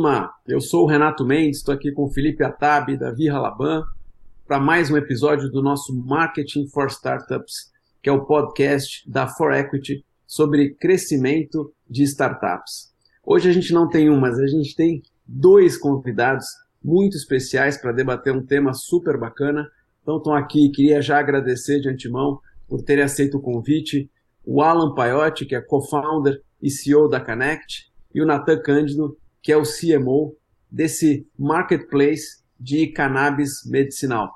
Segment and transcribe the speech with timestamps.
[0.00, 3.84] turma, eu sou o Renato Mendes, estou aqui com o Felipe Atabi, da Virra Laban,
[4.46, 7.70] para mais um episódio do nosso Marketing for Startups,
[8.02, 12.94] que é o podcast da For Equity sobre crescimento de startups.
[13.22, 16.46] Hoje a gente não tem um, mas a gente tem dois convidados
[16.82, 19.68] muito especiais para debater um tema super bacana.
[20.00, 24.10] Então estão aqui, queria já agradecer de antemão por terem aceito o convite,
[24.46, 29.52] o Alan Paiotti, que é co-founder e CEO da Connect, e o Natan Cândido, que
[29.52, 30.36] é o CMO
[30.70, 34.30] desse marketplace de cannabis medicinal.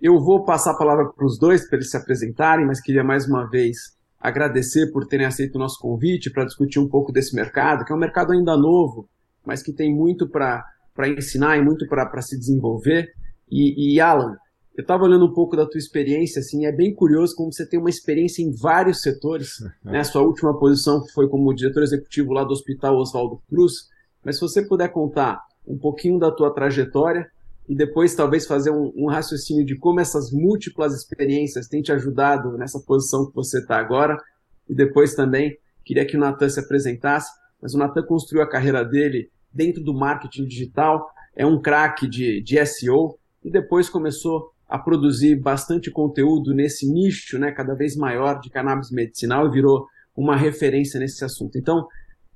[0.00, 3.26] Eu vou passar a palavra para os dois para eles se apresentarem, mas queria mais
[3.26, 7.84] uma vez agradecer por terem aceito o nosso convite para discutir um pouco desse mercado,
[7.84, 9.08] que é um mercado ainda novo,
[9.44, 10.64] mas que tem muito para
[11.08, 13.12] ensinar e muito para se desenvolver.
[13.50, 14.36] E, e Alan,
[14.76, 17.78] eu estava olhando um pouco da tua experiência, assim, é bem curioso como você tem
[17.78, 19.58] uma experiência em vários setores.
[19.84, 20.02] né?
[20.02, 23.88] Sua última posição foi como diretor executivo lá do Hospital Oswaldo Cruz.
[24.24, 27.28] Mas se você puder contar um pouquinho da tua trajetória
[27.68, 32.56] e depois talvez fazer um, um raciocínio de como essas múltiplas experiências têm te ajudado
[32.58, 34.16] nessa posição que você está agora.
[34.68, 38.84] E depois também queria que o Natan se apresentasse, mas o Natan construiu a carreira
[38.84, 44.78] dele dentro do marketing digital, é um craque de, de SEO e depois começou a
[44.78, 50.36] produzir bastante conteúdo nesse nicho, né, cada vez maior de cannabis medicinal e virou uma
[50.36, 51.58] referência nesse assunto.
[51.58, 51.86] Então,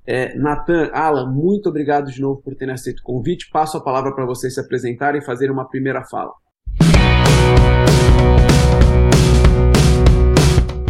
[0.05, 3.49] é, Nathan, Alan, muito obrigado de novo por terem aceito o convite.
[3.51, 6.33] Passo a palavra para vocês se apresentarem e fazerem uma primeira fala.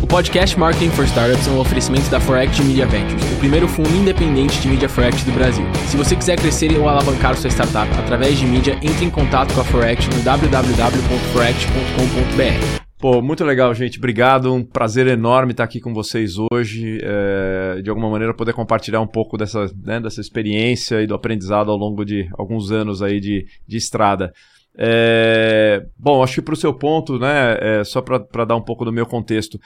[0.01, 3.89] O podcast Marketing for Startups é um oferecimento da Forex Media Ventures, o primeiro fundo
[3.89, 5.65] independente de mídia Forex do Brasil.
[5.87, 9.61] Se você quiser crescer ou alavancar sua startup através de mídia, entre em contato com
[9.61, 12.88] a Forex no www.forex.com.br.
[12.99, 13.97] Pô, muito legal, gente.
[13.97, 14.53] Obrigado.
[14.53, 16.99] Um prazer enorme estar aqui com vocês hoje.
[17.01, 21.71] É, de alguma maneira, poder compartilhar um pouco dessa, né, dessa experiência e do aprendizado
[21.71, 24.33] ao longo de alguns anos aí de, de estrada.
[24.77, 28.83] É, bom, acho que para o seu ponto, né, é, só para dar um pouco
[28.83, 29.57] do meu contexto,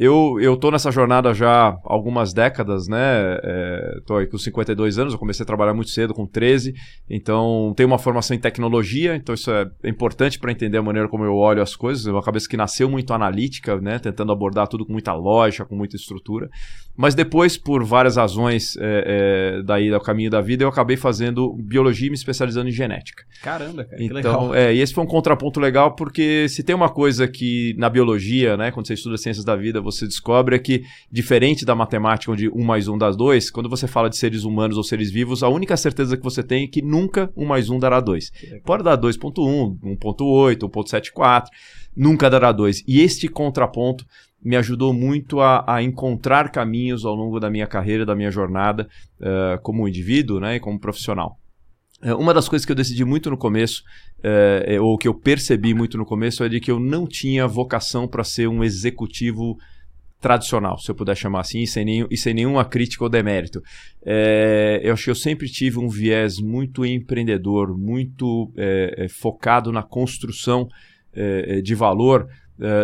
[0.00, 3.38] eu, eu tô nessa jornada já há algumas décadas, né?
[3.44, 6.72] É, tô aí com 52 anos, eu comecei a trabalhar muito cedo, com 13,
[7.10, 11.22] então tenho uma formação em tecnologia, então isso é importante para entender a maneira como
[11.22, 12.06] eu olho as coisas.
[12.06, 13.98] É uma cabeça que nasceu muito analítica, né?
[13.98, 16.48] Tentando abordar tudo com muita lógica, com muita estrutura.
[16.96, 21.54] Mas depois, por várias razões é, é, daí do caminho da vida, eu acabei fazendo
[21.54, 23.24] biologia e me especializando em genética.
[23.42, 24.54] Caramba, cara, então, legal.
[24.54, 28.56] É, e esse foi um contraponto legal, porque se tem uma coisa que na biologia,
[28.56, 32.48] né, quando você estuda ciências da vida, você descobre é que, diferente da matemática, onde
[32.48, 35.48] um mais um dá dois, quando você fala de seres humanos ou seres vivos, a
[35.48, 38.30] única certeza que você tem é que nunca um mais um dará dois.
[38.64, 41.46] Pode dar 2.1, 1.8, 1.74,
[41.96, 42.82] nunca dará dois.
[42.86, 44.04] E este contraponto
[44.42, 48.88] me ajudou muito a, a, encontrar caminhos ao longo da minha carreira, da minha jornada
[49.20, 51.38] uh, como indivíduo né, e como profissional.
[52.02, 53.82] Uh, uma das coisas que eu decidi muito no começo,
[54.18, 58.08] uh, ou que eu percebi muito no começo, é de que eu não tinha vocação
[58.08, 59.58] para ser um executivo
[60.20, 63.62] tradicional, se eu puder chamar assim, e sem, nenhum, e sem nenhuma crítica ou demérito.
[64.04, 69.72] É, eu acho que eu sempre tive um viés muito empreendedor, muito é, é, focado
[69.72, 70.68] na construção
[71.64, 72.28] de valor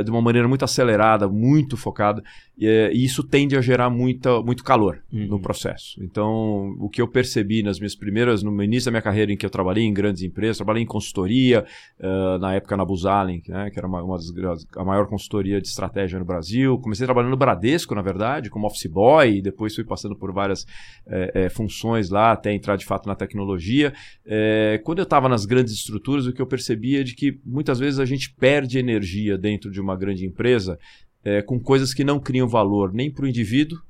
[0.04, 2.20] de uma maneira muito acelerada, muito focada.
[2.60, 5.26] É, e isso tende a gerar muita, muito calor uhum.
[5.26, 6.02] no processo.
[6.02, 9.44] Então, o que eu percebi nas minhas primeiras, no início da minha carreira em que
[9.44, 11.66] eu trabalhei em grandes empresas, trabalhei em consultoria,
[12.00, 15.68] uh, na época na Buzalen, né, que era uma, uma das, a maior consultoria de
[15.68, 16.78] estratégia no Brasil.
[16.78, 20.66] Comecei trabalhando no Bradesco, na verdade, como office boy, e depois fui passando por várias
[21.06, 23.92] é, é, funções lá, até entrar de fato na tecnologia.
[24.24, 27.78] É, quando eu estava nas grandes estruturas, o que eu percebia é de que muitas
[27.78, 30.78] vezes a gente perde energia dentro de uma grande empresa
[31.26, 33.80] é, com coisas que não criam valor nem para o indivíduo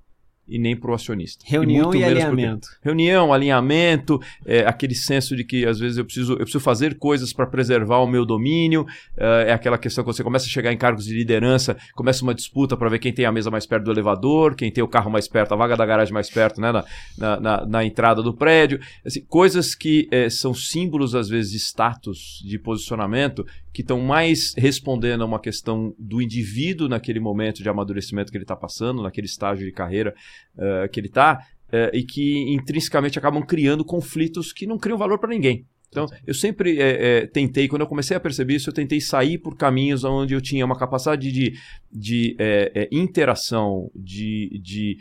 [0.48, 1.44] e nem para o acionista.
[1.46, 2.68] Reunião e, e alinhamento.
[2.80, 7.32] Reunião, alinhamento, é, aquele senso de que às vezes eu preciso, eu preciso fazer coisas
[7.32, 8.86] para preservar o meu domínio.
[9.16, 12.34] É, é, aquela questão que você começa a chegar em cargos de liderança, começa uma
[12.34, 15.10] disputa para ver quem tem a mesa mais perto do elevador, quem tem o carro
[15.10, 16.84] mais perto, a vaga da garagem mais perto, né, na,
[17.18, 18.78] na, na, na entrada do prédio.
[19.04, 23.44] Assim, coisas que é, são símbolos, às vezes, de status, de posicionamento,
[23.76, 28.44] que estão mais respondendo a uma questão do indivíduo naquele momento de amadurecimento que ele
[28.44, 30.14] está passando, naquele estágio de carreira
[30.54, 35.18] uh, que ele está, uh, e que intrinsecamente acabam criando conflitos que não criam valor
[35.18, 35.66] para ninguém.
[35.90, 39.36] Então, eu sempre é, é, tentei, quando eu comecei a perceber isso, eu tentei sair
[39.36, 41.52] por caminhos onde eu tinha uma capacidade de,
[41.92, 44.96] de é, interação, de, de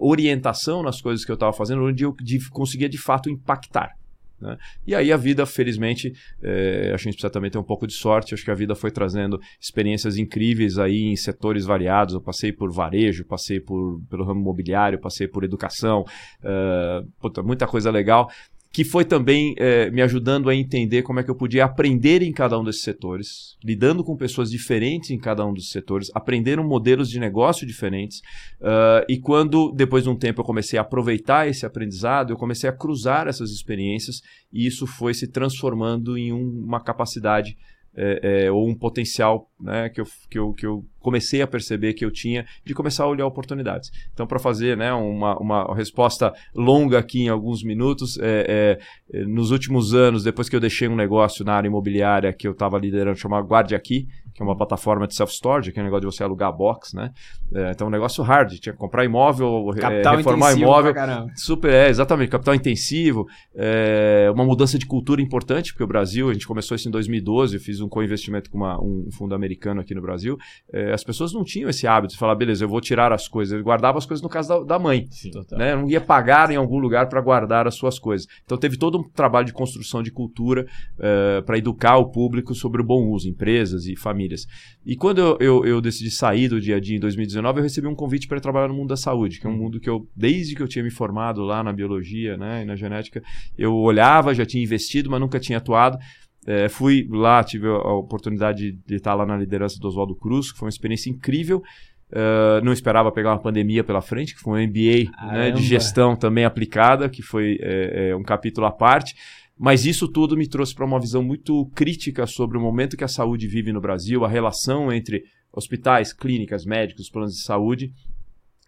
[0.00, 3.96] orientação nas coisas que eu estava fazendo, onde eu de, conseguia de fato impactar.
[4.40, 4.56] Né?
[4.86, 8.34] E aí a vida, felizmente, é, a gente precisa também ter um pouco de sorte.
[8.34, 12.14] Acho que a vida foi trazendo experiências incríveis aí em setores variados.
[12.14, 16.04] Eu passei por varejo, passei por, pelo ramo imobiliário, passei por educação,
[16.42, 18.30] uh, puta, muita coisa legal.
[18.72, 22.30] Que foi também é, me ajudando a entender como é que eu podia aprender em
[22.30, 27.10] cada um desses setores, lidando com pessoas diferentes em cada um dos setores, aprendendo modelos
[27.10, 28.20] de negócio diferentes.
[28.60, 32.70] Uh, e quando, depois de um tempo, eu comecei a aproveitar esse aprendizado, eu comecei
[32.70, 34.22] a cruzar essas experiências
[34.52, 37.56] e isso foi se transformando em um, uma capacidade
[37.92, 41.94] é, é, ou um potencial né, que, eu, que, eu, que eu comecei a perceber
[41.94, 43.90] que eu tinha de começar a olhar oportunidades.
[44.12, 48.78] Então, para fazer né, uma, uma resposta longa aqui em alguns minutos, é,
[49.12, 52.52] é, nos últimos anos, depois que eu deixei um negócio na área imobiliária que eu
[52.52, 56.08] estava liderando, chamado Guarde Aqui, que é uma plataforma de self-storage, que é um negócio
[56.08, 57.10] de você alugar box, né?
[57.52, 60.94] É, então, um negócio hard, tinha que comprar imóvel, capital reformar imóvel.
[61.34, 66.32] Super, é, exatamente, capital intensivo, é, uma mudança de cultura importante, porque o Brasil, a
[66.32, 69.49] gente começou isso em 2012, eu fiz um co-investimento com uma, um fundo americano
[69.80, 70.36] aqui no Brasil,
[70.72, 73.56] é, as pessoas não tinham esse hábito de falar, beleza, eu vou tirar as coisas,
[73.56, 75.74] eu guardava as coisas no caso da, da mãe, Sim, né?
[75.74, 78.26] não ia pagar em algum lugar para guardar as suas coisas.
[78.44, 80.66] Então, teve todo um trabalho de construção de cultura
[80.98, 84.46] é, para educar o público sobre o bom uso, empresas e famílias.
[84.84, 87.86] E quando eu, eu, eu decidi sair do dia a dia em 2019, eu recebi
[87.86, 90.54] um convite para trabalhar no mundo da saúde, que é um mundo que eu, desde
[90.54, 93.22] que eu tinha me formado lá na biologia né, e na genética,
[93.56, 95.98] eu olhava, já tinha investido, mas nunca tinha atuado.
[96.46, 100.58] É, fui lá, tive a oportunidade de estar lá na liderança do Oswaldo Cruz, que
[100.58, 101.62] foi uma experiência incrível.
[102.10, 106.16] Uh, não esperava pegar uma pandemia pela frente, que foi um MBA né, de gestão
[106.16, 109.14] também aplicada, que foi é, é, um capítulo à parte.
[109.56, 113.08] Mas isso tudo me trouxe para uma visão muito crítica sobre o momento que a
[113.08, 115.22] saúde vive no Brasil, a relação entre
[115.52, 117.92] hospitais, clínicas, médicos, planos de saúde,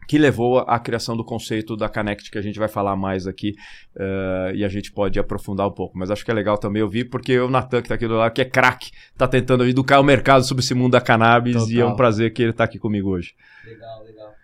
[0.06, 3.54] que levou à criação do conceito da Connect, que a gente vai falar mais aqui
[3.96, 5.96] uh, e a gente pode aprofundar um pouco.
[5.96, 8.32] Mas acho que é legal também ouvir, porque o Natan, que está aqui do lado,
[8.32, 11.70] que é craque, está tentando educar o mercado sobre esse mundo da cannabis Total.
[11.70, 13.34] e é um prazer que ele está aqui comigo hoje.
[13.64, 14.34] Legal, legal.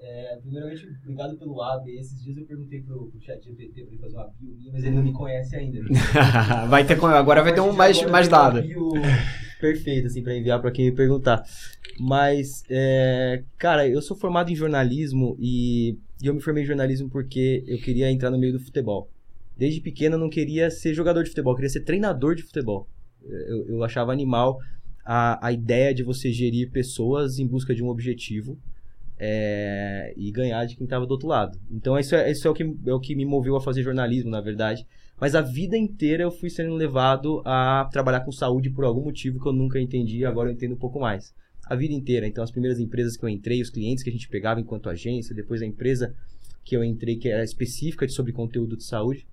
[0.00, 1.90] É, primeiramente, obrigado pelo AB.
[1.98, 4.84] Esses dias eu perguntei pro, pro chat GPT para ele fazer uma bio minha, mas
[4.84, 5.80] ele não me conhece ainda.
[6.68, 8.62] vai ter, agora vai ter um mais, mais dado.
[8.62, 8.92] Bio
[9.60, 11.44] perfeito, assim, para enviar para quem me perguntar.
[11.98, 17.10] Mas, é, cara, eu sou formado em jornalismo e, e eu me formei em jornalismo
[17.10, 19.10] porque eu queria entrar no meio do futebol.
[19.56, 22.88] Desde pequeno eu não queria ser jogador de futebol, eu queria ser treinador de futebol.
[23.24, 24.60] Eu, eu achava animal
[25.04, 28.56] a, a ideia de você gerir pessoas em busca de um objetivo
[29.18, 31.58] é, e ganhar de quem estava do outro lado.
[31.70, 34.30] Então isso, é, isso é, o que, é o que me moveu a fazer jornalismo,
[34.30, 34.86] na verdade.
[35.20, 39.40] Mas a vida inteira eu fui sendo levado a trabalhar com saúde por algum motivo
[39.40, 41.34] que eu nunca entendi, agora eu entendo um pouco mais.
[41.66, 42.26] A vida inteira.
[42.26, 45.34] Então as primeiras empresas que eu entrei, os clientes que a gente pegava enquanto agência,
[45.34, 46.14] depois a empresa
[46.64, 49.26] que eu entrei que era específica sobre conteúdo de saúde.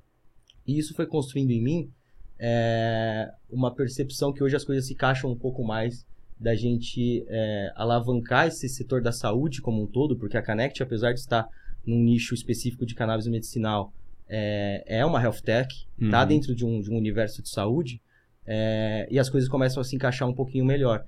[0.66, 1.92] E isso foi construindo em mim
[2.40, 6.06] é, uma percepção que hoje as coisas se encaixam um pouco mais
[6.40, 11.14] da gente é, alavancar esse setor da saúde como um todo, porque a Connect, apesar
[11.14, 11.48] de estar
[11.86, 13.94] num nicho específico de cannabis medicinal,
[14.28, 16.28] é, é uma health tech, está uhum.
[16.28, 18.02] Dentro de um, de um universo de saúde,
[18.46, 21.06] é, e as coisas começam a se encaixar um pouquinho melhor.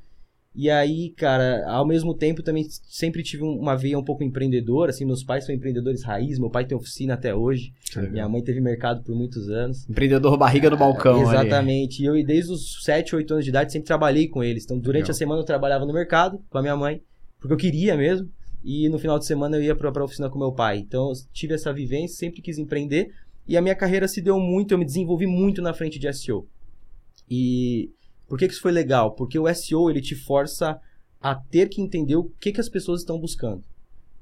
[0.58, 5.06] E aí, cara, ao mesmo tempo também sempre tive uma veia um pouco empreendedora, assim,
[5.06, 7.72] meus pais são empreendedores raiz, meu pai tem oficina até hoje,
[8.10, 9.88] minha mãe teve mercado por muitos anos.
[9.88, 12.18] Empreendedor barriga no balcão, Exatamente, ali.
[12.18, 15.04] e eu desde os 7, 8 anos de idade sempre trabalhei com eles, então durante
[15.04, 15.12] Legal.
[15.12, 17.04] a semana eu trabalhava no mercado com a minha mãe,
[17.40, 18.28] porque eu queria mesmo,
[18.64, 20.80] e no final de semana eu ia para a oficina com meu pai.
[20.80, 23.12] Então eu tive essa vivência, sempre quis empreender,
[23.48, 26.48] e a minha carreira se deu muito, eu me desenvolvi muito na frente de SEO.
[27.30, 27.92] E
[28.28, 29.12] por que, que isso foi legal?
[29.12, 30.80] Porque o SEO ele te força
[31.22, 33.64] a ter que entender o que, que as pessoas estão buscando.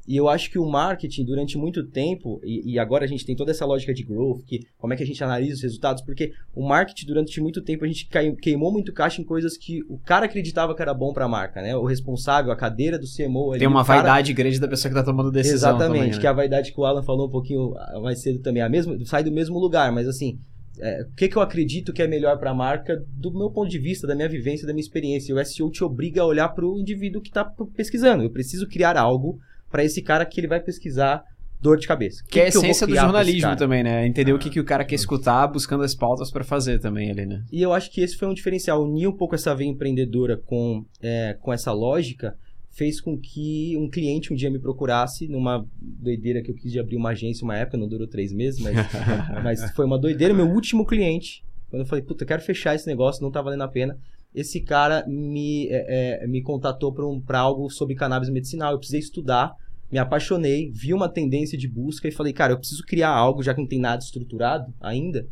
[0.08, 3.36] E eu acho que o marketing, durante muito tempo, e, e, agora a gente tem
[3.36, 6.32] toda essa lógica de growth, que como é que a gente analisa os resultados, porque
[6.54, 8.08] o marketing, durante muito tempo, a gente
[8.40, 11.60] queimou muito caixa em coisas que o cara acreditava que era bom para a marca,
[11.60, 11.76] né?
[11.76, 13.52] O responsável, a cadeira do CMO...
[13.52, 14.04] Ali, tem uma cara...
[14.04, 16.20] vaidade grande da pessoa que está tomando decisão Exatamente, também, né?
[16.20, 18.62] que é a vaidade que o Alan falou um pouquinho mais cedo também.
[18.62, 20.38] A mesma, sai do mesmo lugar, mas assim,
[20.80, 23.70] é, o que, que eu acredito que é melhor para a marca do meu ponto
[23.70, 25.32] de vista, da minha vivência, da minha experiência.
[25.32, 28.24] E o SEO te obriga a olhar para o indivíduo que está pesquisando.
[28.24, 29.40] Eu preciso criar algo
[29.70, 31.24] para esse cara que ele vai pesquisar
[31.62, 32.24] dor de cabeça.
[32.24, 34.06] Que, que é a essência do jornalismo também, né?
[34.06, 37.10] Entender ah, o que, que o cara quer escutar, buscando as pautas para fazer também
[37.10, 37.44] ali, né?
[37.52, 38.84] E eu acho que esse foi um diferencial.
[38.84, 42.36] Unir um pouco essa veia empreendedora com, é, com essa lógica
[42.76, 46.80] fez com que um cliente um dia me procurasse numa doideira que eu quis de
[46.80, 48.76] abrir uma agência uma época, não durou três meses, mas,
[49.44, 50.34] mas foi uma doideira.
[50.34, 53.64] Meu último cliente, quando eu falei, puta, eu quero fechar esse negócio, não tá valendo
[53.64, 53.98] a pena.
[54.34, 58.74] Esse cara me, é, é, me contatou para um, algo sobre cannabis medicinal.
[58.74, 59.56] Eu precisei estudar,
[59.90, 63.54] me apaixonei, vi uma tendência de busca e falei, cara, eu preciso criar algo, já
[63.54, 65.26] que não tem nada estruturado ainda,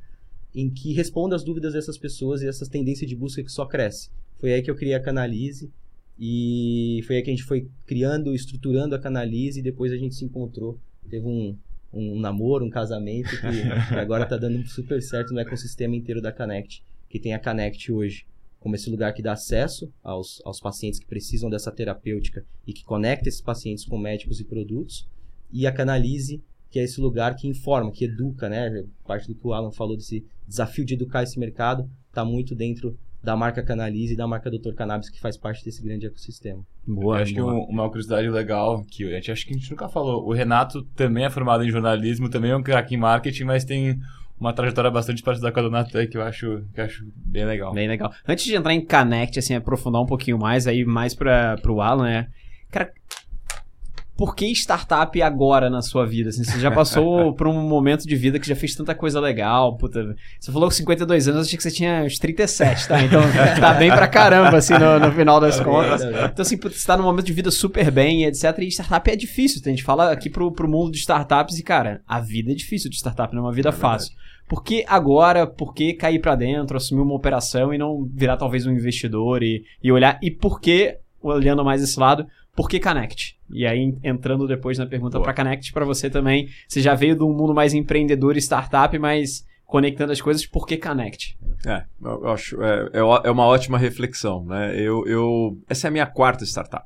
[0.55, 4.09] em que responda as dúvidas dessas pessoas e essas tendências de busca que só cresce.
[4.39, 5.69] Foi aí que eu criei a Canalize
[6.17, 10.15] e foi aí que a gente foi criando, estruturando a Canalize e depois a gente
[10.15, 10.79] se encontrou.
[11.10, 11.58] Teve um,
[11.91, 16.32] um namoro, um casamento, que, que agora tá dando super certo no ecossistema inteiro da
[16.32, 18.25] Connect, que tem a Connect hoje
[18.63, 22.86] como esse lugar que dá acesso aos, aos pacientes que precisam dessa terapêutica e que
[22.86, 25.05] conecta esses pacientes com médicos e produtos,
[25.51, 26.41] e a Canalize,
[26.72, 28.86] que é esse lugar que informa, que educa, né?
[29.05, 32.98] Parte do que o Alan falou desse desafio de educar esse mercado, está muito dentro
[33.23, 36.61] da marca Canalize e da marca Doutor Cannabis, que faz parte desse grande ecossistema.
[36.85, 37.65] Boa, acho boa.
[37.65, 40.83] que uma curiosidade legal, que a gente acho que a gente nunca falou, o Renato
[40.95, 43.97] também é formado em jornalismo, também é um craque em marketing, mas tem
[44.37, 47.45] uma trajetória bastante parecida com a do Natan, que eu acho, que eu acho bem
[47.45, 47.73] legal.
[47.73, 48.11] Bem legal.
[48.27, 52.03] Antes de entrar em Connect, assim, aprofundar um pouquinho mais, aí mais para o Alan,
[52.03, 52.27] né?
[52.69, 52.91] Cara,
[54.15, 56.29] por que startup agora na sua vida?
[56.29, 59.75] Assim, você já passou por um momento de vida que já fez tanta coisa legal.
[59.75, 63.01] Puta, você falou com 52 anos, eu achei que você tinha uns 37, tá?
[63.01, 63.22] Então
[63.60, 66.03] tá bem pra caramba, assim, no, no final das contas.
[66.03, 68.58] Então, assim, você tá num momento de vida super bem, etc.
[68.60, 69.62] E startup é difícil.
[69.65, 72.89] A gente fala aqui pro, pro mundo de startups e, cara, a vida é difícil
[72.89, 74.13] de startup, não é uma vida é fácil.
[74.48, 75.48] Por que agora?
[75.48, 79.63] Por que cair para dentro, assumir uma operação e não virar talvez um investidor e,
[79.82, 80.20] e olhar?
[80.22, 83.38] E por que, olhando mais esse lado, por que Connect?
[83.50, 87.24] E aí, entrando depois na pergunta para Connect, para você também, você já veio de
[87.24, 91.38] um mundo mais empreendedor e startup, mas conectando as coisas, por que Connect?
[91.65, 94.79] É, eu acho, é, é, é uma ótima reflexão, né?
[94.79, 96.86] Eu, eu, essa é a minha quarta startup.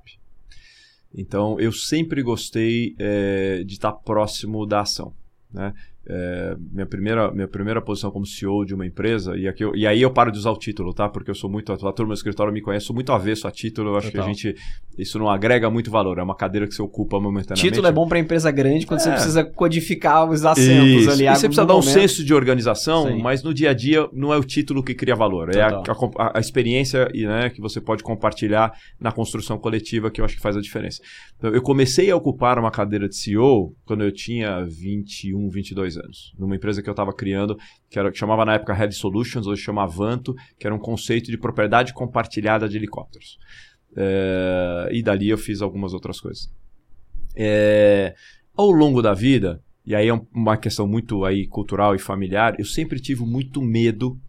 [1.13, 5.13] Então, eu sempre gostei é, de estar próximo da ação,
[5.51, 5.73] né?
[6.09, 9.85] É, minha, primeira, minha primeira posição como CEO de uma empresa, e, aqui eu, e
[9.85, 11.09] aí eu paro de usar o título, tá?
[11.09, 11.73] Porque eu sou muito.
[11.73, 13.89] A turma do escritório me conhece, sou muito avesso a título.
[13.89, 14.23] Eu acho Total.
[14.23, 14.55] que a gente.
[14.97, 16.17] Isso não agrega muito valor.
[16.17, 17.61] É uma cadeira que você ocupa momentaneamente.
[17.61, 19.03] Título é bom para empresa grande quando é.
[19.03, 21.11] você precisa codificar os assentos isso.
[21.11, 21.27] ali.
[21.27, 23.21] E você precisa dar um senso de organização, Sim.
[23.21, 25.53] mas no dia a dia não é o título que cria valor.
[25.53, 30.25] É a, a, a, experiência né, que você pode compartilhar na construção coletiva que eu
[30.25, 31.01] acho que faz a diferença.
[31.37, 36.33] Então, eu comecei a ocupar uma cadeira de CEO quando eu tinha 21, 22 anos,
[36.37, 37.57] numa empresa que eu estava criando,
[37.89, 41.31] que, era, que chamava na época Head Solutions, hoje chama Avanto, que era um conceito
[41.31, 43.37] de propriedade compartilhada de helicópteros.
[43.95, 46.49] É, e dali eu fiz algumas outras coisas.
[47.35, 48.15] É,
[48.55, 52.65] ao longo da vida, e aí é uma questão muito aí cultural e familiar, eu
[52.65, 54.19] sempre tive muito medo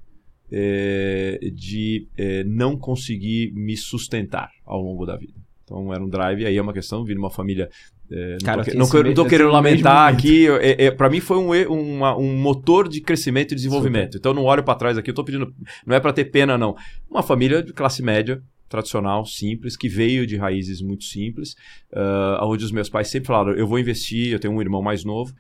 [0.51, 5.35] é, de é, não conseguir me sustentar ao longo da vida.
[5.65, 7.69] Então era um drive, aí é uma questão, vir uma família
[8.11, 10.49] é, Cara, não, tô querendo lamentar aqui.
[10.49, 14.13] É, é, para mim foi um, uma, um motor de crescimento e desenvolvimento.
[14.13, 14.19] Super.
[14.19, 15.11] Então não olho para trás aqui.
[15.11, 15.53] Eu tô pedindo.
[15.87, 16.75] Não é para ter pena, não.
[17.11, 21.53] Uma família de classe média, tradicional, simples, que veio de raízes muito simples,
[21.93, 25.05] uh, onde os meus pais sempre falaram: eu vou investir, eu tenho um irmão mais
[25.05, 25.35] novo,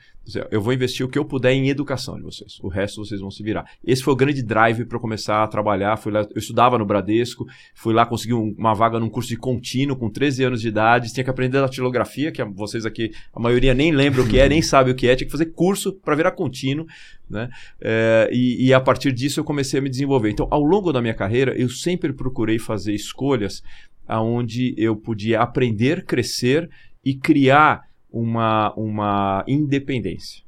[0.51, 3.31] eu vou investir o que eu puder em educação de vocês, o resto vocês vão
[3.31, 3.65] se virar.
[3.85, 5.97] Esse foi o grande drive para começar a trabalhar.
[5.97, 9.37] Fui lá, eu estudava no Bradesco, fui lá conseguir um, uma vaga num curso de
[9.37, 13.75] contínuo com 13 anos de idade, tinha que aprender datilografia, que vocês aqui, a maioria
[13.75, 16.15] nem lembra o que é, nem sabe o que é, tinha que fazer curso para
[16.15, 16.87] virar contínuo.
[17.29, 17.49] Né?
[17.81, 20.31] É, e, e, a partir disso eu comecei a me desenvolver.
[20.31, 23.63] Então, ao longo da minha carreira, eu sempre procurei fazer escolhas
[24.07, 26.71] aonde eu podia aprender, crescer
[27.05, 30.43] e criar uma, uma independência.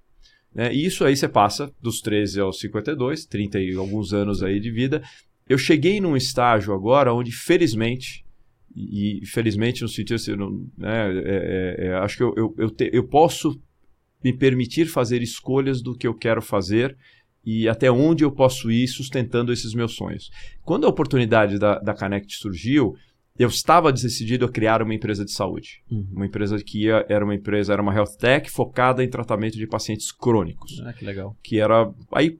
[0.55, 0.75] Né?
[0.75, 4.71] E isso aí você passa dos 13 aos 52, 30 e alguns anos aí de
[4.71, 5.03] vida.
[5.49, 8.25] Eu cheguei num estágio agora onde, felizmente,
[8.75, 10.37] e, felizmente no sentido assim,
[10.79, 13.61] né, é, é, é, acho que eu, eu, eu, te, eu posso
[14.23, 16.97] me permitir fazer escolhas do que eu quero fazer
[17.45, 20.31] e até onde eu posso ir sustentando esses meus sonhos.
[20.63, 22.95] Quando a oportunidade da, da Connect surgiu,
[23.43, 25.83] eu estava decidido a criar uma empresa de saúde.
[25.91, 26.07] Uhum.
[26.13, 29.67] Uma empresa que ia, era uma empresa, era uma health tech focada em tratamento de
[29.67, 30.79] pacientes crônicos.
[30.85, 31.35] Ah, que legal.
[31.43, 31.91] Que era.
[32.13, 32.39] Aí,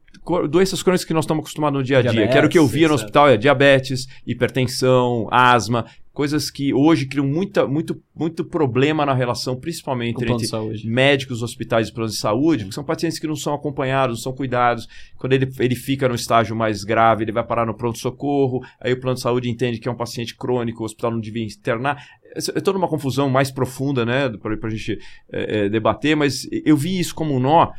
[0.49, 2.11] doenças crônicas que nós estamos acostumados no dia a dia.
[2.11, 5.87] Diabetes, que era o que eu via no hospital: é diabetes, hipertensão, asma
[6.21, 11.93] coisas que hoje criam muita, muito, muito problema na relação, principalmente entre médicos, hospitais e
[11.95, 14.87] planos de saúde, porque são pacientes que não são acompanhados, não são cuidados.
[15.17, 19.01] Quando ele, ele fica no estágio mais grave, ele vai parar no pronto-socorro, aí o
[19.01, 22.05] plano de saúde entende que é um paciente crônico, o hospital não devia internar.
[22.35, 24.99] É toda uma confusão mais profunda, né, para a gente
[25.33, 27.71] é, é, debater, mas eu vi isso como um nó.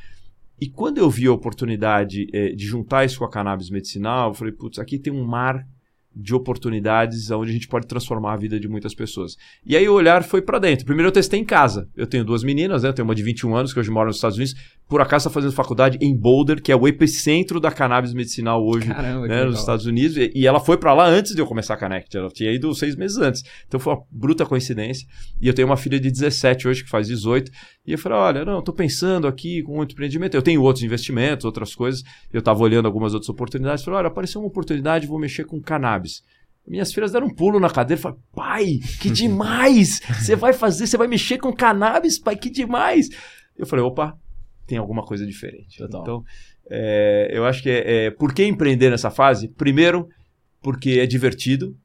[0.61, 4.33] E quando eu vi a oportunidade é, de juntar isso com a cannabis medicinal, eu
[4.35, 5.65] falei, putz, aqui tem um mar
[6.13, 9.37] de oportunidades onde a gente pode transformar a vida de muitas pessoas.
[9.65, 10.85] E aí o olhar foi para dentro.
[10.85, 11.87] Primeiro eu testei em casa.
[11.95, 12.89] Eu tenho duas meninas, né?
[12.89, 14.55] Eu tenho uma de 21 anos que hoje mora nos Estados Unidos.
[14.89, 18.87] Por acaso está fazendo faculdade em Boulder, que é o epicentro da cannabis medicinal hoje
[18.87, 20.17] Caramba, né, nos Estados Unidos.
[20.17, 22.15] E, ela foi para lá antes de eu começar a Connect.
[22.15, 23.43] Ela tinha ido seis meses antes.
[23.65, 25.07] Então foi uma bruta coincidência.
[25.39, 27.49] E eu tenho uma filha de 17 hoje que faz 18.
[27.85, 30.35] E eu falei, olha, não, estou pensando aqui com muito empreendimento.
[30.35, 32.03] Eu tenho outros investimentos, outras coisas.
[32.31, 33.83] Eu estava olhando algumas outras oportunidades.
[33.83, 36.21] Falei, olha, apareceu uma oportunidade, vou mexer com cannabis.
[36.67, 39.99] Minhas filhas deram um pulo na cadeira e falaram: pai, que demais!
[40.19, 43.09] Você vai fazer, você vai mexer com cannabis, pai, que demais!
[43.57, 44.15] Eu falei: opa,
[44.67, 45.79] tem alguma coisa diferente.
[45.79, 46.01] Total.
[46.01, 46.23] Então,
[46.69, 49.47] é, eu acho que é, é, por que empreender nessa fase?
[49.47, 50.07] Primeiro,
[50.61, 51.75] porque é divertido.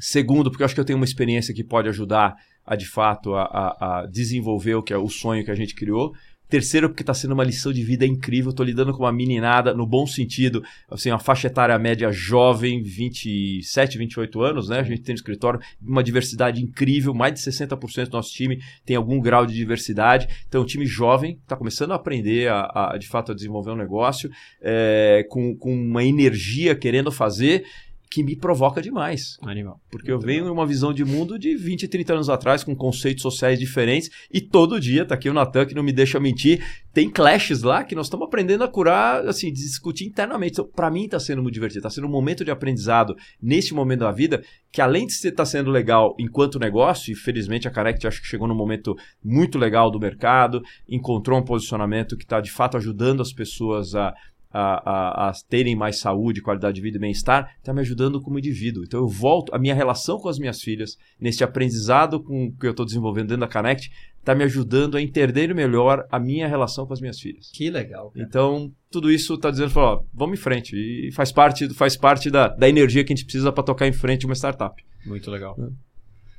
[0.00, 2.36] Segundo, porque eu acho que eu tenho uma experiência que pode ajudar
[2.68, 5.74] a, de fato, a, a- a desenvolver o que é o sonho que a gente
[5.74, 6.12] criou.
[6.50, 8.48] Terceiro, porque está sendo uma lição de vida incrível.
[8.48, 13.98] Estou lidando com uma meninada, no bom sentido, assim, uma faixa etária média jovem, 27,
[13.98, 14.78] 28 anos, né?
[14.80, 18.96] A gente tem no escritório uma diversidade incrível, mais de 60% do nosso time tem
[18.96, 20.26] algum grau de diversidade.
[20.48, 23.76] Então, um time jovem, está começando a aprender, a, a, de fato, a desenvolver um
[23.76, 24.30] negócio,
[24.62, 27.64] é, com, com uma energia querendo fazer
[28.10, 29.36] que me provoca demais.
[29.42, 29.80] Animal.
[29.90, 33.58] Porque eu venho numa visão de mundo de 20, 30 anos atrás, com conceitos sociais
[33.58, 37.62] diferentes, e todo dia, tá aqui o Natan que não me deixa mentir, tem clashes
[37.62, 40.52] lá que nós estamos aprendendo a curar, assim, discutir internamente.
[40.52, 44.00] Então, para mim tá sendo muito divertido, tá sendo um momento de aprendizado neste momento
[44.00, 48.20] da vida, que além de estar sendo legal enquanto negócio, e felizmente a Carect acho
[48.20, 52.76] que chegou num momento muito legal do mercado, encontrou um posicionamento que está de fato
[52.76, 54.14] ajudando as pessoas a
[54.50, 58.38] a, a, a terem mais saúde, qualidade de vida e bem-estar, está me ajudando como
[58.38, 58.84] indivíduo.
[58.84, 62.70] Então eu volto, a minha relação com as minhas filhas, nesse aprendizado com, que eu
[62.70, 66.92] estou desenvolvendo dentro da Connect, está me ajudando a entender melhor a minha relação com
[66.92, 67.50] as minhas filhas.
[67.52, 68.10] Que legal.
[68.10, 68.26] cara.
[68.26, 70.76] Então, tudo isso está dizendo, falou, ó, vamos em frente.
[70.76, 73.92] E faz parte, faz parte da, da energia que a gente precisa para tocar em
[73.92, 74.82] frente uma startup.
[75.06, 75.56] Muito legal.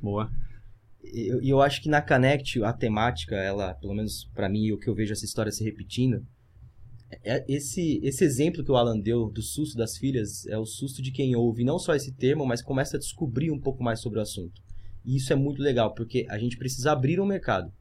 [0.01, 0.29] Boa.
[1.03, 4.77] E eu, eu acho que na Connect, a temática, ela, pelo menos pra mim, o
[4.77, 6.21] que eu vejo essa história se repetindo, é
[7.47, 11.11] esse, esse exemplo que o Alan deu do susto das filhas é o susto de
[11.11, 14.21] quem ouve não só esse termo, mas começa a descobrir um pouco mais sobre o
[14.21, 14.61] assunto.
[15.05, 17.71] E isso é muito legal, porque a gente precisa abrir um mercado.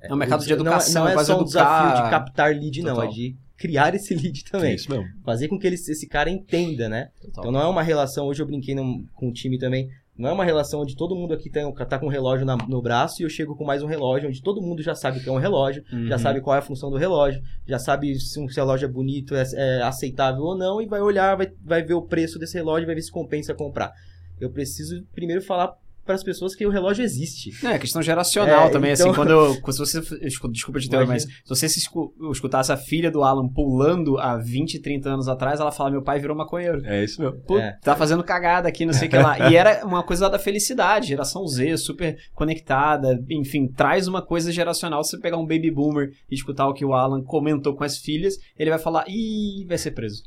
[0.00, 2.10] É um mercado de Não é- educação, Não é, quase só um educar- desafio de
[2.10, 2.94] captar lead, não.
[2.96, 3.10] Total.
[3.10, 4.72] É de criar esse lead também.
[4.72, 5.06] É isso mesmo.
[5.24, 7.10] Fazer com que ele, esse cara entenda, né?
[7.20, 7.28] Total.
[7.44, 10.32] Então não é uma relação, hoje eu brinquei num- com o time também, não é
[10.32, 13.24] uma relação onde todo mundo aqui tem, tá com um relógio na- no braço e
[13.24, 15.38] eu chego com mais um relógio, onde todo mundo já sabe o que é um
[15.38, 16.18] relógio, já Uhum.
[16.22, 19.42] sabe qual é a função do relógio, já sabe se um relógio é bonito, é,
[19.54, 22.86] é aceitável ou não, e vai olhar, vai, vai ver o preço desse relógio e
[22.86, 23.92] vai ver se compensa comprar.
[24.40, 25.72] Eu preciso primeiro falar
[26.04, 27.50] para as pessoas que o relógio existe.
[27.66, 31.12] É, questão geracional É, também, então- assim, quando eu, se você, escu- desculpa te interromper,
[31.12, 35.28] mas se você se escu- escutasse a filha do Alan pulando há 20, 30 anos
[35.28, 36.84] atrás, ela fala, meu pai virou maconheiro.
[36.84, 37.38] É isso mesmo.
[37.46, 37.78] Pô, É.
[37.82, 39.50] tá fazendo cagada aqui, não sei o que lá.
[39.50, 44.52] E era uma coisa lá da felicidade, geração Z, super conectada, enfim, traz uma coisa
[44.52, 45.02] geracional.
[45.04, 47.98] Se você pegar um baby boomer e escutar o que o Alan comentou com as
[47.98, 50.22] filhas, ele vai falar, ih, vai ser preso.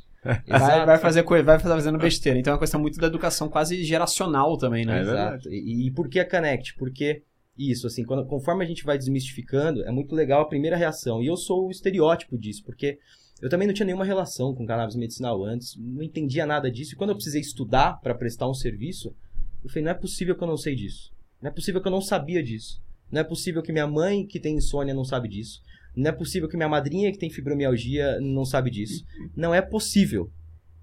[0.48, 2.40] Vai, vai fazer coisa, vai fazer fazendo besteira.
[2.40, 4.98] Então é uma questão muito da educação quase geracional também, né?
[4.98, 5.02] É.
[5.02, 5.50] Exato.
[5.54, 6.76] E, e por que a Connect?
[6.76, 7.22] Porque
[7.58, 11.22] isso, assim, quando- conforme a gente vai desmistificando, é muito legal a primeira reação.
[11.22, 12.98] E eu sou o estereótipo disso, porque
[13.42, 16.94] eu também não tinha nenhuma relação com cannabis medicinal antes, não entendia nada disso.
[16.94, 19.16] E quando eu precisei estudar para prestar um serviço,
[19.64, 21.12] eu falei, não é possível que eu não sei disso.
[21.42, 22.82] Não é possível que eu não sabia disso.
[23.12, 25.62] Não é possível que minha mãe, que tem insônia, não sabe disso.
[25.96, 29.06] Não é possível que minha madrinha, que tem fibromialgia, não sabe disso.
[29.36, 30.30] Não é possível.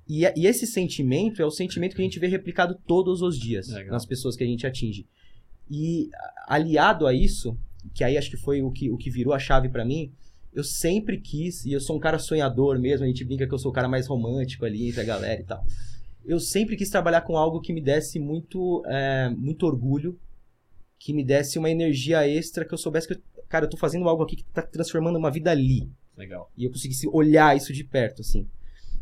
[0.09, 3.69] E, e esse sentimento é o sentimento que a gente vê replicado todos os dias
[3.69, 3.93] Legal.
[3.93, 5.07] nas pessoas que a gente atinge.
[5.71, 6.09] E
[6.47, 7.57] aliado a isso,
[7.95, 10.13] que aí acho que foi o que, o que virou a chave pra mim,
[10.53, 13.59] eu sempre quis, e eu sou um cara sonhador mesmo, a gente brinca que eu
[13.59, 15.65] sou o cara mais romântico ali entre a galera e tal.
[16.25, 20.19] Eu sempre quis trabalhar com algo que me desse muito, é, muito orgulho,
[20.99, 23.23] que me desse uma energia extra, que eu soubesse que, eu-
[23.53, 25.93] cara, eu tô fazendo algo aqui que tá transformando uma vida ali.
[26.17, 26.51] Legal.
[26.57, 28.49] E eu conseguisse olhar isso de perto, assim.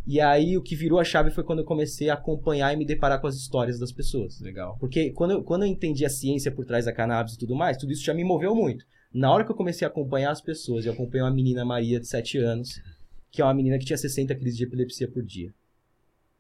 [0.04, 2.84] E aí o que virou a chave foi quando eu comecei a acompanhar e me
[2.84, 4.40] deparar com as histórias das pessoas.
[4.40, 4.76] Legal.
[4.80, 7.76] Porque quando eu, quando eu entendi a ciência por trás da cannabis e tudo mais,
[7.76, 8.84] tudo isso já me moveu muito.
[9.14, 12.08] Na hora que eu comecei a acompanhar as pessoas, eu acompanhei uma menina Maria de
[12.08, 12.82] 7 anos,
[13.30, 15.54] que é uma menina que tinha 60 crises de epilepsia por dia.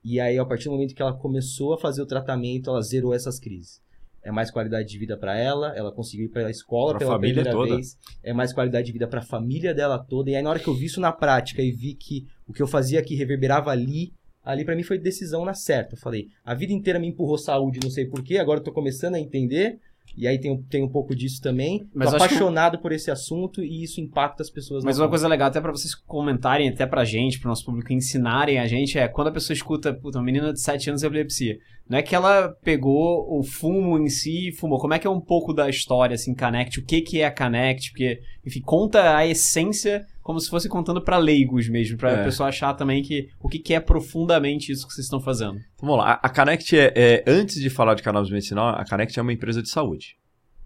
[0.02, 3.14] E aí, a partir do momento que ela começou a fazer o tratamento, ela zerou
[3.14, 3.80] essas crises.
[4.22, 7.12] É mais qualidade de vida para ela, ela conseguiu ir para a escola Pra pela
[7.12, 7.74] família primeira toda.
[7.76, 7.96] vez.
[8.22, 10.30] É mais qualidade de vida para a família dela toda.
[10.30, 12.62] E aí, na hora que eu vi isso na prática e vi que o que
[12.62, 14.12] eu fazia aqui reverberava ali,
[14.44, 15.94] ali para mim foi decisão na certa.
[15.94, 19.14] Eu falei, a vida inteira me empurrou saúde, não sei porquê, agora eu tô começando
[19.14, 19.78] a entender.
[20.16, 21.88] E aí tem, tem um pouco disso também.
[21.94, 24.84] Mas tô acho que- apaixonado por esse assunto e isso impacta as pessoas.
[24.84, 28.58] Mas uma coisa legal, até pra vocês comentarem, até pra gente, pro nosso público ensinarem
[28.58, 31.58] a gente, é quando a pessoa escuta, puta, uma menina de 7 anos de epilepsia.
[31.88, 34.78] Não é que ela pegou o fumo em si e fumou.
[34.78, 36.78] Como é que é um pouco da história, assim, Connect?
[36.78, 37.90] O que que é a Connect?
[37.90, 42.24] Porque, enfim, conta a essência como se fosse contando pra leigos mesmo, pra É.
[42.24, 45.56] pessoa achar também que o que que é profundamente isso que vocês estão fazendo.
[45.74, 46.12] Então, vamos lá.
[46.22, 49.32] A, a Connect é, é- antes de falar de cannabis medicinal, a Connect é uma
[49.32, 50.16] empresa de saúde.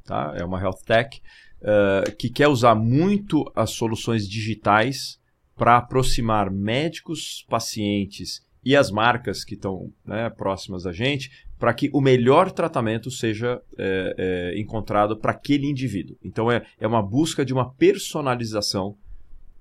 [0.04, 0.34] Tá?
[0.36, 1.18] É uma health tech
[1.62, 5.18] eh, que quer usar muito as soluções digitais
[5.56, 11.88] para aproximar médicos, pacientes e as marcas que estão né, próximas da gente para que
[11.94, 16.18] o melhor tratamento seja eh, eh, encontrado para aquele indivíduo.
[16.22, 18.96] Então é, é uma busca de uma personalização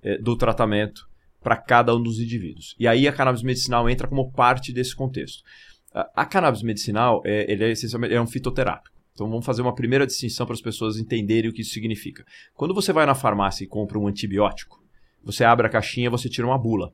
[0.04, 1.08] eh, do tratamento
[1.42, 2.76] para cada um dos indivíduos.
[2.80, 5.44] E aí a cannabis medicinal entra como parte desse contexto.
[5.94, 8.94] A, a cannabis medicinal, é, ele é essencialmente é um fitoterápico.
[9.13, 12.24] Então vamos fazer uma primeira distinção para as pessoas entenderem o que isso significa.
[12.56, 14.84] Quando você vai na farmácia e compra um antibiótico,
[15.24, 16.92] você abre a caixinha e você tira uma bula.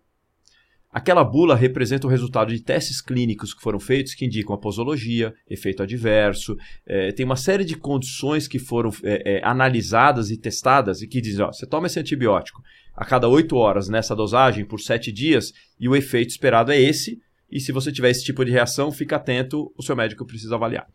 [0.92, 5.34] Aquela bula representa o resultado de testes clínicos que foram feitos que indicam a posologia,
[5.48, 11.04] efeito adverso, é, tem uma série de condições que foram é, é, analisadas e testadas
[11.04, 12.64] e que dizem, ó, você toma esse antibiótico
[13.00, 17.18] a cada 8 horas nessa dosagem por 7 dias e o efeito esperado é esse,
[17.50, 20.86] e se você tiver esse tipo de reação, fica atento, o seu médico precisa avaliar.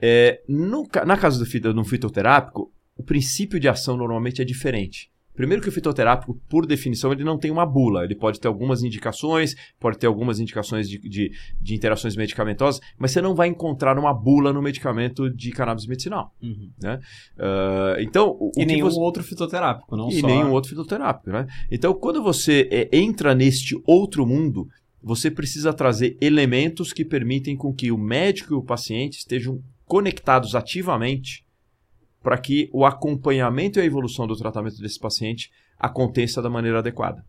[0.00, 5.10] É, no, na casa do, do fitoterápico, o princípio de ação normalmente é diferente.
[5.38, 8.02] Primeiro que o fitoterápico, por definição, ele não tem uma bula.
[8.02, 13.12] Ele pode ter algumas indicações, pode ter algumas indicações de, de, de interações medicamentosas, mas
[13.12, 16.34] você não vai encontrar uma bula no medicamento de cannabis medicinal.
[16.42, 16.70] Uhum.
[16.82, 16.98] Né?
[17.38, 18.98] Uh, então, o, e o nenhum você...
[18.98, 20.26] outro fitoterápico, não e só...
[20.26, 21.30] nenhum outro fitoterápico.
[21.30, 21.46] Né?
[21.70, 24.68] Então, quando você é, entra neste outro mundo,
[25.00, 30.56] você precisa trazer elementos que permitem com que o médico e o paciente estejam conectados
[30.56, 31.46] ativamente
[32.28, 37.24] para que o acompanhamento e a evolução do tratamento desse paciente aconteça da maneira adequada.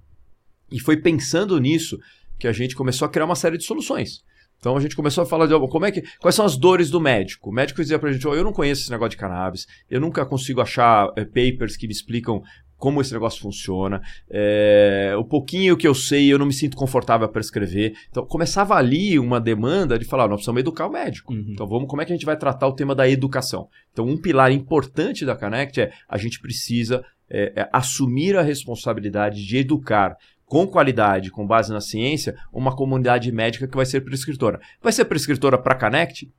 [0.69, 1.97] E foi pensando nisso
[2.37, 4.25] que a gente começou a criar uma série de soluções.
[4.57, 6.99] Então a gente começou a falar de como é que, quais são as dores do
[6.99, 7.49] médico.
[7.49, 10.25] O médico dizia pra gente: oh, eu não conheço esse negócio de cannabis, eu nunca
[10.25, 12.43] consigo achar é, papers que me explicam
[12.79, 14.01] como esse negócio funciona.
[14.29, 17.93] É, o pouquinho que eu sei, eu não me sinto confortável para escrever.
[18.09, 21.33] Então, começava ali uma demanda de falar, nós precisamos educar o médico.
[21.33, 21.47] Uhum.
[21.49, 23.67] Então, vamos, como é que a gente vai tratar o tema da educação?
[23.91, 29.45] Então, um pilar importante da Connect é a gente precisa é, é, assumir a responsabilidade
[29.45, 30.15] de educar
[30.45, 34.59] com qualidade, com base na ciência, uma comunidade médica que vai ser prescritora.
[34.81, 36.31] Vai ser prescritora para Connect?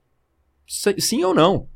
[0.67, 1.69] Sim ou não?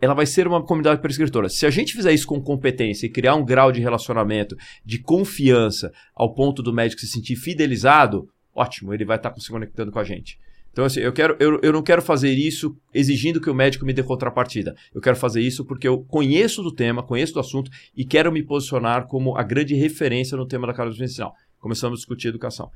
[0.00, 1.48] Ela vai ser uma comunidade prescritora.
[1.48, 5.92] Se a gente fizer isso com competência e criar um grau de relacionamento, de confiança,
[6.14, 10.04] ao ponto do médico se sentir fidelizado, ótimo, ele vai estar se conectando com a
[10.04, 10.38] gente.
[10.70, 13.94] Então, assim, eu, quero, eu, eu não quero fazer isso exigindo que o médico me
[13.94, 14.74] dê contrapartida.
[14.94, 18.42] Eu quero fazer isso porque eu conheço do tema, conheço do assunto e quero me
[18.42, 21.32] posicionar como a grande referência no tema da cannabis medicinal.
[21.58, 22.70] Começamos a discutir educação.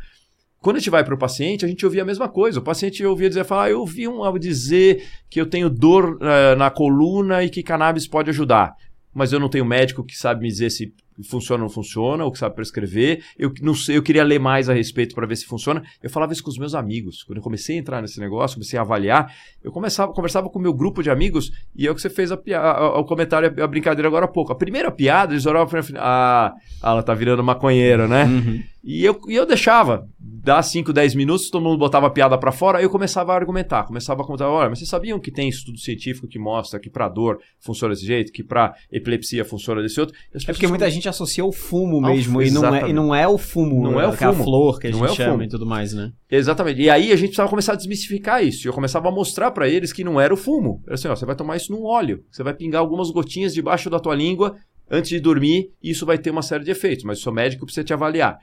[0.63, 2.59] Quando a gente vai para o paciente, a gente ouvia a mesma coisa.
[2.59, 6.57] O paciente ouvia dizer, falar, ah, eu ouvi um dizer que eu tenho dor uh,
[6.57, 8.75] na coluna e que cannabis pode ajudar.
[9.13, 10.93] Mas eu não tenho médico que sabe me dizer se
[11.29, 13.23] funciona ou não funciona, ou que sabe prescrever.
[13.39, 15.83] Eu não sei, eu queria ler mais a respeito para ver se funciona.
[16.03, 17.23] Eu falava isso com os meus amigos.
[17.23, 20.63] Quando eu comecei a entrar nesse negócio, comecei a avaliar, eu começava, conversava com o
[20.63, 23.67] meu grupo de amigos e é o que você fez a, a, o comentário, a,
[23.67, 24.53] brincadeira agora há pouco.
[24.53, 28.25] A primeira piada, eles olhavam para mim ah, ela tá virando maconheiro, né?
[28.25, 28.63] Uhum.
[28.83, 32.51] E eu, e eu deixava, dá 5, 10 minutos, todo mundo botava a piada para
[32.51, 35.51] fora, aí eu começava a argumentar, começava a contar, olha, mas vocês sabiam que tem
[35.51, 40.01] estudo científico que mostra que para dor funciona desse jeito, que para epilepsia funciona desse
[40.01, 40.17] outro?
[40.33, 43.37] É porque muita gente associa o fumo mesmo, e, não é, e não é o
[43.37, 44.45] fumo, não é o que é a fumo.
[44.45, 46.13] flor que a Não gente é o chama e tudo mais, né?
[46.31, 46.81] Exatamente.
[46.81, 48.67] E aí a gente precisava começar a desmistificar isso.
[48.67, 50.83] E eu começava a mostrar para eles que não era o fumo.
[50.87, 52.25] Era assim, ó, você vai tomar isso num óleo.
[52.31, 54.57] Você vai pingar algumas gotinhas debaixo da tua língua
[54.91, 57.65] antes de dormir, e isso vai ter uma série de efeitos, mas o seu médico
[57.65, 58.39] precisa te avaliar.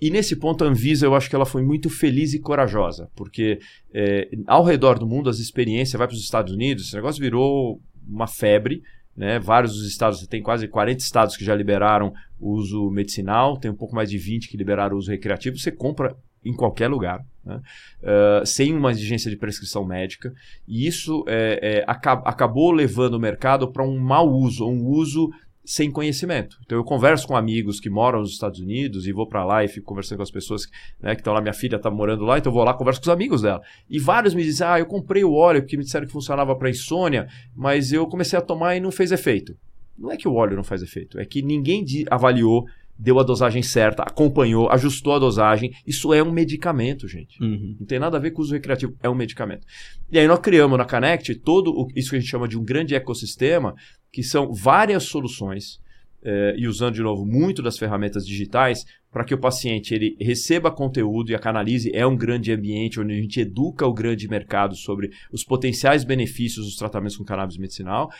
[0.00, 3.58] E nesse ponto, a Anvisa, eu acho que ela foi muito feliz e corajosa, porque
[3.92, 7.80] é, ao redor do mundo, as experiências, vai para os Estados Unidos, esse negócio virou
[8.06, 8.80] uma febre,
[9.18, 9.40] né?
[9.40, 13.94] Vários dos estados, tem quase 40 estados que já liberaram uso medicinal, tem um pouco
[13.94, 17.60] mais de 20 que liberaram uso recreativo, você compra em qualquer lugar, né?
[18.00, 20.32] Uh, sem uma exigência de prescrição médica,
[20.68, 25.28] e isso é, é, aca- acabou levando o mercado para um mau uso, um uso
[25.70, 26.56] sem conhecimento.
[26.64, 29.68] Então eu converso com amigos que moram nos Estados Unidos e vou para lá e
[29.68, 30.62] fico conversando com as pessoas
[30.98, 31.42] né, que estão lá.
[31.42, 33.60] Minha filha está morando lá, então eu vou lá converso com os amigos dela.
[33.90, 36.70] E vários me dizem: Ah, eu comprei o óleo porque me disseram que funcionava para
[36.70, 39.54] insônia, mas eu comecei a tomar e não fez efeito.
[39.98, 42.64] Não é que o óleo não faz efeito, é que ninguém avaliou,
[42.98, 45.72] deu a dosagem certa, acompanhou, ajustou a dosagem.
[45.86, 47.40] Isso é um medicamento, gente.
[47.42, 47.76] Uhum.
[47.80, 49.66] Não tem nada a ver com o uso recreativo, é um medicamento.
[50.10, 52.64] E aí nós criamos na Connect todo o- isso que a gente chama de um
[52.64, 53.74] grande ecossistema,
[54.12, 55.80] que são várias soluções,
[56.22, 60.70] eh, e usando de novo muito das ferramentas digitais, para que o paciente ele receba
[60.70, 64.76] conteúdo e a Canalize é um grande ambiente onde a gente educa o grande mercado
[64.76, 68.10] sobre os potenciais benefícios dos tratamentos com cannabis medicinal.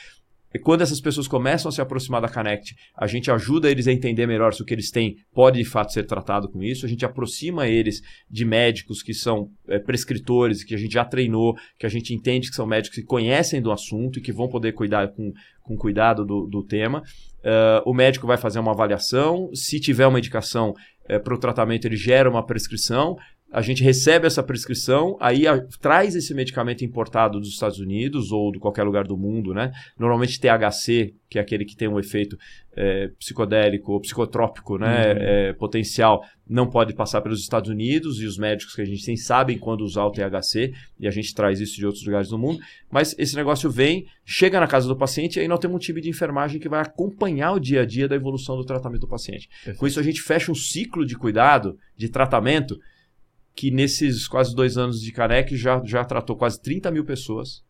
[0.54, 3.92] E quando essas pessoas começam a se aproximar da Connect, a gente ajuda eles a
[3.92, 6.86] entender melhor se o que eles têm pode de fato ser tratado com isso.
[6.86, 11.54] A gente aproxima eles de médicos que são é, prescritores, que a gente já treinou,
[11.78, 14.72] que a gente entende que são médicos que conhecem do assunto e que vão poder
[14.72, 15.32] cuidar com,
[15.62, 17.02] com cuidado do, do tema.
[17.38, 19.50] Uh, o médico vai fazer uma avaliação.
[19.54, 20.74] Se tiver uma indicação
[21.24, 23.16] para o tratamento, ele gera uma prescrição.
[23.50, 28.52] A gente recebe essa prescrição, aí a, traz esse medicamento importado dos Estados Unidos ou
[28.52, 29.72] de qualquer lugar do mundo, né?
[29.98, 32.36] Normalmente THC, que é aquele que tem um efeito
[32.76, 35.12] é, psicodélico ou psicotrópico, né?
[35.12, 35.18] Uhum.
[35.18, 39.16] É, potencial, não pode passar pelos Estados Unidos e os médicos que a gente tem
[39.16, 42.60] sabem quando usar o THC e a gente traz isso de outros lugares do mundo.
[42.90, 46.02] Mas esse negócio vem, chega na casa do paciente e aí nós temos um time
[46.02, 49.48] de enfermagem que vai acompanhar o dia a dia da evolução do tratamento do paciente.
[49.78, 52.78] Com isso a gente fecha um ciclo de cuidado, de tratamento
[53.58, 57.64] que nesses quase dois anos de Canec já, já tratou quase 30 mil pessoas.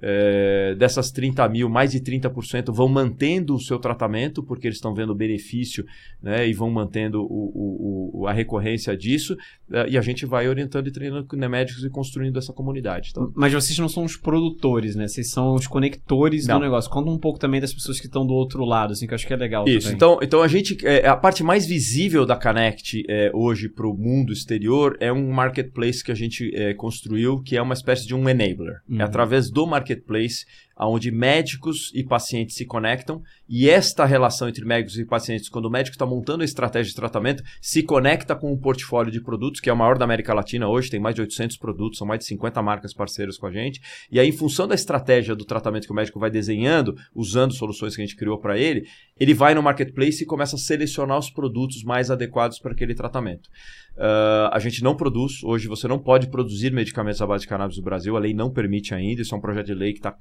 [0.00, 4.94] É, dessas 30 mil, mais de 30% vão mantendo o seu tratamento, porque eles estão
[4.94, 5.86] vendo o benefício
[6.22, 9.36] né, e vão mantendo o, o, o, a recorrência disso.
[9.72, 13.08] é, e a gente vai orientando e treinando né, médicos e construindo essa comunidade.
[13.10, 15.08] Então, Mas vocês não são os produtores, né?
[15.08, 16.58] Vocês são os conectores Não.
[16.58, 16.90] do negócio.
[16.90, 19.26] Conta um pouco também das pessoas que estão do outro lado, assim, que eu acho
[19.26, 19.96] que é legal Isso, também.
[19.96, 20.76] então, então a gente.
[20.86, 25.30] é, a parte mais visível da Connect é, hoje para o mundo exterior é um
[25.30, 28.80] marketplace que a gente é, construiu, que é uma espécie de um enabler.
[28.88, 29.00] Uhum.
[29.00, 30.44] É através do marketplace marketplace
[30.78, 35.70] onde médicos e pacientes se conectam, e esta relação entre médicos e pacientes, quando o
[35.70, 39.70] médico está montando a estratégia de tratamento, se conecta com um portfólio de produtos, que
[39.70, 42.26] é o maior da América Latina hoje, tem mais de 800 produtos, são mais de
[42.26, 45.92] 50 marcas parceiras com a gente, e aí, em função da estratégia do tratamento que
[45.92, 48.86] o médico vai desenhando, usando soluções que a gente criou para ele,
[49.18, 53.48] ele vai no marketplace e começa a selecionar os produtos mais adequados para aquele tratamento.
[53.96, 57.78] Ah, a gente não produz, hoje você não pode produzir medicamentos à base de cannabis
[57.78, 60.14] no Brasil, a lei não permite ainda, isso é um projeto de lei que está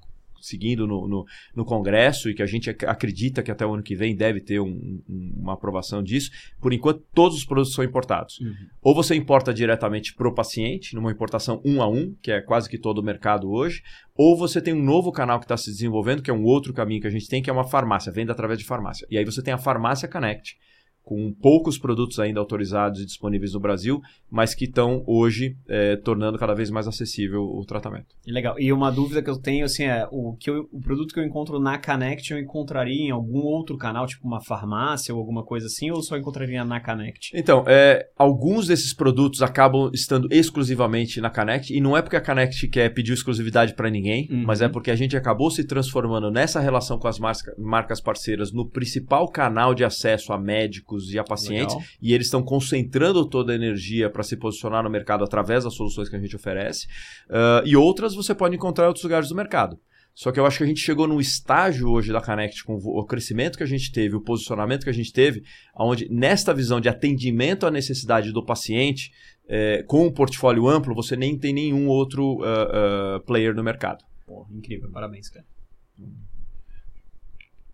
[0.45, 3.84] seguindo no, no, no Congresso e que a gente ac- acredita que até o ano
[3.84, 6.31] que vem deve ter um- uma aprovação disso.
[6.62, 8.39] Por enquanto, todos os produtos são importados.
[8.39, 8.53] Uhum.
[8.81, 12.69] Ou você importa diretamente para o paciente, numa importação um a um, que é quase
[12.69, 13.81] que todo o mercado hoje,
[14.15, 17.01] ou você tem um novo canal que está se desenvolvendo, que é um outro caminho
[17.01, 19.05] que a gente tem, que é uma farmácia, venda através de farmácia.
[19.10, 20.58] E aí você tem a Farmácia Connect,
[21.05, 26.37] com poucos produtos ainda autorizados e disponíveis no Brasil, mas que estão hoje eh, tornando
[26.39, 28.07] cada vez mais acessível o tratamento.
[28.27, 28.59] Legal.
[28.59, 31.23] E uma dúvida que eu tenho, assim, é o, que eu- o produto que eu
[31.23, 35.67] encontro na Connect eu encontraria em algum outro canal, tipo uma farmácia ou alguma coisa
[35.67, 37.31] assim, ou só encontraria na Connect?
[37.35, 42.21] Então, é, alguns desses produtos acabam estando exclusivamente na Connect, e não é porque a
[42.21, 44.43] Connect quer pedir exclusividade para ninguém, Uhum.
[44.45, 48.51] mas é porque a gente acabou se transformando nessa relação com as marca- marcas parceiras
[48.51, 51.89] no principal canal de acesso a médicos e a pacientes, Legal.
[52.01, 56.10] e eles estão concentrando toda a energia para se posicionar no mercado através das soluções
[56.10, 56.88] que a gente oferece,
[57.29, 59.77] Ah, e outras você pode encontrar em outros lugares do mercado.
[60.13, 63.05] Só que eu acho que a gente chegou num estágio hoje da Connect, com o
[63.05, 65.43] crescimento que a gente teve, o posicionamento que a gente teve,
[65.77, 69.12] onde nesta visão de atendimento à necessidade do paciente,
[69.45, 74.05] eh, com um portfólio amplo, você nem tem nenhum outro ah, ah, player no mercado.
[74.25, 75.45] Pô, incrível, parabéns, cara.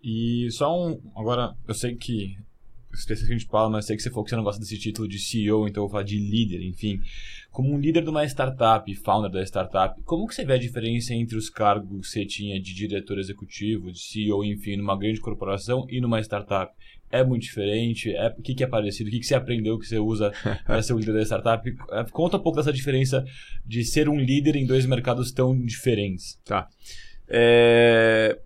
[0.04, 1.00] E só um.
[1.16, 2.36] Agora, eu sei que.
[2.94, 4.78] Esqueci que a gente fala, mas sei que você falou que você não gosta desse
[4.78, 7.02] título de CEO, então eu vou falar de líder, enfim.
[7.52, 11.14] Como um líder de uma startup, founder da startup, como que você vê a diferença
[11.14, 15.86] entre os cargos que você tinha de diretor executivo, de CEO, enfim, numa grande corporação
[15.90, 16.74] e numa startup?
[17.12, 18.16] É muito diferente?
[18.16, 19.10] É, o que, que é parecido?
[19.10, 20.32] O que, que você aprendeu que você usa
[20.66, 21.76] para ser o líder da startup?
[21.92, 23.26] É, Conta um pouco dessa diferença
[23.66, 26.40] de ser um líder em dois mercados tão diferentes.
[26.46, 26.70] Tá.
[27.28, 28.40] É...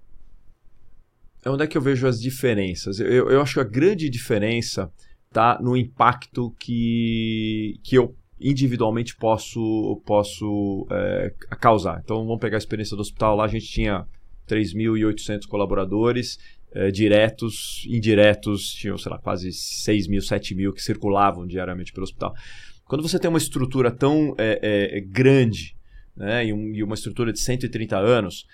[1.47, 2.99] Onde é que eu vejo as diferenças?
[2.99, 4.91] Eu, eu acho que a grande diferença
[5.31, 12.01] tá no impacto que, que eu individualmente posso, posso é, causar.
[12.03, 13.35] Então vamos pegar a experiência do hospital.
[13.35, 14.05] Lá a gente tinha
[14.47, 16.37] 3.800 colaboradores,
[16.73, 22.03] é, diretos, indiretos, tinham, sei lá, quase 6 mil, 7 mil que circulavam diariamente pelo
[22.05, 22.33] hospital.
[22.85, 25.75] Quando você tem uma estrutura tão é, é, grande
[26.15, 28.45] né, e, um- e uma estrutura de 130 anos,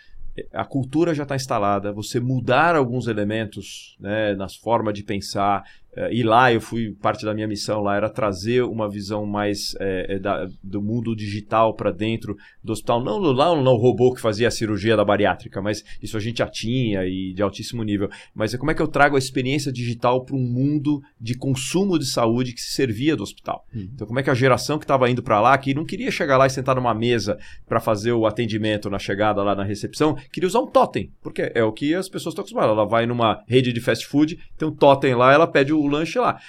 [0.53, 5.63] a cultura já está instalada, você mudar alguns elementos né, na forma de pensar.
[6.11, 10.05] E lá eu fui, parte da minha missão lá era trazer uma visão mais eh,
[10.15, 13.03] eh, da- do mundo digital para dentro do hospital.
[13.03, 16.47] Não lá no robô que fazia a cirurgia da bariátrica, mas isso a gente já
[16.47, 18.09] tinha e de altíssimo nível.
[18.33, 21.99] Mas é como é que eu trago a experiência digital para um mundo de consumo
[21.99, 23.65] de saúde que se servia do hospital.
[23.93, 26.37] Então, como é que a geração que estava indo para lá, que não queria chegar
[26.37, 30.47] lá e sentar numa mesa para fazer o atendimento na chegada lá na recepção, queria
[30.47, 32.71] usar um totem, porque é o que as pessoas estão acostumadas.
[32.71, 36.19] Ela vai numa rede de fast food, tem um totem lá, ela pede o lanche
[36.19, 36.39] lá.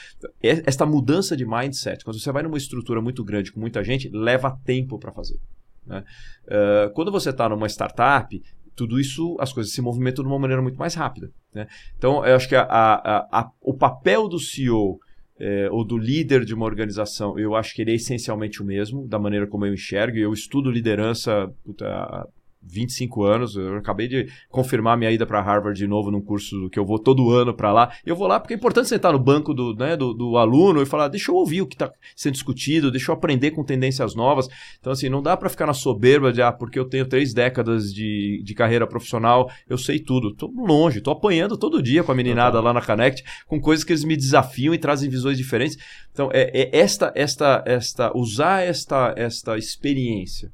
[0.43, 4.09] É- Esta mudança de mindset, quando você vai numa estrutura muito grande com muita gente,
[4.13, 5.39] leva tempo para fazer.
[5.85, 6.05] né?
[6.47, 8.41] Eh, quando você está numa startup,
[8.77, 11.29] tudo isso, as coisas se movimentam de uma maneira muito mais rápida.
[11.53, 11.67] né?
[11.99, 14.99] Então, eu acho que a- a- a- o papel do CEO
[15.41, 19.09] é, ou do líder de uma organização, eu acho que ele é essencialmente o mesmo,
[19.09, 20.17] da maneira como eu enxergo.
[20.17, 22.29] Eu estudo liderança puta,
[22.63, 23.57] 25 anos.
[23.57, 26.99] Eu acabei de confirmar minha ida para Harvard de novo num curso que eu vou
[26.99, 27.93] todo ano para lá.
[28.05, 30.87] Eu vou lá porque é importante sentar no banco do, né, do, do, aluno e
[30.87, 34.49] falar: deixa eu ouvir o que está sendo discutido, deixa eu aprender com tendências novas.
[34.81, 37.93] Então, assim, não dá para ficar na soberba de, ah, porque eu tenho três décadas
[37.93, 40.35] de, de carreira profissional, eu sei tudo.
[40.35, 43.93] Tô longe, tô apanhando todo dia com a meninada lá na Connect, com coisas que
[43.93, 45.77] eles me desafiam e trazem visões diferentes.
[46.13, 50.51] Então, é, é esta, esta, esta, usar esta, esta experiência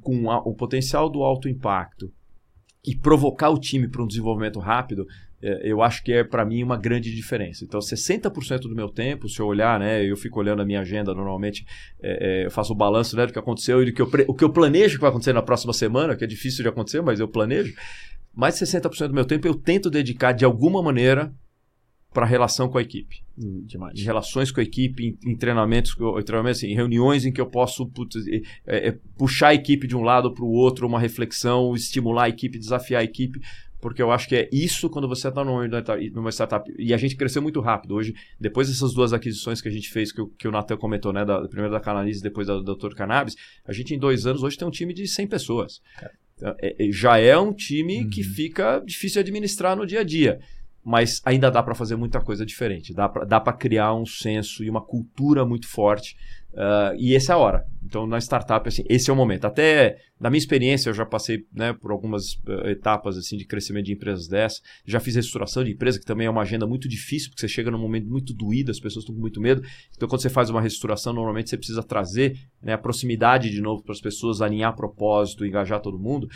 [0.00, 2.12] com a, o potencial do alto impacto
[2.84, 5.06] e provocar o time para um desenvolvimento rápido,
[5.40, 7.64] é, eu acho que é para mim uma grande diferença.
[7.64, 11.14] Então, 60% do meu tempo, se eu olhar, né, eu fico olhando a minha agenda
[11.14, 11.64] normalmente,
[12.00, 14.34] é, é, eu faço o balanço né, do que aconteceu e do que eu, o
[14.34, 17.20] que eu planejo que vai acontecer na próxima semana, que é difícil de acontecer, mas
[17.20, 17.74] eu planejo.
[18.34, 21.32] Mais de 60% do meu tempo eu tento dedicar de alguma maneira
[22.12, 23.22] para relação com a equipe.
[23.38, 23.94] Hum, demais.
[23.94, 27.46] De relações com a equipe, em, em treinamentos, em, treinamentos em reuniões em que eu
[27.46, 31.74] posso putz, é, é, puxar a equipe de um lado para o outro, uma reflexão,
[31.74, 33.40] estimular a equipe, desafiar a equipe,
[33.80, 36.72] porque eu acho que é isso quando você está numa startup.
[36.78, 37.94] E a gente cresceu muito rápido.
[37.94, 41.12] Hoje, depois dessas duas aquisições que a gente fez, que, o, que o Nathan comentou,
[41.12, 43.34] né, da, primeiro da Canalize e depois da Doutor Cannabis,
[43.66, 45.80] a gente em dois anos hoje tem um time de 100 pessoas.
[46.36, 48.10] Então, é, é, já é um time uhum.
[48.10, 50.38] que fica difícil de administrar no dia a dia
[50.84, 52.92] mas ainda dá para fazer muita coisa diferente.
[52.92, 56.16] Dá para criar um senso e uma cultura muito forte.
[56.52, 57.64] Uh, e essa é a hora.
[57.82, 59.46] Então, na startup, assim, esse é o momento.
[59.46, 63.86] Até, na minha experiência, eu já passei né, por algumas uh, etapas assim de crescimento
[63.86, 64.60] de empresas dessas.
[64.84, 67.70] Já fiz restauração de empresa, que também é uma agenda muito difícil, porque você chega
[67.70, 69.62] num momento muito doído, as pessoas estão com muito medo.
[69.96, 73.82] Então, quando você faz uma restauração, normalmente você precisa trazer né, a proximidade de novo
[73.82, 76.28] para as pessoas, alinhar propósito, engajar todo mundo.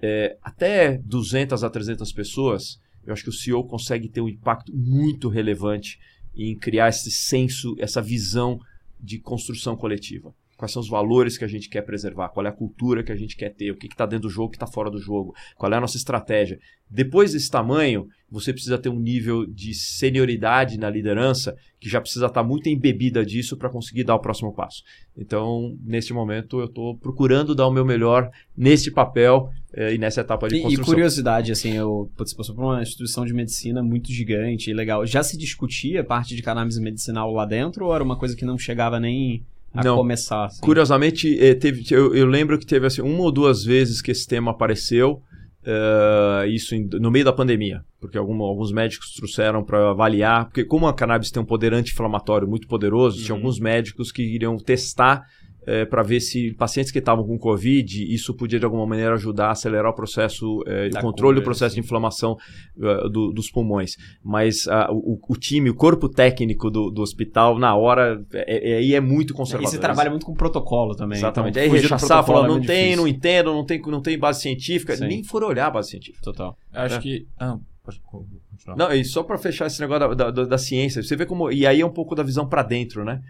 [0.00, 4.74] É, até 200 a 300 pessoas eu acho que o CEO consegue ter um impacto
[4.74, 5.98] muito relevante
[6.34, 8.60] em criar esse senso, essa visão
[9.00, 10.34] de construção coletiva.
[10.62, 12.28] Quais são os valores que a gente quer preservar?
[12.28, 13.72] Qual é a cultura que a gente quer ter?
[13.72, 15.34] O que está dentro do jogo, o que está fora do jogo?
[15.56, 16.60] Qual é a nossa estratégia?
[16.88, 22.26] Depois desse tamanho, você precisa ter um nível de senioridade na liderança que já precisa
[22.26, 24.84] estar tá muito embebida disso para conseguir dar o próximo passo.
[25.18, 30.20] Então, nesse momento, eu estou procurando dar o meu melhor nesse papel eh, e nessa
[30.20, 30.84] etapa de e, construção.
[30.84, 35.04] E curiosidade, assim, eu putz, passou por uma instituição de medicina muito gigante e legal.
[35.04, 38.56] Já se discutia parte de cannabis medicinal lá dentro ou era uma coisa que não
[38.56, 39.96] chegava nem a não.
[39.96, 40.46] começar?
[40.46, 40.60] Assim?
[40.60, 44.26] Curiosamente, eh, teve, eu, eu, lembro que teve assim, uma ou duas vezes que esse
[44.26, 45.22] tema apareceu,
[45.62, 50.86] uh, isso em, no meio da pandemia, porque alguns médicos trouxeram para avaliar, porque como
[50.86, 53.24] a cannabis tem um poder anti-inflamatório muito poderoso, uhum.
[53.24, 55.24] tinha alguns médicos que iriam testar
[55.66, 59.48] é, para ver se pacientes que estavam com Covid, isso podia de alguma maneira ajudar
[59.48, 62.36] a acelerar o processo, é, o controle do processo de inflamação
[62.76, 63.96] uh, do, dos pulmões.
[64.22, 68.82] Mas uh, o, o, time, o corpo técnico do, do hospital, na hora, é, é,
[68.82, 69.68] é, é muito conservador.
[69.68, 71.18] E você trabalha muito com protocolo também.
[71.18, 71.58] Exatamente.
[71.58, 72.96] Então, Aí rechaçar, falar, não tem, difícil.
[72.96, 75.06] não entendo, não tem, não tem base científica, Sim.
[75.06, 76.22] nem for olhar a base científica.
[76.24, 76.56] Total.
[76.72, 76.98] Acho é.
[76.98, 77.26] que...
[77.38, 78.76] Ah, pode continuar.
[78.76, 81.50] Não, e só para fechar esse negócio da, da, da, ciência, você vê como...
[81.50, 83.20] E aí é um pouco da visão para dentro, né?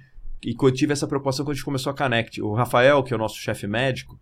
[0.45, 2.43] E eu tive essa preocupação quando a gente começou a Connect.
[2.43, 4.19] O Rafael, que é o nosso chefe médico,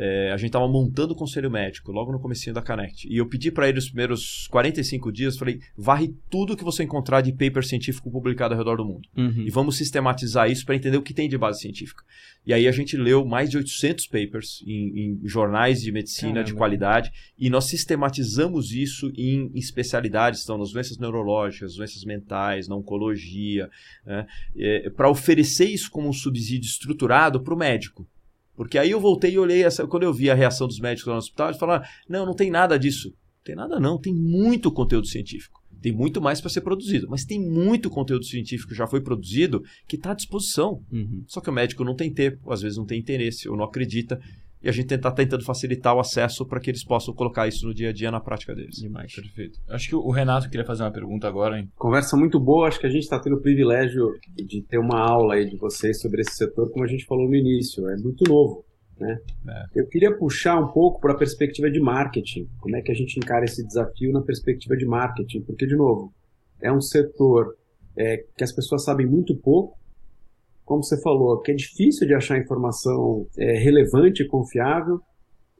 [0.00, 3.08] é, a gente estava montando o conselho médico logo no comecinho da Connect.
[3.12, 7.20] E eu pedi para ele os primeiros 45 dias, falei, varre tudo que você encontrar
[7.20, 9.08] de paper científico publicado ao redor do mundo.
[9.16, 9.42] Uhum.
[9.44, 12.04] E vamos sistematizar isso para entender o que tem de base científica.
[12.46, 16.46] E aí a gente leu mais de 800 papers em, em jornais de medicina Caramba.
[16.46, 22.76] de qualidade e nós sistematizamos isso em especialidades, então nas doenças neurológicas, doenças mentais, na
[22.76, 23.68] oncologia,
[24.06, 28.06] né, é, para oferecer isso como um subsídio estruturado para o médico.
[28.58, 31.12] Porque aí eu voltei e olhei, essa, quando eu vi a reação dos médicos lá
[31.12, 33.10] no hospital, eles falaram: não, não tem nada disso.
[33.10, 33.96] Não tem nada, não.
[34.00, 35.62] Tem muito conteúdo científico.
[35.80, 37.06] Tem muito mais para ser produzido.
[37.08, 40.82] Mas tem muito conteúdo científico que já foi produzido que está à disposição.
[40.90, 41.22] Uhum.
[41.28, 44.20] Só que o médico não tem tempo, às vezes não tem interesse, ou não acredita
[44.62, 47.74] e a gente está tentando facilitar o acesso para que eles possam colocar isso no
[47.74, 48.76] dia a dia na prática deles.
[48.76, 49.14] Demais.
[49.14, 49.58] Perfeito.
[49.68, 51.68] Acho que o Renato queria fazer uma pergunta agora, hein?
[51.76, 55.34] Conversa muito boa, acho que a gente está tendo o privilégio de ter uma aula
[55.34, 58.64] aí de vocês sobre esse setor, como a gente falou no início, é muito novo.
[58.98, 59.16] Né?
[59.48, 59.80] É.
[59.80, 62.48] Eu queria puxar um pouco para a perspectiva de marketing.
[62.58, 65.42] Como é que a gente encara esse desafio na perspectiva de marketing?
[65.42, 66.12] Porque, de novo,
[66.60, 67.56] é um setor
[67.96, 69.78] é, que as pessoas sabem muito pouco,
[70.68, 75.00] como você falou, que é difícil de achar informação é, relevante e confiável.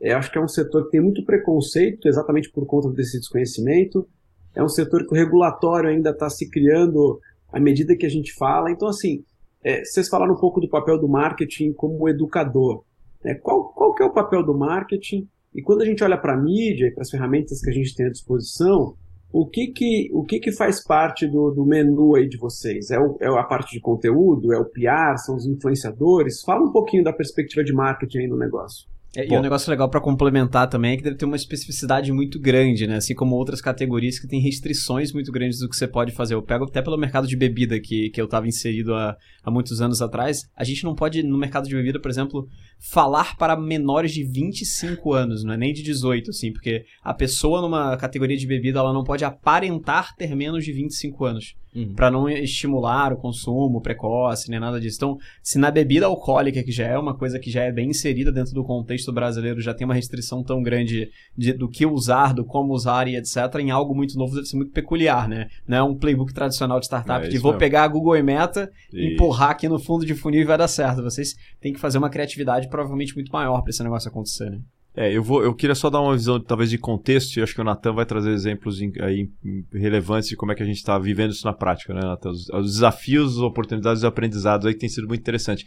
[0.01, 4.07] É, acho que é um setor que tem muito preconceito, exatamente por conta desse desconhecimento.
[4.55, 7.19] É um setor que o regulatório ainda está se criando
[7.51, 8.71] à medida que a gente fala.
[8.71, 9.25] Então, assim,
[9.65, 12.85] é, vocês falaram um pouco do papel do marketing como educador.
[13.25, 13.35] Né?
[13.37, 15.27] Qual, qual que é o papel do marketing?
[15.55, 17.95] E quando a gente olha para a mídia e para as ferramentas que a gente
[17.97, 18.95] tem à disposição,
[19.31, 22.91] o que que, o que, que faz parte do, do menu aí de vocês?
[22.91, 24.53] É, o, é a parte de conteúdo?
[24.53, 25.19] É o PR?
[25.19, 26.43] São os influenciadores?
[26.43, 28.89] Fala um pouquinho da perspectiva de marketing aí no negócio.
[29.17, 32.39] É, e um negócio legal pra complementar também é que deve ter uma especificidade muito
[32.39, 32.97] grande, né?
[32.97, 36.35] Assim como outras categorias que têm restrições muito grandes do que você pode fazer.
[36.35, 39.81] Eu pego até pelo mercado de bebida que, que eu estava inserido há, há muitos
[39.81, 40.43] anos atrás.
[40.55, 42.47] A gente não pode, no mercado de bebida, por exemplo,
[42.79, 47.63] falar para menores de 25 anos, não é nem de 18, assim, porque a pessoa
[47.63, 51.55] numa categoria de bebida ela não pode aparentar ter menos de 25 anos.
[51.75, 51.93] Uhum.
[51.95, 54.97] Pra não estimular o consumo precoce, nem nada disso.
[54.97, 58.33] Então, se na bebida alcoólica, que já é uma coisa que já é bem inserida
[58.33, 62.45] dentro do contexto brasileiro, já tem uma restrição tão grande de- do que usar, do
[62.45, 65.49] como usar e etc., em algo muito novo deve ser muito peculiar, né?
[65.67, 67.61] Não é um playbook tradicional de startup É de vou mesmo.
[67.61, 69.15] pegar a Google e Meta, Isso.
[69.15, 71.03] empurrar aqui no fundo de funil e vai dar certo.
[71.03, 74.59] Vocês têm que fazer uma criatividade provavelmente muito maior pra esse negócio acontecer, né?
[75.01, 77.61] É, eu, vou, eu queria só dar uma visão, talvez, de contexto, e acho que
[77.61, 79.31] o Natan vai trazer exemplos em- aí,
[79.73, 82.31] relevantes de como é que a gente está vivendo isso na prática, né, Natan?
[82.31, 85.65] Os, os desafios, as oportunidades e os aprendizados aí que tem sido muito interessante.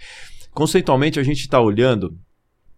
[0.54, 2.14] Conceitualmente, a gente está olhando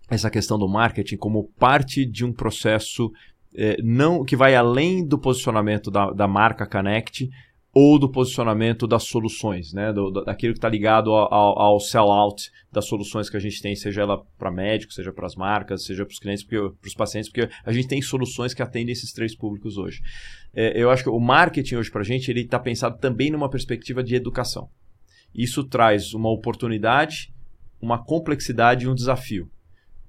[0.07, 3.11] essa questão do marketing como parte de um processo
[3.55, 7.29] é, não que vai além do posicionamento da, da marca Connect
[7.75, 9.91] ou do posicionamento das soluções, né?
[9.91, 14.03] Do, daquilo que está ligado ao, ao, sell-out das soluções que a gente tem, seja
[14.03, 17.49] ela para médicos, seja para as marcas, seja para os clientes, para os pacientes, porque
[17.65, 20.01] a gente tem soluções que atendem esses três públicos hoje.
[20.53, 23.49] É, eu acho que o marketing hoje para a gente ele está pensado também numa
[23.49, 24.69] perspectiva de educação.
[25.33, 27.33] Isso traz uma oportunidade,
[27.81, 29.49] uma complexidade e um desafio,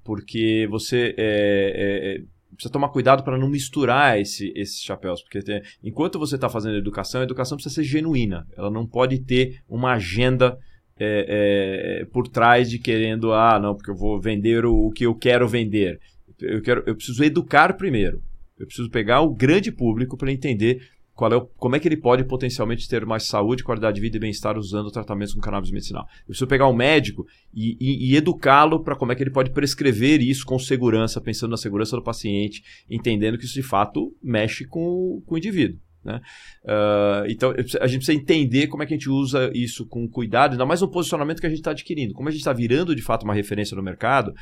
[0.05, 2.25] porque você é, é,
[2.55, 6.77] precisa tomar cuidado para não misturar esse, esses chapéus, porque tem- enquanto você está fazendo
[6.77, 10.59] educação, a educação precisa ser genuína, ela não pode ter uma agenda
[10.97, 15.05] é, é, por trás de querendo, ah, não, porque eu vou vender o, o que
[15.05, 15.99] eu quero vender.
[16.41, 18.23] Eu, quero, eu preciso educar primeiro.
[18.59, 20.81] Eu preciso pegar o grande público para entender
[21.15, 24.17] qual é o, como é que ele pode potencialmente ter mais saúde, qualidade de vida
[24.17, 26.05] e bem-estar usando tratamentos com cannabis medicinal.
[26.23, 29.51] Eu preciso pegar um médico e, e- e educá-lo para como é que ele pode
[29.53, 34.65] prescrever isso com segurança, pensando na segurança do paciente, entendendo que isso de fato mexe
[34.67, 35.79] com, o- com o indivíduo.
[36.05, 36.21] Né?
[36.67, 37.51] Ah, então
[37.81, 40.81] a gente precisa entender como é que a gente usa isso com cuidado, ainda mais
[40.81, 42.13] no posicionamento que a gente está adquirindo.
[42.13, 44.33] Como a gente está virando de fato uma referência no mercado,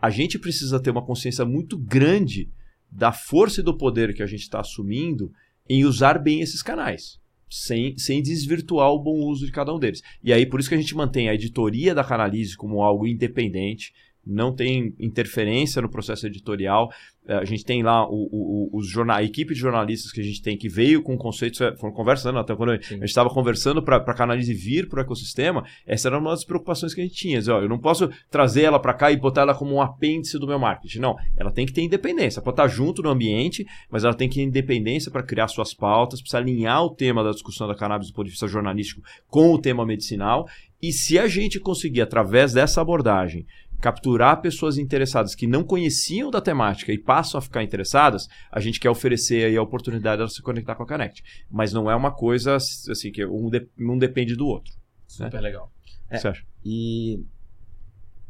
[0.00, 2.48] a gente precisa ter uma consciência muito grande
[2.90, 5.30] da força e do poder que a gente está assumindo
[5.68, 10.02] em usar bem esses canais, sem, sem desvirtuar o bom uso de cada um deles.
[10.22, 13.92] E aí, por isso que a gente mantém a editoria da Canalize como algo independente,
[14.24, 16.88] não tem interferência no processo editorial.
[17.26, 20.24] Eh, A gente tem lá o, o- os jornal, a equipe de jornalistas que a
[20.24, 22.94] gente tem que veio com conceitos, eh, foram conversando até quando a Sim.
[22.96, 26.94] gente estava conversando para a Canalize vir para o ecossistema, essa era uma das preocupações
[26.94, 27.38] que a gente tinha.
[27.38, 30.38] Dizer, ó, eu não posso trazer ela para cá e botar ela como um apêndice
[30.38, 30.98] do meu marketing.
[31.00, 32.40] Não, ela tem que ter independência.
[32.42, 36.20] Pode estar junto no ambiente, mas ela tem que ter independência para criar suas pautas,
[36.20, 39.60] precisa alinhar o tema da discussão da cannabis do ponto de vista jornalístico com o
[39.60, 40.46] tema medicinal.
[40.80, 43.46] E se a gente conseguir, através dessa abordagem,
[43.82, 48.78] capturar pessoas interessadas que não conheciam da temática e passam a ficar interessadas, a gente
[48.78, 51.22] quer oferecer aí a oportunidade de se conectar com a Connect.
[51.50, 54.72] Mas não é uma coisa assim que um, de- um depende do outro.
[55.06, 55.70] Super legal.
[56.06, 56.44] O que você acha?
[56.64, 57.16] E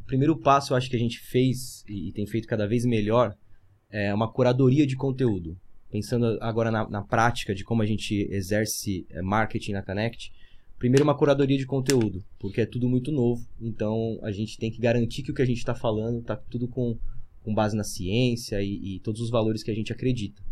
[0.00, 2.84] o primeiro passo, eu acho que a gente fez e e tem feito cada vez
[2.84, 3.34] melhor
[3.90, 5.56] é uma curadoria de conteúdo.
[5.90, 10.32] Pensando agora na, na prática de como a gente exerce é, marketing na Connect,
[10.82, 14.80] primeiro uma curadoria de conteúdo, porque é tudo muito novo, então a gente tem que
[14.80, 16.98] garantir que o que a gente está falando está tudo com,
[17.44, 20.42] com base na ciência e, e todos os valores que a gente acredita.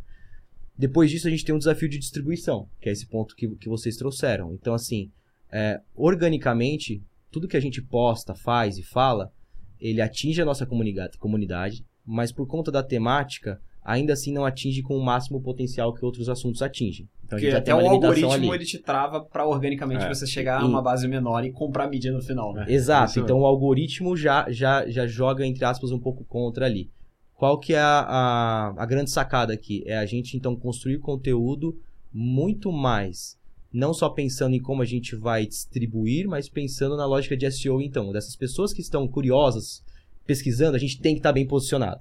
[0.79, 3.69] Depois disso, a gente tem um desafio de distribuição, que é esse ponto que, que
[3.69, 4.55] vocês trouxeram.
[4.55, 5.11] Então, assim,
[5.51, 9.33] é, organicamente, tudo que a gente posta, faz e fala,
[9.81, 14.83] ele atinge a nossa comunica- comunidade, mas por conta da temática, ainda assim não atinge
[14.83, 17.09] com o máximo potencial que outros assuntos atingem.
[17.25, 18.49] Então a Porque até o algoritmo ali.
[18.51, 20.09] ele te trava pra organicamente É.
[20.09, 22.67] você chegar a E- uma base menor e comprar mídia no final, né?
[22.69, 26.91] Exato, Isso então o algoritmo já, já, já joga, entre aspas, um pouco contra ali.
[27.35, 29.83] Qual que é a, a, a grande sacada aqui?
[29.87, 31.75] É a gente, então, construir conteúdo
[32.13, 33.39] muito mais,
[33.73, 37.81] não só pensando em como a gente vai distribuir, mas pensando na lógica de SEO,
[37.81, 38.13] então.
[38.13, 39.83] Dessas pessoas que estão curiosas,
[40.27, 42.01] pesquisando, a gente tem que estar bem posicionado.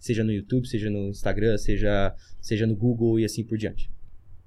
[0.00, 3.88] Seja no YouTube, seja no Instagram, seja, seja no Google e assim por diante.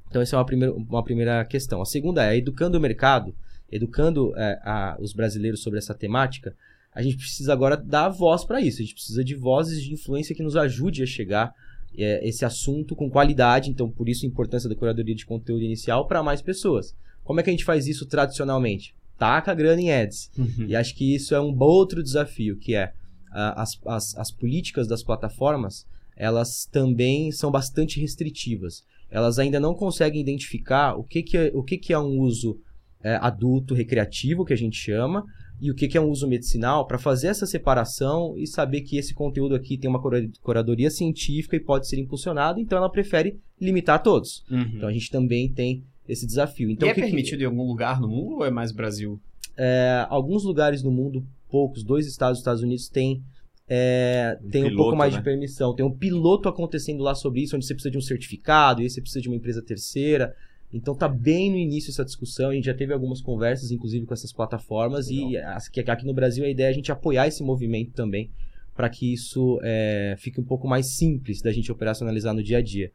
[0.09, 1.81] Então, essa é uma primeira, uma primeira questão.
[1.81, 3.33] A segunda é, educando o mercado,
[3.71, 6.55] educando é, a- os brasileiros sobre essa temática,
[6.93, 8.79] a gente precisa agora dar voz para isso.
[8.79, 11.53] A gente precisa de vozes de influência que nos ajude a chegar
[11.97, 13.69] é, esse assunto com qualidade.
[13.69, 16.95] Então, por isso a importância da curadoria de conteúdo inicial para mais pessoas.
[17.23, 18.93] Como é que a gente faz isso tradicionalmente?
[19.17, 20.29] Taca grana em ads.
[20.67, 22.93] E acho que isso é um outro desafio, que é
[23.33, 28.83] as, as, as políticas das plataformas, elas também são bastante restritivas.
[29.09, 32.59] Elas ainda não conseguem identificar o que, que, é, o que, que é um uso
[33.03, 35.23] é, adulto, recreativo, que a gente chama,
[35.61, 38.97] e o que, que é um uso medicinal para fazer essa separação e saber que
[38.97, 43.39] esse conteúdo aqui tem uma cura- curadoria científica e pode ser impulsionado, então ela prefere
[43.59, 44.43] limitar todos.
[44.75, 46.69] Então a gente também tem esse desafio.
[46.69, 49.21] Então, e é o que permitido em algum lugar no mundo ou é mais Brasil?
[49.57, 53.21] é, alguns lugares no mundo, poucos, dois estados dos Estados Unidos têm
[53.69, 55.19] é, Um tem um piloto, pouco mais né?
[55.19, 55.73] de permissão.
[55.75, 58.89] Tem um piloto acontecendo lá sobre isso, onde você precisa de um certificado, e aí
[58.89, 60.35] você precisa de uma empresa terceira.
[60.73, 64.13] Então tá bem no início essa discussão, a gente já teve algumas conversas, inclusive, com
[64.13, 67.43] essas plataformas, e as- que aqui no Brasil a ideia é a gente apoiar esse
[67.43, 68.29] movimento também,
[68.75, 72.61] para que isso é, fique um pouco mais simples da gente operacionalizar no dia a
[72.61, 72.91] dia.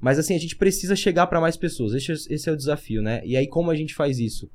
[0.00, 3.00] Mas assim, a gente precisa chegar para mais pessoas, esse, é- esse é o desafio,
[3.02, 3.20] né?
[3.24, 4.50] E aí como a gente faz isso?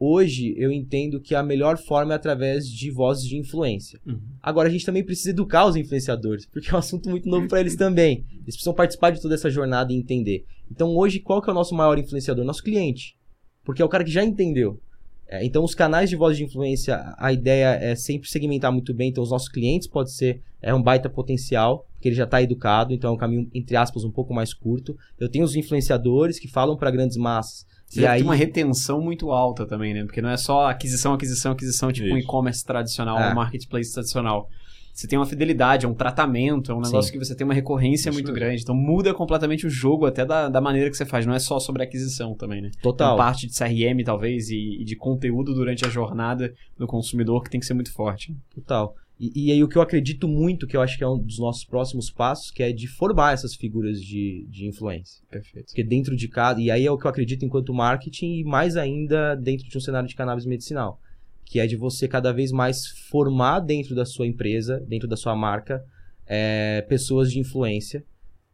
[0.00, 4.00] Hoje eu entendo que a melhor forma é através de vozes de influência.
[4.06, 4.20] Uhum.
[4.40, 7.58] Agora a gente também precisa educar os influenciadores, porque é um assunto muito novo para
[7.58, 8.24] eles também.
[8.30, 10.44] Eles precisam participar de toda essa jornada e entender.
[10.70, 12.44] Então hoje qual que é o nosso maior influenciador?
[12.44, 13.18] Nosso cliente.
[13.64, 14.80] Porque é o cara que já entendeu.
[15.26, 19.10] É, então os canais de voz de influência, a ideia é sempre segmentar muito bem.
[19.10, 22.92] Então os nossos clientes pode ser é um baita potencial, porque ele já está educado,
[22.92, 24.96] então é um caminho entre aspas um pouco mais curto.
[25.18, 27.66] Eu tenho os influenciadores que falam para grandes massas.
[27.88, 30.04] Você e aí uma retenção muito alta também, né?
[30.04, 32.26] Porque não é só aquisição, aquisição, aquisição, tipo um Isso.
[32.26, 33.32] e-commerce tradicional, É.
[33.32, 34.48] um marketplace tradicional.
[34.92, 37.12] Você tem uma fidelidade, é um tratamento, é um negócio Sim.
[37.12, 38.40] que você tem uma recorrência Isso muito mesmo.
[38.40, 38.62] grande.
[38.62, 41.24] Então muda completamente o jogo, até da, da maneira que você faz.
[41.24, 42.70] Não é só sobre aquisição também, né?
[42.72, 43.16] Tem total.
[43.16, 47.60] parte de CRM, talvez, e, e de conteúdo durante a jornada do consumidor que tem
[47.60, 48.36] que ser muito forte.
[48.52, 48.92] Total.
[49.18, 51.38] E, e aí o que eu acredito muito, que eu acho que é um dos
[51.38, 55.22] nossos próximos passos, que é de formar essas figuras de, de influência.
[55.30, 55.66] Perfeito.
[55.66, 56.60] Porque dentro de cada.
[56.60, 59.80] E aí é o que eu acredito enquanto marketing, e mais ainda dentro de um
[59.80, 61.00] cenário de cannabis medicinal.
[61.44, 65.34] Que é de você cada vez mais formar dentro da sua empresa, dentro da sua
[65.34, 65.82] marca,
[66.26, 68.04] é, pessoas de influência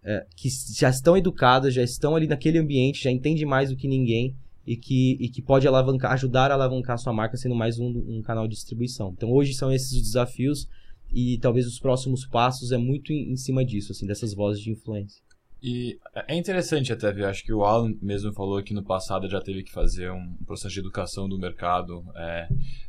[0.05, 3.89] é, que já estão educadas, já estão ali naquele ambiente, já entendem mais do que
[3.89, 4.37] ninguém
[4.67, 7.87] e que, e que pode alavancar, ajudar a alavancar a sua marca sendo mais um,
[7.87, 9.13] um canal de distribuição.
[9.17, 10.69] Então hoje são esses os desafios
[11.13, 14.71] e talvez os próximos passos é muito em, em cima disso, assim, dessas vozes de
[14.71, 15.23] influência.
[15.67, 15.99] E
[16.29, 19.63] é interessante até ver, acho que o Alan mesmo falou que no passado já teve
[19.63, 22.49] que fazer um processo de educação do mercado é,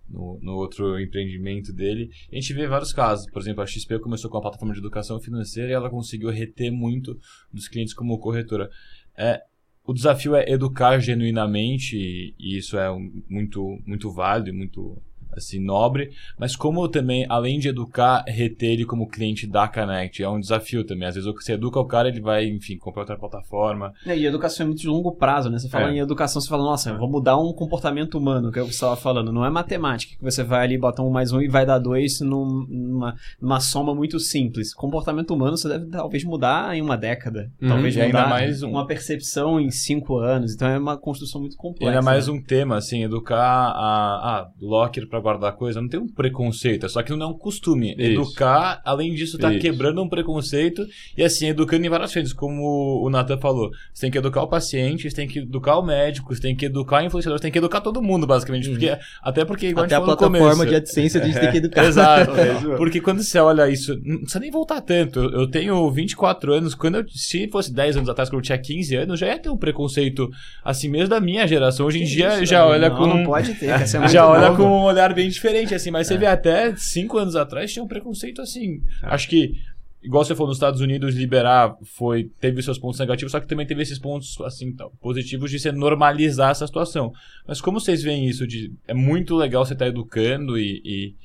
[0.09, 2.09] no, no outro empreendimento dele.
[2.29, 5.21] A gente vê vários casos, por exemplo, a XP começou com uma plataforma de educação
[5.21, 7.17] financeira e ela conseguiu reter muito
[7.49, 8.69] dos clientes como corretora.
[9.17, 9.41] É,
[9.85, 12.89] o desafio é educar genuinamente e, isso é
[13.29, 14.97] muito, muito válido e muito
[15.39, 20.29] assim nobre, mas como também, além de educar, reter ele como cliente da Connect, é
[20.29, 21.07] um desafio também.
[21.07, 23.93] Às vezes você educa o cara, ele vai, enfim, comprar outra plataforma.
[24.05, 25.57] É, E educação é muito de longo prazo, né?
[25.59, 25.93] Você fala É.
[25.95, 28.71] em educação, você fala, nossa, eu vou mudar um comportamento humano, que é o que
[28.71, 29.31] você estava falando.
[29.31, 32.19] Não é matemática, que você vai ali, bota um mais um e vai dar dois
[32.21, 34.73] num- numa, numa soma muito simples.
[34.73, 37.51] Comportamento humano você deve talvez mudar em uma década.
[37.61, 37.67] Uhum.
[37.69, 40.53] Talvez E ainda mudar mais um- uma percepção em cinco anos.
[40.53, 41.91] Então é uma construção muito E complexa.
[41.91, 42.33] ainda mais né?
[42.33, 45.81] um tema, assim, educar a, a locker pra guardar coisa.
[45.81, 47.95] Não tem um preconceito, é só que não é um costume.
[47.97, 48.21] Isso.
[48.21, 49.61] Educar, além disso, tá Isso.
[49.61, 50.85] quebrando um preconceito
[51.17, 53.71] e, assim, educando em várias frentes, como o Nathan falou.
[53.93, 56.65] Você tem que educar o paciente, você tem que educar o médico, você tem que
[56.65, 58.69] educar o influenciador, você tem que educar todo mundo, basicamente.
[58.69, 61.25] Porque, até porque, igual Até a a gente falou no plataforma começo, de AdSense a
[61.25, 61.83] gente tem que educar.
[61.85, 62.31] Exato.
[62.77, 65.19] Porque quando você olha isso, não precisa nem voltar tanto.
[65.19, 66.75] Eu, tenho 24 anos.
[66.75, 69.49] Quando eu, se fosse 10 anos atrás, quando eu tinha 15 anos, já ia ter
[69.49, 70.29] um preconceito
[70.63, 71.85] assim mesmo da minha geração.
[71.85, 72.71] Hoje em dia Isso, já né?
[72.71, 73.07] olha não, com.
[73.07, 74.63] Não pode ter, é já olha novo.
[74.63, 75.91] com um olhar bem diferente, assim.
[75.91, 78.81] Mas você vê até 5 anos atrás tinha um preconceito assim.
[79.01, 79.53] Acho que.
[80.03, 83.65] Igual você falou, nos Estados Unidos liberar foi teve seus pontos negativos, só que também
[83.65, 87.11] teve esses pontos assim tal, positivos de você normalizar essa situação.
[87.47, 91.15] Mas como vocês veem isso de é muito legal você estar educando e, e,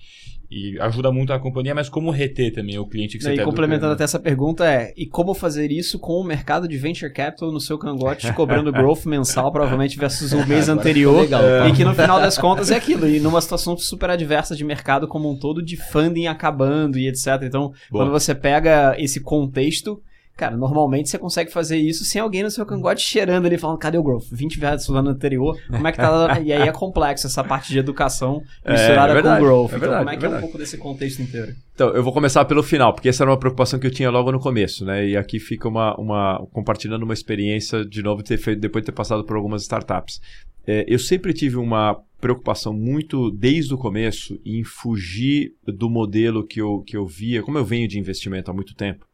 [0.51, 3.44] e ajuda muito a companhia, mas como reter também o cliente que você E está
[3.44, 7.53] complementando até essa pergunta é, e como fazer isso com o mercado de venture capital
[7.53, 11.84] no seu cangote, te cobrando growth mensal, provavelmente versus o mês anterior, legal, e que
[11.84, 15.38] no final das contas é aquilo, e numa situação super adversa de mercado como um
[15.38, 17.42] todo, de funding acabando e etc.
[17.42, 18.05] Então, Boa.
[18.05, 20.03] quando você pega esse contexto,
[20.41, 23.99] cara, normalmente você consegue fazer isso sem alguém no seu cangote cheirando ali, falando, cadê
[23.99, 24.24] o growth?
[24.32, 26.41] 20 vezes no ano anterior, como é que tá?
[26.41, 29.72] E aí é complexo essa parte de educação É, misturada é verdade, com growth.
[29.72, 30.41] é então, verdade, como é é que é um verdade.
[30.53, 31.53] pouco desse contexto inteiro?
[31.74, 34.32] Então, eu vou começar pelo final, porque essa era uma preocupação que eu tinha logo
[34.32, 35.07] no começo, né?
[35.07, 38.93] E aqui fica uma, uma compartilhando uma experiência de novo ter feito, depois de ter
[38.93, 40.20] passado por algumas startups.
[40.66, 46.61] É, eu sempre tive uma preocupação muito desde o começo em fugir do modelo que
[46.61, 49.07] eu, que eu via, como eu venho de investimento há muito tempo.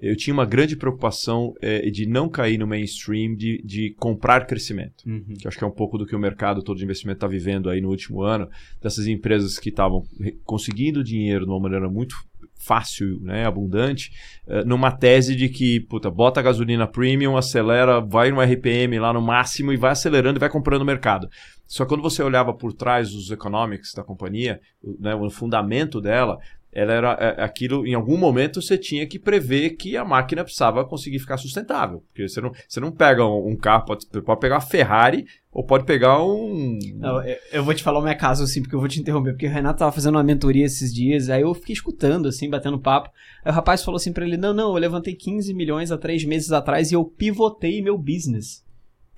[0.00, 5.04] Eu tinha uma grande preocupação é, de não cair no mainstream de, de comprar crescimento
[5.38, 7.26] que eu acho que é um pouco do que o mercado todo de investimento está
[7.26, 8.48] vivendo aí no último ano,
[8.80, 10.04] dessas empresas que estavam
[10.44, 12.16] conseguindo dinheiro de uma maneira muito
[12.60, 14.10] fácil, né, abundante,
[14.46, 19.12] eh, numa tese de que, puta, bota a gasolina premium, acelera, vai no RPM lá
[19.12, 21.28] no máximo e vai acelerando e vai comprando o mercado.
[21.66, 24.60] Só que quando você olhava por trás dos economics da companhia,
[24.98, 26.38] né, o fundamento dela,
[26.72, 30.84] ela era é, aquilo, em algum momento você tinha que prever que a máquina precisava
[30.84, 32.02] conseguir ficar sustentável.
[32.08, 35.64] Porque você não, você não pega um, um carro, pode, pode pegar uma Ferrari ou
[35.64, 36.78] pode pegar um.
[36.94, 39.46] Não, eu, vou te falar o meu caso, assim, porque eu vou te interromper, porque
[39.46, 43.10] o Renato tava fazendo uma mentoria esses dias, aí eu fiquei escutando, assim, batendo papo.
[43.44, 46.24] Aí o rapaz falou assim pra ele: Não, não, eu levantei 15 milhões há três
[46.24, 48.62] meses atrás e eu pivotei meu business.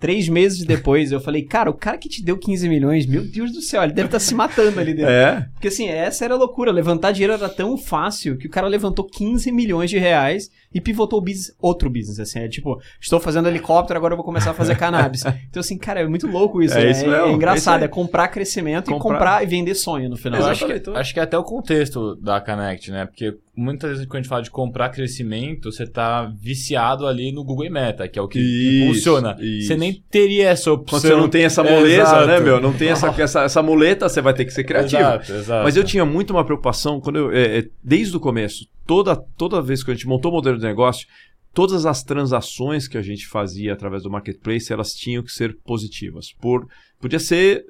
[0.00, 3.52] Três meses depois, eu falei, cara, o cara que te deu 15 milhões, meu Deus
[3.52, 5.12] do céu, ele deve estar se matando ali dentro.
[5.12, 6.72] É, Porque assim, essa era a loucura.
[6.72, 11.18] Levantar dinheiro era tão fácil que o cara levantou 15 milhões de reais e pivotou
[11.18, 12.18] o business, outro business.
[12.18, 15.22] Assim, é tipo, estou fazendo helicóptero, agora eu vou começar a fazer cannabis.
[15.50, 16.78] Então, assim, cara, é muito louco isso.
[16.78, 16.90] É né?
[16.92, 17.88] isso É, mesmo, é é engraçado, é, aí.
[17.90, 20.40] comprar crescimento e Comprar- comprar e vender sonho no final.
[20.40, 23.04] Eu acho que, acho que é até o contexto da Connect, né?
[23.06, 27.44] Porque muitas vezes quando a gente fala de comprar crescimento, você tá viciado ali no
[27.44, 29.36] Google e Meta, que é o que Isso, impulsiona.
[29.40, 29.68] isso.
[29.68, 30.98] Você nem teria essa opção.
[30.98, 32.26] quando você não tem essa moleza, Exato.
[32.26, 32.60] né, meu?
[32.60, 35.00] Não tem essa, essa, essa muleta, você vai ter que ser criativo.
[35.00, 35.64] Exato, exato.
[35.64, 39.60] Mas eu tinha muito uma preocupação quando eu, é, é, desde o começo, toda, toda
[39.62, 41.06] vez que a gente montou o modelo de negócio,
[41.52, 46.32] todas as transações que a gente fazia através do marketplace, elas tinham que ser positivas.
[46.40, 46.66] Por,
[47.00, 47.64] podia ser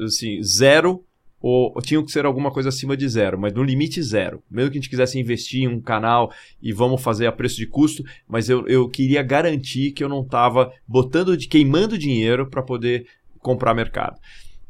[0.00, 1.04] assim, zero
[1.46, 4.42] ou, ou tinham que ser alguma coisa acima de zero, mas no limite zero.
[4.50, 6.32] Mesmo que a gente quisesse investir em um canal
[6.62, 10.22] e vamos fazer a preço de custo, mas eu, eu queria garantir que eu não
[10.22, 13.06] estava botando, de, queimando dinheiro para poder
[13.40, 14.18] comprar mercado.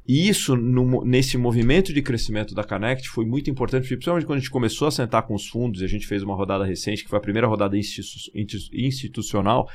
[0.06, 4.40] E isso, no nesse movimento de crescimento da Connect, foi muito importante, principalmente quando a
[4.40, 7.08] gente começou a sentar com os fundos, e a gente fez uma rodada recente, que
[7.08, 9.66] foi a primeira rodada institucional,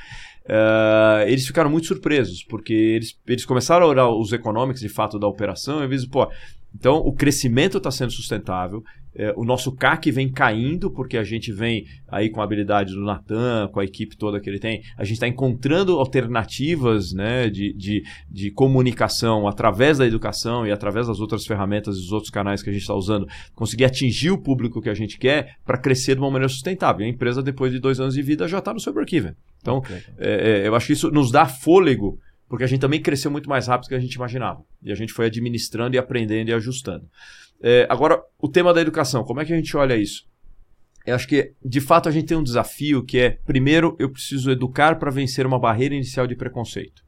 [0.46, 5.18] eh, eles ficaram muito surpresos, porque eles, eles começaram a olhar os economics de fato
[5.18, 6.28] da operação, e eles, pô,
[6.74, 8.82] então o crescimento está sendo sustentável,
[9.14, 13.04] eh, o nosso CAC vem caindo, porque a gente vem aí com a habilidade do
[13.04, 17.72] Natan, com a equipe toda que ele tem, a gente está encontrando alternativas né, de,
[17.72, 22.62] de, de comunicação através da educação e através das outras ferramentas e dos outros canais
[22.62, 26.14] que a gente está usando, conseguir atingir o público que a gente quer para crescer
[26.14, 27.04] de uma maneira sustentável.
[27.04, 29.32] E a empresa, depois de dois anos de vida, já está no seu break-even.
[29.60, 29.82] Então,
[30.18, 32.18] é, é, eu acho que isso nos dá fôlego,
[32.50, 34.64] porque a gente também cresceu muito mais rápido do que a gente imaginava.
[34.82, 37.08] E a gente foi administrando e aprendendo e ajustando.
[37.62, 40.28] É, agora, o tema da educação, como é que a gente olha isso?
[41.06, 44.50] Eu acho que, de fato, a gente tem um desafio que é, primeiro, eu preciso
[44.50, 47.04] educar para vencer uma barreira inicial de preconceito.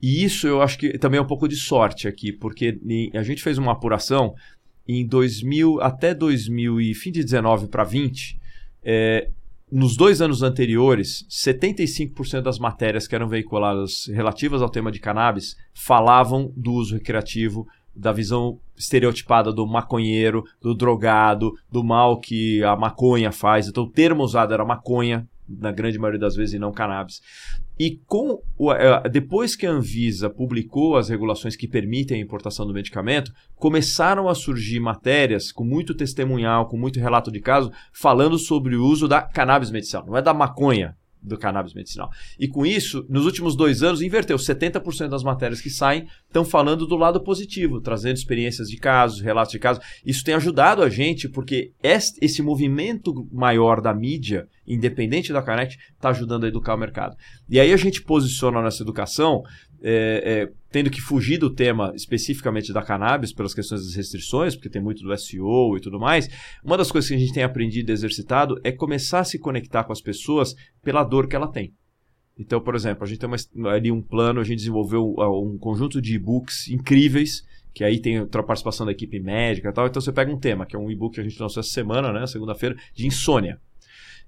[0.00, 2.78] E isso eu acho que também é um pouco de sorte aqui, porque
[3.14, 4.32] a gente fez uma apuração
[4.86, 8.38] em 2000 até 2000 e fim de 19 para 20,
[8.84, 9.28] é,
[9.74, 15.56] nos dois anos anteriores, 75% das matérias que eram veiculadas relativas ao tema de cannabis
[15.74, 22.76] falavam do uso recreativo, da visão estereotipada do maconheiro, do drogado, do mal que a
[22.76, 23.66] maconha faz.
[23.66, 27.20] Então o termo usado era maconha, na grande maioria das vezes, e não cannabis.
[27.78, 32.66] E com o, eh, depois que a Anvisa publicou as regulações que permitem a importação
[32.66, 38.38] do medicamento, começaram a surgir matérias com muito testemunhal, com muito relato de caso, falando
[38.38, 40.06] sobre o uso da cannabis medicinal.
[40.06, 42.10] Não é da maconha do cannabis medicinal.
[42.38, 44.36] E com isso, nos últimos dois anos, inverteu.
[44.36, 49.52] 70% das matérias que saem estão falando do lado positivo, trazendo experiências de casos, relatos
[49.52, 49.84] de casos.
[50.04, 56.10] Isso tem ajudado a gente, porque esse movimento maior da mídia, independente da Connect, está
[56.10, 57.16] ajudando a educar o mercado.
[57.48, 59.42] E aí a gente posiciona nessa educação,
[59.86, 64.70] é, é, tendo que fugir do tema especificamente da cannabis, pelas questões das restrições, porque
[64.70, 66.26] tem muito do SEO e tudo mais.
[66.64, 69.84] Uma das coisas que a gente tem aprendido e exercitado é começar a se conectar
[69.84, 71.74] com as pessoas pela dor que ela tem.
[72.38, 75.58] Então, por exemplo, a gente tem uma- ali um plano, a gente desenvolveu uh, um
[75.58, 79.86] conjunto de e-books incríveis, que aí tem a participação da equipe médica e tal.
[79.86, 82.10] Então você pega um tema, que é um e-book que a gente lançou essa semana,
[82.10, 83.60] né, segunda-feira, de insônia.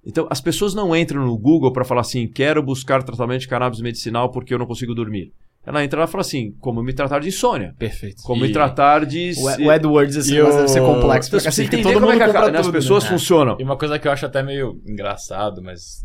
[0.04, 3.80] Então, as pessoas não entram no Google para falar assim, quero buscar tratamento de cannabis
[3.80, 5.32] medicinal porque eu não consigo dormir.
[5.67, 7.75] Ela entra lá e fala assim, como me tratar de insônia?
[7.77, 8.23] Perfeito.
[8.23, 9.33] Como me E- tratar de...
[9.37, 11.77] O, o AdWords, esse E negócio o- deve ser complexo Então, pra você cacete, porque
[11.77, 13.11] entender todo como é mundo que a- né, as tudo, pessoas né?
[13.11, 13.57] funcionam.
[13.59, 16.05] E uma coisa que eu acho até meio engraçado, mas.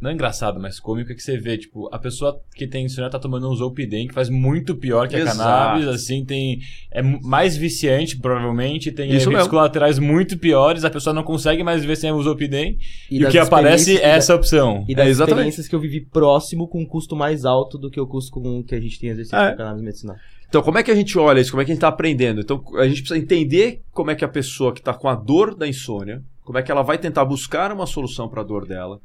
[0.00, 3.08] Não é engraçado, mas cômico é que você vê, tipo, a pessoa que tem insônia
[3.10, 5.38] tá tomando um Zolpidem que faz muito pior que a Exato.
[5.38, 6.58] cannabis, assim, tem...
[6.90, 9.48] É mais viciante, provavelmente, tem Isso efeitos mesmo.
[9.50, 12.76] colaterais muito piores, a pessoa não consegue mais viver sem o Zolpidem,
[13.10, 14.84] e, o das que aparece é essa opção.
[14.86, 15.38] E das É, exatamente.
[15.38, 18.62] experiências que eu vivi próximo com um custo mais alto do que o custo comum
[18.62, 19.52] que a gente tem exercido É.
[19.52, 20.16] com cannabis medicinal.
[20.46, 21.52] Então, como é que a gente olha isso?
[21.52, 22.40] Como é que a gente está aprendendo?
[22.42, 25.54] Então, a gente precisa entender como é que a pessoa que está com a dor
[25.54, 29.00] da insônia, como é que ela vai tentar buscar uma solução para a dor dela.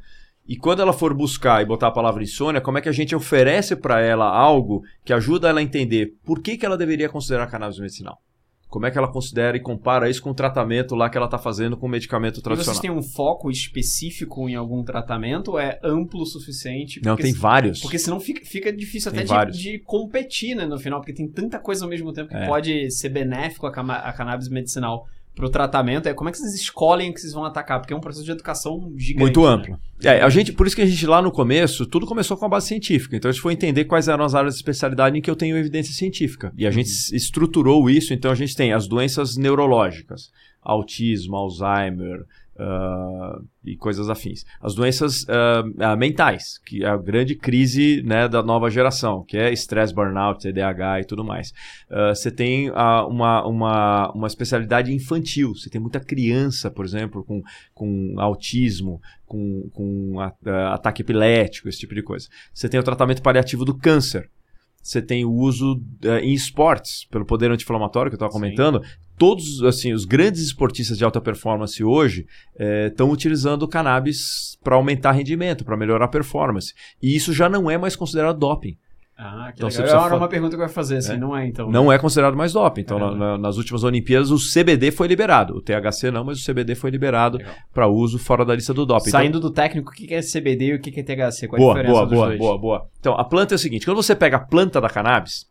[0.47, 3.15] E quando ela for buscar e botar a palavra insônia, como é que a gente
[3.15, 7.47] oferece para ela algo que ajuda ela a entender por que, que ela deveria considerar
[7.47, 8.19] cannabis medicinal?
[8.67, 11.37] Como é que ela considera e compara isso com o tratamento lá que ela está
[11.37, 12.75] fazendo com o medicamento E tradicional?
[12.75, 16.99] vocês têm um foco específico em algum tratamento ou é amplo o suficiente?
[17.03, 17.79] Não, tem se- vários.
[17.79, 21.27] Porque senão fica, fica difícil Tem até de, de competir, né, no final, porque tem
[21.27, 22.45] tanta coisa ao mesmo tempo que É.
[22.47, 26.07] pode ser benéfico a, a cannabis medicinal pro tratamento.
[26.07, 27.79] É como é que vocês escolhem o que vocês vão atacar?
[27.79, 29.21] Porque é um processo de educação gigante.
[29.21, 29.47] Muito né?
[29.47, 29.79] amplo.
[30.03, 32.49] É, a gente, por isso que a gente lá no começo, tudo começou com a
[32.49, 33.15] base científica.
[33.15, 35.57] Então a gente foi entender quais eram as áreas de especialidade em que eu tenho
[35.57, 36.53] evidência científica.
[36.57, 40.31] E a gente s- estruturou isso, então a gente tem as doenças neurológicas,
[40.61, 42.23] autismo, Alzheimer
[42.57, 44.45] ah, e coisas afins.
[44.61, 49.51] As doenças ah, mentais, que é a grande crise né, da nova geração, que é
[49.51, 51.51] estresse, burnout, TDAH e tudo mais.
[51.89, 55.53] Ah, Você tem uma, uma, uma especialidade infantil.
[55.55, 57.41] Você tem muita criança, por exemplo, com,
[57.73, 62.27] com autismo, com, com a- a- ataque epilético, esse tipo de coisa.
[62.53, 64.29] Você tem o tratamento paliativo do câncer.
[64.81, 68.83] Você tem o uso eh, em esportes, pelo poder anti-inflamatório que eu estava comentando.
[69.17, 72.25] Todos, assim, os grandes esportistas de alta performance hoje
[72.87, 76.73] estão utilizando o cannabis para aumentar rendimento, para melhorar a performance.
[77.01, 78.75] E isso já não é mais considerado doping.
[79.17, 80.01] Ah, que Então legal.
[80.01, 81.17] Era fa- uma pergunta que eu ia fazer, assim, É.
[81.17, 81.71] não é então.
[81.71, 82.81] Não é considerado mais doping.
[82.81, 83.25] Então, na- Caramba.
[83.25, 85.55] na- nas últimas Olimpíadas, o CBD foi liberado.
[85.55, 87.39] O THC não, mas o CBD foi liberado
[87.73, 89.07] para uso fora da lista do doping.
[89.07, 91.47] Então- Saindo do técnico, o que é CBD e o que é THC?
[91.47, 92.39] Qual a boa, diferença boa, dos boa, dois?
[92.39, 92.85] boa, boa.
[92.99, 95.45] Então, a planta é o seguinte: quando você pega a planta da cannabis,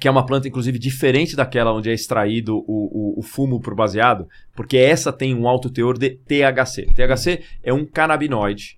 [0.00, 3.74] que é uma planta, inclusive, diferente daquela onde é extraído o, o, o fumo por
[3.74, 6.86] baseado, porque essa tem um alto teor de THC.
[6.94, 8.76] THC é um canabinoide.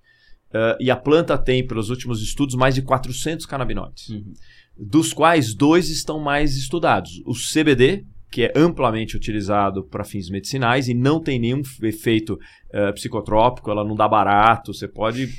[0.53, 4.33] eh, e a planta tem, pelos últimos estudos, mais de 400 canabinoides, Uhum.
[4.77, 7.21] dos quais dois estão mais estudados.
[7.25, 12.37] O CBD, que é amplamente utilizado para fins medicinais e não tem nenhum efeito
[12.71, 15.29] eh, psicotrópico, ela não dá barato, você pode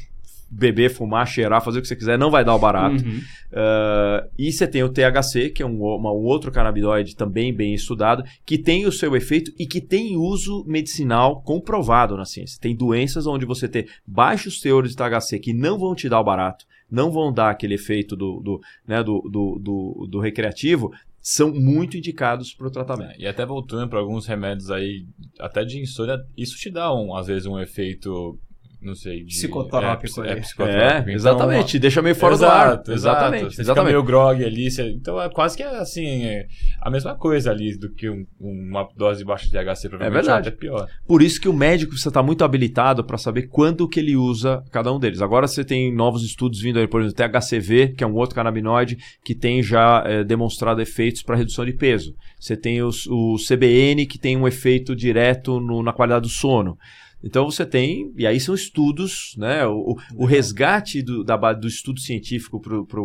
[0.50, 3.04] beber, fumar, cheirar, fazer o que você quiser, não vai dar o barato.
[3.04, 3.20] Uhum.
[3.52, 7.74] Uh, e você tem o THC, que é um, uma- um outro canabinoide também bem
[7.74, 12.58] estudado, que tem o seu efeito e que tem uso medicinal comprovado na ciência.
[12.60, 16.24] Tem doenças onde você tem baixos teores de THC que não vão te dar o
[16.24, 20.90] barato, não vão dar aquele efeito do, do, né, do, do, do- do recreativo,
[21.20, 23.14] são muito indicados para o tratamento.
[23.18, 25.04] E até voltando para alguns remédios aí,
[25.38, 28.38] até de insônia, isso te dá, um, às vezes, um efeito,
[28.80, 29.34] não sei, de...
[29.34, 30.82] Psicotrópico É, é psicotrópico.
[30.84, 32.66] É, Então, exatamente, te deixa meio fora exato, do ar.
[32.72, 33.86] Exato, Exatamente, Você exatamente.
[33.88, 34.70] fica meio grog ali.
[34.70, 36.46] você- Então é quase que assim, é
[36.80, 40.48] a mesma coisa ali do que um- uma dose baixa de THC, provavelmente verdade.
[40.48, 40.86] até pior.
[41.06, 44.62] Por isso que o médico precisa estar muito habilitado para saber quando que ele usa
[44.70, 45.20] cada um deles.
[45.20, 48.96] Agora você tem novos estudos vindo aí, por exemplo, THCV, que é um outro canabinoide
[49.24, 52.14] que tem já eh, demonstrado efeitos para redução de peso.
[52.38, 56.76] Você tem os- o CBN, que tem um efeito direto no- na qualidade do sono.
[57.22, 59.66] Então você tem, e aí são estudos, né?
[59.66, 62.60] O, o- resgate do, da do estudo científico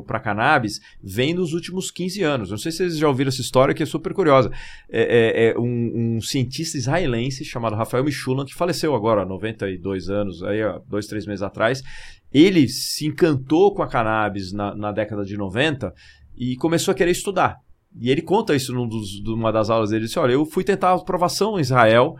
[0.06, 2.52] para cannabis vem nos últimos 15 anos.
[2.52, 4.52] Não sei se vocês já ouviram essa história, que é super curiosa.
[4.90, 10.10] É, é- é um, um cientista israelense chamado Rafael Michulan, que faleceu agora, há 92
[10.10, 11.82] anos, aí, há dois, três meses atrás.
[12.32, 15.92] Ele se encantou com a cannabis na, na década de 90
[16.38, 17.58] e começou a querer estudar.
[18.00, 20.02] E ele conta isso numa das aulas dele.
[20.02, 22.16] Ele disse: Olha, eu fui tentar a aprovação em Israel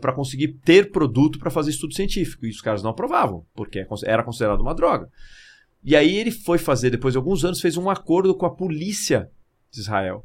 [0.00, 2.44] para conseguir ter produto para fazer estudo científico.
[2.46, 5.08] E os caras não aprovavam, porque é era considerado uma droga.
[5.84, 9.30] E aí ele foi fazer, depois de alguns anos, fez um acordo com a polícia
[9.70, 10.24] de Israel.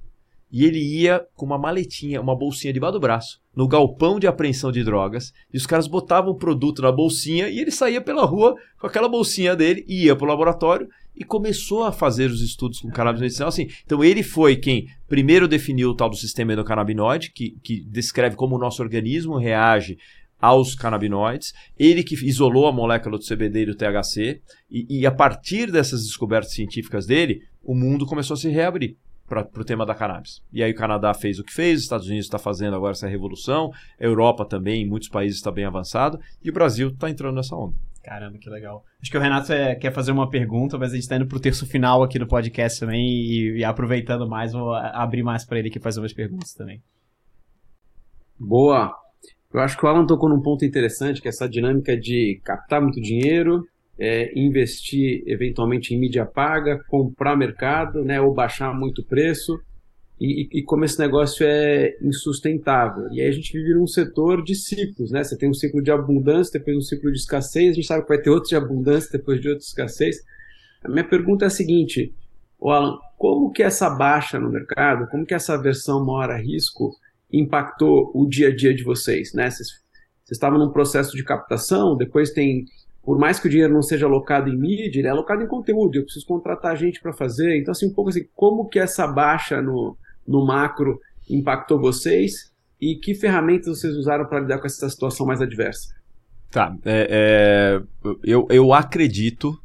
[0.52, 4.72] E ele ia com uma maletinha, uma bolsinha debaixo do braço, no galpão de apreensão
[4.72, 8.56] de drogas, e os caras botavam o produto na bolsinha e ele saía pela rua
[8.80, 13.22] com aquela bolsinha dele, ia pro laboratório e começou a fazer os estudos com cannabis
[13.22, 13.68] medicinal assim.
[13.86, 18.56] Então ele foi quem primeiro definiu o tal do sistema endocannabinoide, que, que descreve como
[18.56, 19.98] o nosso organismo reage
[20.44, 25.12] aos canabinoides, ele que isolou a molécula do CBD e do THC, e, e a
[25.12, 29.96] partir dessas descobertas científicas dele, o mundo começou a se reabrir para o tema da
[29.96, 30.42] cannabis.
[30.52, 33.08] E aí o Canadá fez o que fez, os Estados Unidos está fazendo agora essa
[33.08, 37.36] revolução, a Europa também, em muitos países está bem avançado, e o Brasil está entrando
[37.36, 37.74] nessa onda.
[38.04, 38.84] Caramba, que legal.
[39.02, 41.40] Acho que o Renato é- quer fazer uma pergunta, mas a gente tá indo pro
[41.40, 45.70] terço final aqui do podcast também e, e aproveitando mais, vou abrir mais para ele
[45.70, 46.82] aqui fazer umas perguntas também.
[48.38, 48.94] Boa.
[49.54, 52.82] Eu acho que o Alan tocou num ponto interessante, que é essa dinâmica de captar
[52.82, 53.64] muito dinheiro,
[53.98, 59.58] é, investir eventualmente em mídia paga, comprar mercado, né, ou baixar muito o preço,
[60.26, 63.10] e, e como esse negócio é insustentável.
[63.12, 65.22] E aí a gente vive num setor de ciclos, né?
[65.22, 68.08] Você tem um ciclo de abundância, depois um ciclo de escassez, a gente sabe que
[68.08, 70.24] vai ter outro de abundância, depois de outro de escassez.
[70.82, 72.16] A minha pergunta é a seguinte,
[72.62, 76.96] Alan, como que essa baixa no mercado, como que essa versão maior a risco
[77.30, 79.50] impactou o dia a dia de vocês, né?
[79.50, 79.68] Vocês,
[80.24, 82.64] vocês estavam num processo de captação, depois tem,
[83.04, 85.98] por mais que o dinheiro não seja alocado em mídia, ele é alocado em conteúdo,
[85.98, 87.58] eu preciso contratar gente para fazer.
[87.58, 89.98] Então, assim, um pouco assim, como que essa baixa no,
[90.28, 91.00] no macro
[91.30, 95.94] impactou vocês e que ferramentas vocês usaram para lidar com essa situação mais adversa?
[96.52, 99.60] Tá, é, é, eu, eu acredito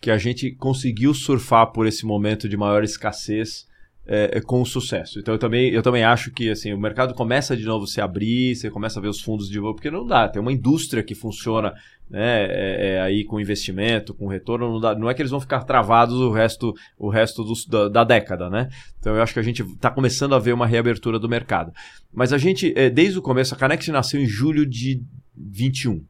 [0.00, 3.66] que a gente conseguiu surfar por esse momento de maior escassez
[4.06, 5.18] é, é, com sucesso.
[5.18, 8.00] Então eu também, eu também acho que assim, o mercado começa de novo a se
[8.00, 11.14] abrir, você começa a ver os fundos de porque não dá, tem uma indústria que
[11.14, 11.72] funciona
[12.10, 15.40] né, é, é, aí com investimento, com retorno, não, dá, não é que eles vão
[15.40, 18.68] ficar travados o resto, o resto dos, da, da, década, né?
[19.00, 21.72] Então eu acho que a gente está começando a ver uma reabertura do mercado.
[22.12, 25.02] Mas a gente, é, desde o começo, a Connect nasceu em julho de
[25.34, 26.04] 21.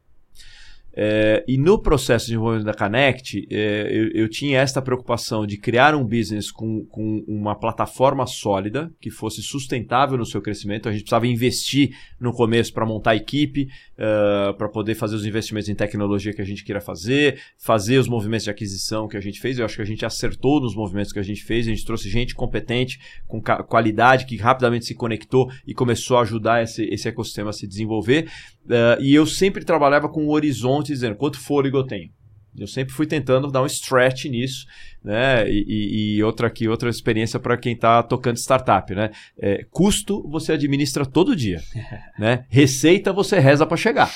[0.97, 5.57] É, e no processo de desenvolvimento da Connect, é, eu, eu, tinha esta preocupação de
[5.57, 10.89] criar um business com, com uma plataforma sólida, que fosse sustentável no seu crescimento.
[10.89, 15.27] A gente precisava investir no começo para montar a equipe, uh, para poder fazer os
[15.27, 19.21] investimentos em tecnologia que a gente queira fazer, fazer os movimentos de aquisição que a
[19.21, 19.59] gente fez.
[19.59, 21.67] Eu acho que a gente acertou nos movimentos que a gente fez.
[21.67, 26.63] A gente trouxe gente competente, com qualidade, que rapidamente se conectou e começou a ajudar
[26.63, 28.29] esse, esse ecossistema a se desenvolver.
[28.65, 32.11] Uh, e eu sempre trabalhava com o horizonte dizendo quanto fôlego eu tenho.
[32.57, 34.65] Eu sempre fui tentando dar um stretch nisso,
[35.03, 35.49] né?
[35.51, 39.11] E, e, outra aqui, outra experiência para quem está tocando startup, né?
[39.37, 41.61] É, custo você administra todo dia,
[42.17, 42.45] né?
[42.49, 44.11] Receita você reza para chegar.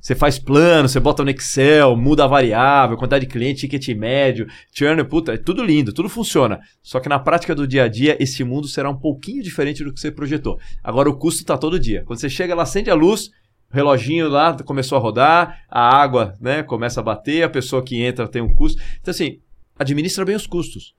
[0.00, 4.46] Você faz plano, você bota no Excel, muda a variável, quantidade de cliente, ticket médio,
[4.72, 6.60] churn, puta, é tudo lindo, tudo funciona.
[6.82, 9.92] Só que na prática do dia a dia, esse mundo será um pouquinho diferente do
[9.92, 10.58] que você projetou.
[10.82, 12.02] Agora o custo está todo dia.
[12.06, 13.30] Quando você chega lá, acende a luz,
[13.70, 18.28] reloginho lá começou a rodar, a água né, começa a bater, a pessoa que entra
[18.28, 18.80] tem um custo.
[19.00, 19.40] Então, assim,
[19.78, 20.94] administra bem os custos.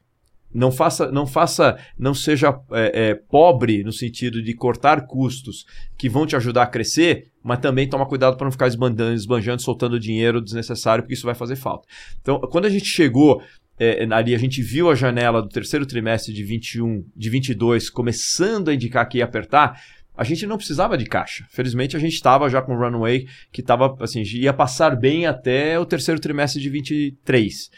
[0.54, 5.66] Não faça, não faça, não seja é, é, pobre no sentido de cortar custos
[5.98, 9.62] que vão te ajudar a crescer, mas também toma cuidado para não ficar esbanjando, esbanjando,
[9.62, 11.88] soltando dinheiro desnecessário, porque isso vai fazer falta.
[12.22, 13.42] Então, quando a gente chegou
[13.80, 18.70] é, ali, a gente viu a janela do terceiro trimestre de 21, de 22 começando
[18.70, 19.80] a indicar que ia apertar,
[20.18, 21.46] a gente não precisava de caixa.
[21.50, 25.80] Felizmente a gente estava já com o runway que estava assim, ia passar bem até
[25.80, 27.70] o terceiro trimestre de 23.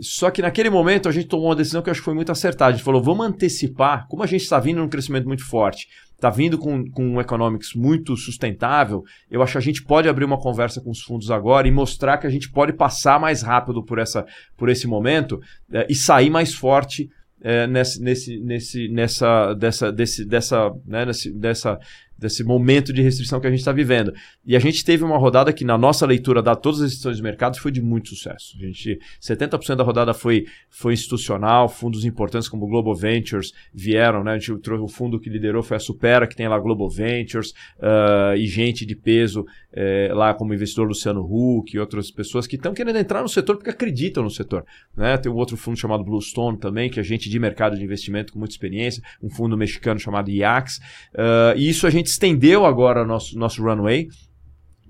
[0.00, 2.30] Só que naquele momento a gente tomou uma decisão que eu acho que foi muito
[2.30, 2.70] acertada.
[2.70, 6.30] A gente falou, vamos antecipar, como a gente está vindo num crescimento muito forte, está
[6.30, 10.38] vindo com, com um economics muito sustentável, eu acho que a gente pode abrir uma
[10.38, 13.98] conversa com os fundos agora e mostrar que a gente pode passar mais rápido por,
[13.98, 14.26] essa,
[14.56, 15.40] por esse momento
[15.72, 17.08] é, e sair mais forte
[17.40, 18.00] é, nesse,
[18.38, 21.78] nesse, nessa, dessa, desse, dessa, né, nesse, dessa
[22.18, 24.12] desse momento de restrição que a gente está vivendo.
[24.44, 27.22] E a gente teve uma rodada que, na nossa leitura, da todas as restrições de
[27.22, 28.56] mercado, foi de muito sucesso.
[28.58, 34.24] A gente, 70% da rodada foi, foi institucional, fundos importantes como o Global Ventures vieram,
[34.24, 34.32] né?
[34.32, 38.36] A gente o fundo que liderou foi a Supera, que tem lá Global Ventures, uh,
[38.36, 42.74] e gente de peso é, lá como investidor Luciano Huck e outras pessoas que estão
[42.74, 44.64] querendo entrar no setor porque acreditam no setor.
[44.96, 45.16] Né?
[45.18, 48.38] Tem um outro fundo chamado Bluestone também, que é gente de mercado de investimento com
[48.38, 50.78] muita experiência, um fundo mexicano chamado IAX.
[51.14, 54.08] Uh, e isso a gente estendeu agora nosso, nosso runway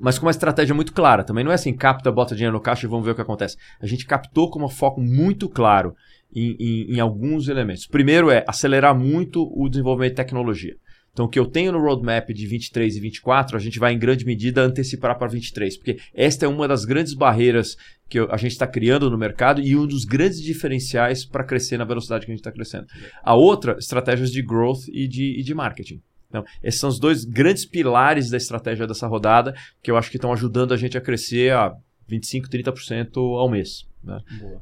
[0.00, 1.24] mas com uma estratégia muito clara.
[1.24, 3.56] Também não é assim, capta, bota dinheiro no caixa e vamos ver o que acontece.
[3.80, 5.94] A gente captou com um foco muito claro
[6.34, 7.86] em, em, em, alguns elementos.
[7.86, 10.76] Primeiro é acelerar muito o desenvolvimento de tecnologia.
[11.12, 13.98] Então, o que eu tenho no roadmap de 23 e 24, a gente vai em
[13.98, 17.76] grande medida antecipar para 23, porque esta é uma das grandes barreiras
[18.08, 21.84] que a gente está criando no mercado e um dos grandes diferenciais para crescer na
[21.84, 22.86] velocidade que a gente está crescendo.
[23.20, 26.00] A outra, estratégias de growth e de, e de marketing.
[26.28, 30.16] Então, esses são os dois grandes pilares da estratégia dessa rodada que eu acho que
[30.16, 31.74] estão ajudando a gente a crescer a
[32.06, 33.86] 25, 30% ao mês.
[34.02, 34.20] Né?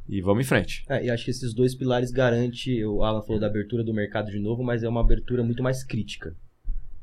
[0.08, 0.84] E vamos em frente.
[0.88, 4.30] É, e acho que esses dois pilares garantem, o Alan falou da abertura do mercado
[4.30, 6.34] de novo, mas é uma abertura muito mais crítica.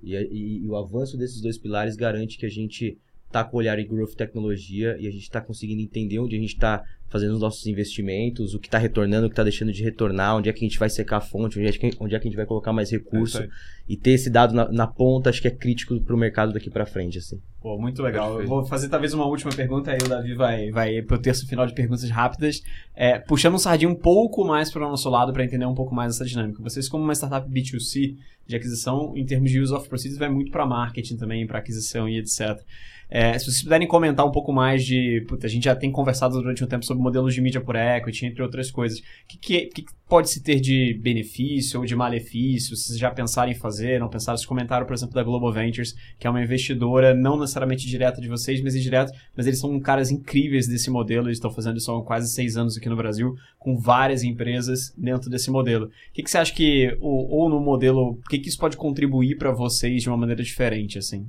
[0.02, 2.98] E, e, e o avanço desses dois pilares garante que a gente
[3.28, 6.40] está com o olhar em growth tecnologia e a gente está conseguindo entender onde a
[6.40, 6.84] gente está
[7.14, 10.50] fazendo os nossos investimentos, o que está retornando, o que está deixando de retornar, onde
[10.50, 12.30] é que a gente vai secar a fonte, onde é que, onde é que a
[12.30, 13.44] gente vai colocar mais recurso.
[13.44, 13.50] É
[13.88, 16.70] e ter esse dado na, na, ponta, acho que é crítico para o mercado daqui
[16.70, 17.18] para frente.
[17.18, 17.40] Assim.
[17.62, 18.30] Pô, muito legal.
[18.30, 18.46] Perfeito.
[18.46, 21.46] Eu vou fazer talvez uma última pergunta, aí o Davi vai, vai para o terço
[21.48, 22.64] final de perguntas rápidas,
[22.96, 25.94] é, puxando um sardinho um pouco mais para o nosso lado para entender um pouco
[25.94, 26.64] mais essa dinâmica.
[26.64, 28.16] Vocês, como uma startup B2C
[28.48, 32.08] de aquisição, em termos de use of proceeds, vai muito para marketing também, para aquisição
[32.08, 32.62] e etc.
[33.10, 35.24] É, se vocês puderem comentar um pouco mais de.
[35.28, 38.26] Puta, a gente já tem conversado durante um tempo sobre modelos de mídia por equity,
[38.26, 39.00] entre outras coisas.
[39.00, 42.76] O que, que, que pode se ter de benefício ou de malefício?
[42.76, 44.38] Se vocês já pensaram em fazer, não pensaram?
[44.38, 48.28] Vocês comentaram, por exemplo, da Global Ventures, que é uma investidora não necessariamente direta de
[48.28, 51.28] vocês, mas indireta, mas eles são caras incríveis desse modelo.
[51.28, 55.30] Eles estão fazendo isso há quase seis anos aqui no Brasil, com várias empresas dentro
[55.30, 55.86] desse modelo.
[55.88, 58.78] O que, que você acha que, ou, ou no modelo, o que, que isso pode
[58.78, 61.28] contribuir para vocês de uma maneira diferente, assim?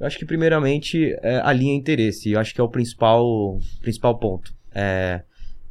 [0.00, 2.30] Eu acho que, primeiramente, é, alinha interesse.
[2.30, 4.58] Eu acho que é o principal, principal ponto.
[4.74, 5.22] É,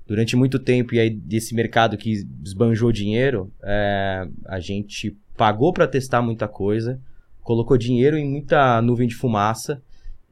[0.05, 5.87] durante muito tempo, e aí desse mercado que esbanjou dinheiro, é, a gente pagou para
[5.87, 6.99] testar muita coisa,
[7.41, 9.81] colocou dinheiro em muita nuvem de fumaça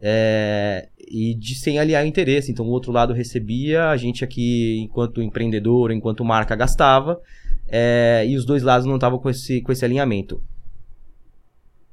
[0.02, 2.52] é, e de sem aliar interesse.
[2.52, 7.22] Então o outro lado recebia, a gente aqui, enquanto empreendedor, enquanto marca, gastava,
[7.68, 10.42] é, e os dois lados não estavam com esse, com esse alinhamento.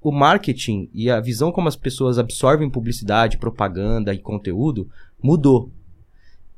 [0.00, 4.88] O marketing e a visão como as pessoas absorvem publicidade, propaganda e conteúdo
[5.22, 5.70] mudou.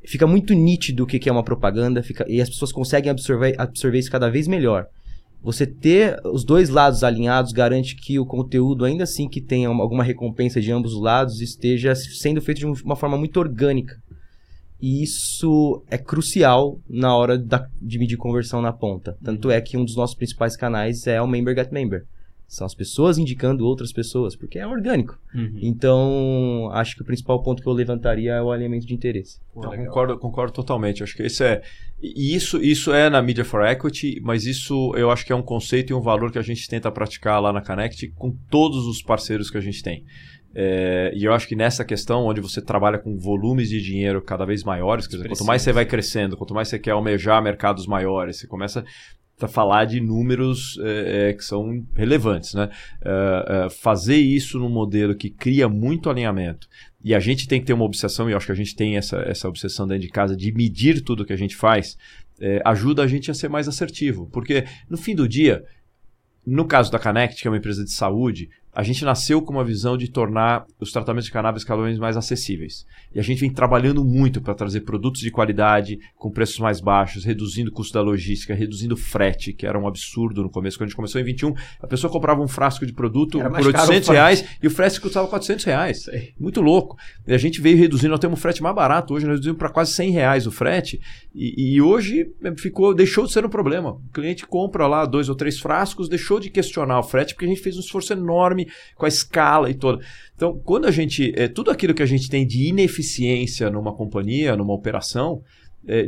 [0.07, 3.99] Fica muito nítido o que é uma propaganda fica, e as pessoas conseguem absorver, absorver
[3.99, 4.87] isso cada vez melhor.
[5.43, 9.83] Você ter os dois lados alinhados garante que o conteúdo, ainda assim que tenha uma,
[9.83, 13.97] alguma recompensa de ambos os lados, esteja sendo feito de uma forma muito orgânica.
[14.81, 19.17] E isso é crucial na hora da, de medir conversão na ponta.
[19.25, 22.05] Tanto é que um dos nossos principais canais é o Member Get Member.
[22.49, 25.19] São as pessoas indicando outras pessoas, porque é orgânico.
[25.35, 25.59] Uhum.
[25.61, 29.41] Então, acho que o principal ponto que eu levantaria é o alinhamento de interesse.
[29.55, 31.03] Não, concordo, concordo totalmente.
[31.03, 31.63] Acho que esse é.
[32.01, 35.43] E isso, isso é na Media for Equity, mas isso eu acho que é um
[35.43, 39.03] conceito e um valor que a gente tenta praticar lá na Connect com todos os
[39.03, 40.05] parceiros que a gente tem.
[40.59, 44.47] É, e eu acho que nessa questão, onde você trabalha com volumes de dinheiro cada
[44.47, 47.87] vez maiores, quer dizer, quanto mais você vai crescendo, quanto mais você quer almejar mercados
[47.87, 48.83] maiores, você começa
[49.41, 52.55] a falar de números é, é, que são relevantes.
[52.55, 52.71] Né?
[53.03, 56.69] É, é, fazer isso num modelo que cria muito alinhamento,
[57.05, 58.97] e a gente tem que ter uma obsessão, e eu acho que a gente tem
[58.97, 61.97] essa, essa obsessão dentro de casa de medir tudo que a gente faz,
[62.41, 64.29] é, ajuda a gente a ser mais assertivo.
[64.33, 65.65] Porque no fim do dia,
[66.45, 69.65] no caso da Connect, que é uma empresa de saúde, a gente nasceu com uma
[69.65, 72.85] visão de tornar os tratamentos de cannabis cada vez mais acessíveis.
[73.15, 77.25] E a gente vem trabalhando muito para trazer produtos de qualidade, com preços mais baixos,
[77.25, 80.77] reduzindo o custo da logística, reduzindo o frete, que era um absurdo no começo.
[80.77, 83.65] Quando a gente começou em 21, a pessoa comprava um frasco de produto por caro
[83.65, 86.05] o 800 reais e o frete custava 400 reais.
[86.39, 86.99] Muito louco.
[87.27, 89.15] E a gente veio reduzindo, nós temos um frete mais barato.
[89.15, 91.01] Hoje nós reduzimos para quase 100 reais o frete.
[91.35, 93.93] E, e hoje eh, ficou, deixou de ser um problema.
[93.93, 97.49] O cliente compra lá dois ou três frascos, deixou de questionar o frete, porque a
[97.49, 100.05] gente fez um esforço enorme com a escala e toda.
[100.35, 101.33] Então, quando a gente.
[101.37, 105.43] É, tudo aquilo que a gente tem de ineficiência numa companhia, numa operação,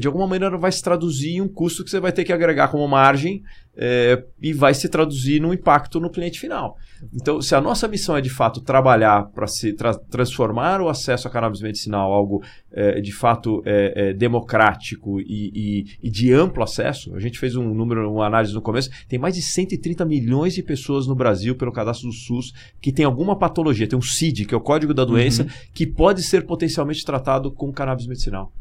[0.01, 2.69] de alguma maneira vai se traduzir em um custo que você vai ter que agregar
[2.69, 3.43] como margem
[3.81, 6.77] é, e vai se traduzir num impacto no cliente final.
[7.15, 11.29] Então, se a nossa missão é de fato trabalhar para se tra transformar o acesso
[11.29, 16.65] à cannabis medicinal algo é, de fato é, é, democrático e, e, e, de amplo
[16.65, 20.55] acesso, a gente fez um número, uma análise no começo, tem mais de 130 milhões
[20.55, 24.45] de pessoas no Brasil pelo cadastro do SUS que tem alguma patologia, tem um CID,
[24.45, 25.49] que é o código da doença, Uhum.
[25.73, 28.53] que pode ser potencialmente tratado com cannabis medicinal.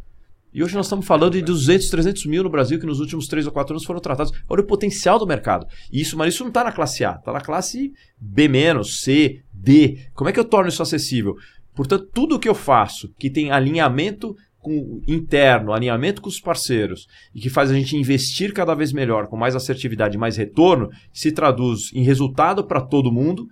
[0.53, 3.45] E hoje nós estamos falando de 200, 300 mil no Brasil que nos últimos 3
[3.45, 4.31] ou 4 anos foram tratados.
[4.49, 5.67] Olha o potencial do mercado.
[5.91, 8.49] Isso, mas isso não está na classe A, está na classe B-,
[8.83, 9.99] C, D.
[10.13, 11.35] Como é que eu torno isso acessível?
[11.75, 17.39] Portanto, tudo que eu faço que tem alinhamento com, interno, alinhamento com os parceiros e
[17.39, 21.31] que faz a gente investir cada vez melhor, com mais assertividade e mais retorno, se
[21.31, 23.47] traduz em resultado para todo mundo.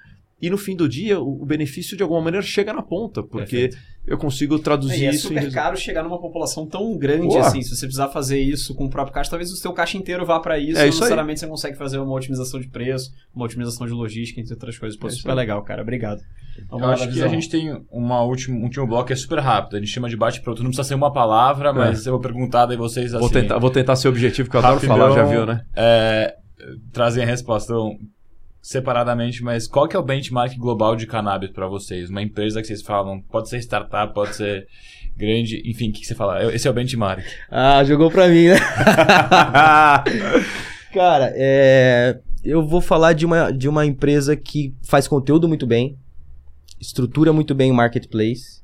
[0.45, 3.71] E no fim do dia, o, o benefício de alguma maneira chega na ponta, porque
[4.05, 5.63] eu consigo traduzir E é isso em super resultado.
[5.63, 7.39] caro chegar numa população tão grande Boa.
[7.47, 7.63] assim.
[7.63, 10.39] Se você precisar fazer isso com o próprio caixa, talvez o seu caixa inteiro vá
[10.39, 10.77] para isso.
[10.77, 11.09] É isso aí.
[11.09, 14.97] necessariamente você consegue fazer uma otimização de preço, uma otimização de logística, entre outras coisas.
[14.99, 15.35] Pô, É super aí.
[15.37, 15.81] legal, cara.
[15.81, 16.21] Obrigado.
[16.71, 19.77] Eu acho que a gente tem uma última, um último bloco que é super rápido.
[19.77, 20.61] A gente chama de bate-pronto.
[20.61, 23.19] Não precisa ser uma palavra, mas eu vou perguntar daí vocês assim.
[23.19, 25.61] Vou tentar, vou tentar ser objetivo, que eu adoro falar, já viu, né?
[25.75, 26.35] É,
[26.93, 27.97] trazem a resposta então,
[28.65, 32.09] separadamente, mas qual que é o benchmark global de cannabis para vocês?
[32.09, 34.67] Uma empresa que vocês falam, pode ser startup, pode ser
[35.15, 36.51] grande, enfim, o que, que você fala?
[36.51, 37.23] Esse é o benchmark.
[37.51, 38.55] Ah, jogou pra mim, né?
[40.91, 45.95] Cara, é, eu vou falar de uma, de uma empresa que faz conteúdo muito bem,
[46.81, 48.63] estrutura muito bem o marketplace,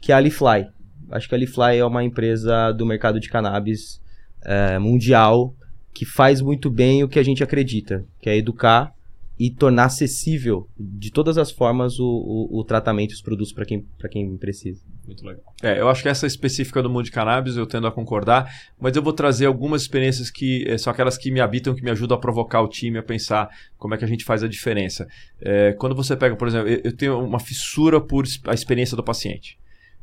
[0.00, 0.68] que é a Alifly.
[1.10, 4.00] Acho que a Alifly é uma empresa do mercado de cannabis
[4.44, 5.56] é, mundial
[5.92, 8.94] que faz muito bem o que a gente acredita, que é educar
[9.40, 13.64] e tornar acessível de todas as formas o, o, o tratamento e os produtos para
[13.64, 14.82] quem, quem precisa.
[15.06, 15.42] Muito legal.
[15.62, 18.94] É, eu acho que essa específica do mundo de cannabis eu tendo a concordar, mas
[18.94, 22.18] eu vou trazer algumas experiências que eh, são aquelas que me habitam, que me ajudam
[22.18, 25.08] a provocar o time a pensar como é que a gente faz a diferença.
[25.40, 29.02] É, quando você pega, por exemplo, eu, eu tenho uma fissura por a experiência do
[29.02, 29.58] paciente.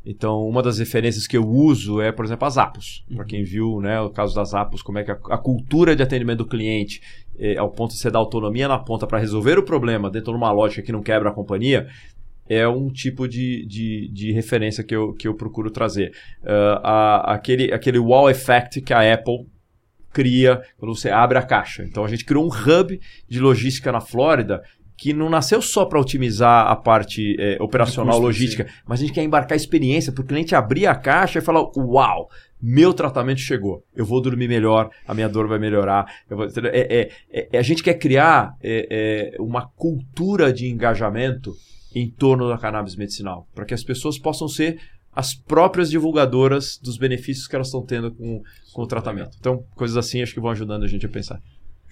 [0.05, 3.03] Então, uma das referências que eu uso é, por exemplo, as Apos.
[3.13, 6.01] Para quem viu né, o caso das Apos, como é que a, a cultura de
[6.01, 7.01] atendimento do cliente,
[7.37, 10.37] eh, ao ponto de você dar autonomia na ponta para resolver o problema dentro de
[10.37, 11.87] uma lógica que não quebra a companhia,
[12.49, 16.13] é um tipo de, de, de referência que eu, que eu procuro trazer.
[16.45, 16.79] Ah,
[17.31, 19.45] a- aquele, aquele wow effect que a Apple
[20.13, 21.83] cria quando você abre a caixa.
[21.83, 24.63] Então a gente criou um hub de logística na Flórida
[24.97, 29.13] que não nasceu só para otimizar a parte é, operacional, custo, logística, mas a gente
[29.13, 32.29] quer embarcar experiência para o cliente abrir a caixa e falar: Uau,
[32.59, 36.11] meu tratamento chegou, eu vou dormir melhor, a minha dor vai melhorar.
[36.27, 41.53] vou- é, é- é- a gente quer criar é, é, uma cultura de engajamento
[41.93, 44.79] em torno da cannabis medicinal, para que as pessoas possam ser
[45.15, 48.41] as próprias divulgadoras dos benefícios que elas estão tendo com,
[48.73, 49.35] com o tratamento.
[49.39, 51.39] Então, coisas assim acho que vão ajudando a gente a pensar.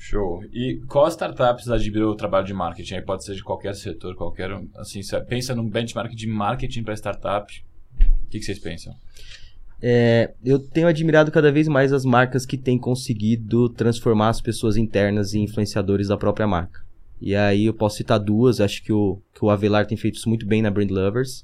[0.08, 0.44] Show.
[0.54, 2.94] E qual startup precisa adquirir o trabalho de marketing?
[2.94, 4.52] Aí pode ser de qualquer setor, qualquer.
[4.76, 7.66] Assim, você pensa num benchmark de marketing para startup.
[8.00, 8.96] O que, que vocês pensam?
[9.82, 14.78] É, eu tenho admirado cada vez mais as marcas que têm conseguido transformar as pessoas
[14.78, 16.86] internas em influenciadores da própria marca.
[17.20, 20.30] E aí eu posso citar duas, acho que o, que o Avelar tem feito isso
[20.30, 21.44] muito bem na Brand Lovers.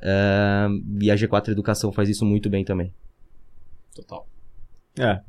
[0.00, 0.68] é,
[1.00, 2.94] e a G4 Educação faz isso muito bem também.
[3.96, 4.28] Total.
[4.96, 5.20] É.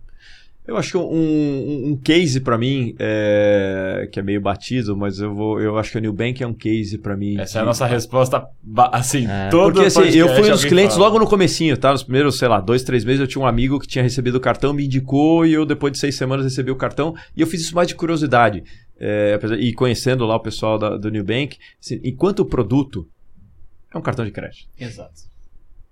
[0.67, 5.17] Eu acho que um, um, um case para mim, é, que é meio batido, mas
[5.19, 7.39] eu vou, eu acho que a New Bank é um case para mim.
[7.39, 8.45] Essa é a que- nossa resposta,
[8.91, 9.47] assim, É.
[9.49, 11.07] todo Porque assim, eu fui um dos clientes fala.
[11.07, 11.91] logo no comecinho, tá?
[11.93, 14.41] Nos primeiros, sei lá, dois, três meses eu tinha um amigo que tinha recebido o
[14.41, 17.61] cartão, me indicou e eu depois de seis semanas recebi o cartão e eu fiz
[17.61, 18.61] isso mais de curiosidade.
[18.99, 23.07] É, e conhecendo lá o pessoal da- do New Bank, assim, enquanto o produto
[23.93, 25.13] é um cartão de crédito Exato.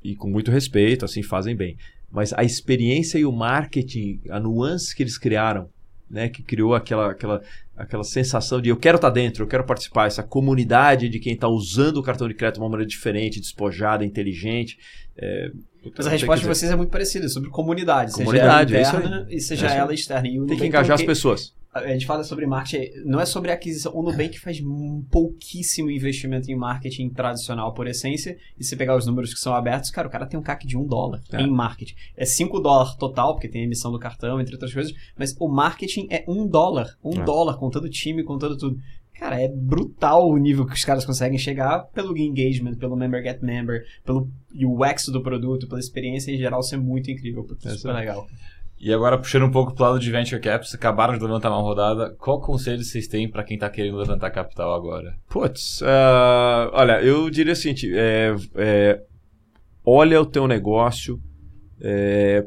[0.04, 1.78] e com muito respeito, assim, fazem bem.
[2.12, 5.70] Mas a experiência e o marketing, a nuance que eles criaram,
[6.10, 7.42] né, que criou aquela, aquela,
[7.76, 11.48] aquela sensação de eu quero estar dentro, eu quero participar, essa comunidade de quem está
[11.48, 14.78] usando o cartão de crédito de uma maneira diferente, despojada, inteligente.
[15.18, 15.52] é,
[15.98, 18.12] Mas a resposta de vocês é muito parecida, sobre comunidade.
[18.14, 20.28] Comunidade, é seja isso ela interna e seja É isso ela externa.
[20.28, 21.54] E Tem que engajar é as pessoas.
[21.76, 23.94] A gente fala sobre marketing, não é sobre aquisição.
[23.94, 28.38] O Nubank faz um pouquíssimo investimento em marketing tradicional por essência.
[28.58, 30.78] E se pegar os números que são abertos, cara, o cara tem um CAC de
[30.78, 31.42] um dólar É.
[31.42, 31.96] em marketing.
[32.16, 34.94] É 5 dólares total, porque tem emissão do cartão, entre outras coisas.
[35.20, 36.96] Mas o marketing é um dólar.
[37.04, 37.24] Um É.
[37.26, 38.80] dólar, contando time, contando tudo.
[39.20, 43.42] Cara, é brutal o nível que os caras conseguem chegar pelo engagement, pelo member get
[43.42, 47.46] member, pelo UX do produto, pela experiência em geral ser muito incrível.
[47.66, 48.28] É, super legal.
[48.80, 52.14] E agora, puxando um pouco pro lado de Venture Capital, acabaram de levantar uma rodada.
[52.20, 55.16] Qual conselho vocês têm para quem tá querendo levantar capital agora?
[55.30, 59.02] Putz, ah, olha, eu diria o seguinte: é, é,
[59.84, 61.20] olha o teu negócio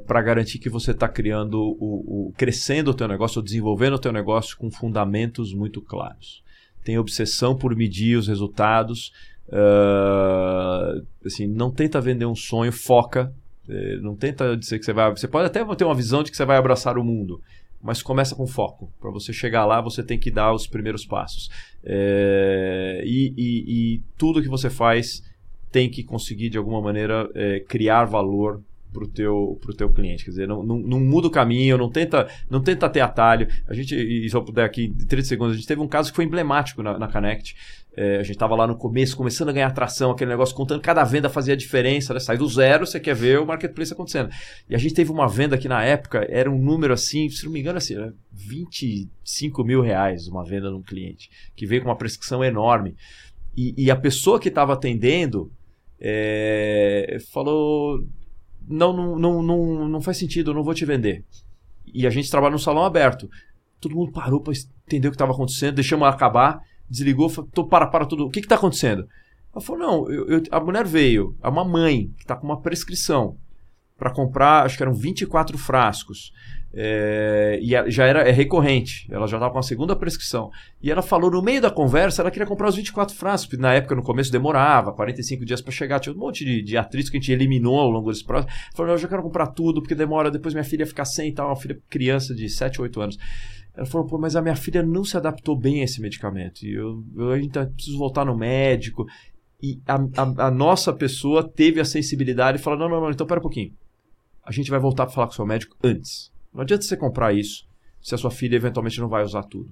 [0.07, 3.99] para garantir que você está criando, o, o- crescendo o teu negócio, ou desenvolvendo o
[3.99, 6.43] teu negócio com fundamentos muito claros.
[6.85, 9.13] Tem obsessão por medir os resultados.
[9.53, 13.33] ah, assim, não tenta vender um sonho, foca.
[13.69, 15.11] Eh, não tenta dizer que você vai.
[15.11, 17.41] Você pode até ter uma visão de que você vai abraçar o mundo,
[17.83, 18.93] mas começa com foco.
[19.01, 21.49] Para você chegar lá, você tem que dar os primeiros passos.
[21.85, 23.65] É, e, e-
[23.97, 25.23] e tudo que você faz
[25.71, 28.63] tem que conseguir, de alguma maneira, é, criar valor
[28.93, 30.25] para o teu, pro teu cliente.
[30.25, 33.49] Quer dizer, não, não, não muda o caminho, não tenta, não tenta ter atalho.
[33.67, 36.11] A gente, e se eu puder aqui, em 30 segundos, a gente teve um caso
[36.11, 37.55] que foi emblemático na, na Connect.
[37.97, 41.03] É, a gente estava lá no começo, começando a ganhar atração, aquele negócio, contando cada
[41.03, 42.21] venda fazia diferença, né?
[42.21, 44.31] Sai do zero, você quer ver o marketplace acontecendo.
[44.69, 47.53] E a gente teve uma venda que na época era um número assim, se não
[47.53, 51.97] me engano, assim, era 25 mil reais uma venda num cliente, que veio com uma
[51.97, 52.95] prescrição enorme.
[53.57, 55.51] E, e a pessoa que estava atendendo
[56.01, 58.05] é, falou:
[58.69, 61.25] não, não, não, não, não faz sentido, eu não vou te vender.
[61.93, 63.29] E a gente trabalha num salão aberto.
[63.81, 64.53] Todo mundo parou para
[64.87, 68.31] entender o que estava acontecendo, deixamos ela acabar, desligou, falou: "Tô, para, para tudo, o
[68.31, 69.07] que está acontecendo?
[69.53, 72.61] Ela falou: não, eu- eu- a mulher veio, é uma mãe que está com uma
[72.61, 73.37] prescrição
[73.97, 76.33] para comprar, acho que eram 24 frascos.
[76.73, 80.51] É, e já era é recorrente, ela já estava com a segunda prescrição.
[80.83, 83.73] E ela falou no meio da conversa, ela queria comprar os 24 frascos, porque na
[83.75, 87.17] época, no começo, demorava 45 dias para chegar, tinha um monte de, de atritos que
[87.17, 88.55] a gente eliminou ao longo desse processo.
[88.75, 91.49] Falou, eu já quero comprar tudo, porque demora, depois minha filha ficar sem e tal,
[91.49, 93.19] uma filha criança de 7, 8 anos.
[93.75, 96.75] Ela falou, pô, mas a minha filha não se adaptou bem a esse medicamento, e
[96.75, 99.07] eu, eu ainda preciso voltar no médico.
[99.63, 103.27] E a, a- a nossa pessoa teve a sensibilidade e falou, não, não, não, então
[103.27, 103.73] pera um pouquinho.
[104.45, 106.31] A gente vai voltar para falar com o seu médico antes.
[106.59, 107.69] Não adianta você comprar isso
[108.03, 109.71] se a sua filha eventualmente não vai usar tudo.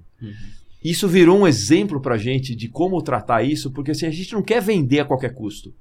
[0.81, 4.41] Isso virou um exemplo pra gente de como tratar isso, porque assim, a gente não
[4.41, 5.73] quer vender a qualquer custo.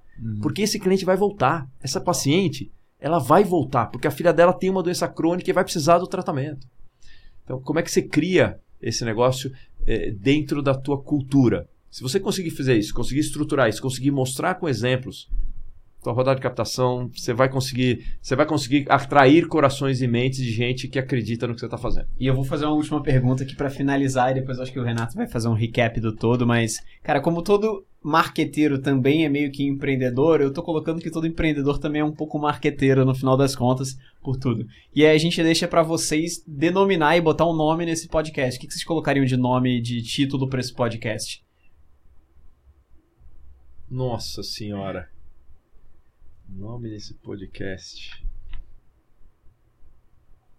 [0.43, 1.65] Porque esse cliente vai voltar.
[1.81, 5.63] Essa paciente, ela vai voltar, porque a filha dela tem uma doença crônica e vai
[5.63, 6.67] precisar do tratamento.
[7.45, 9.53] Então, como é que você cria esse negócio
[9.87, 11.69] eh, dentro da tua cultura?
[11.89, 15.31] Se você conseguir fazer isso, conseguir estruturar isso, conseguir mostrar com exemplos,
[16.03, 20.53] tua rodada de captação, você vai conseguir, você vai conseguir atrair corações e mentes de
[20.53, 22.07] gente que acredita no que você está fazendo.
[22.19, 24.85] E eu vou fazer uma última pergunta aqui pra finalizar e depois acho que o
[24.85, 29.51] Renato vai fazer um recap do todo, mas, cara, como todo marqueteiro também é meio
[29.51, 33.37] que empreendedor, eu tô colocando que todo empreendedor também é um pouco marqueteiro no final
[33.37, 34.65] das contas, por tudo.
[34.95, 38.57] E aí a gente deixa pra vocês denominar e botar um nome nesse podcast.
[38.57, 41.45] O que vocês colocariam de nome, de título pra esse podcast?
[43.91, 45.16] Nossa senhora.
[46.49, 48.25] Nome desse podcast.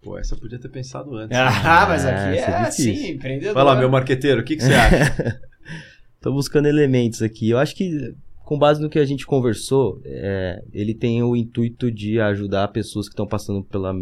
[0.02, 1.36] Pô, essa eu podia ter pensado antes.
[1.36, 1.42] né?
[1.42, 3.54] Ah, mas É, aqui isso é, é assim, empreendedor.
[3.54, 5.40] Vai lá, meu marqueteiro, o que, que você acha?
[6.20, 7.50] Tô buscando elementos aqui.
[7.50, 11.90] Eu acho que, com base no que a gente conversou, é, ele tem o intuito
[11.90, 13.92] de ajudar pessoas que estão passando pela,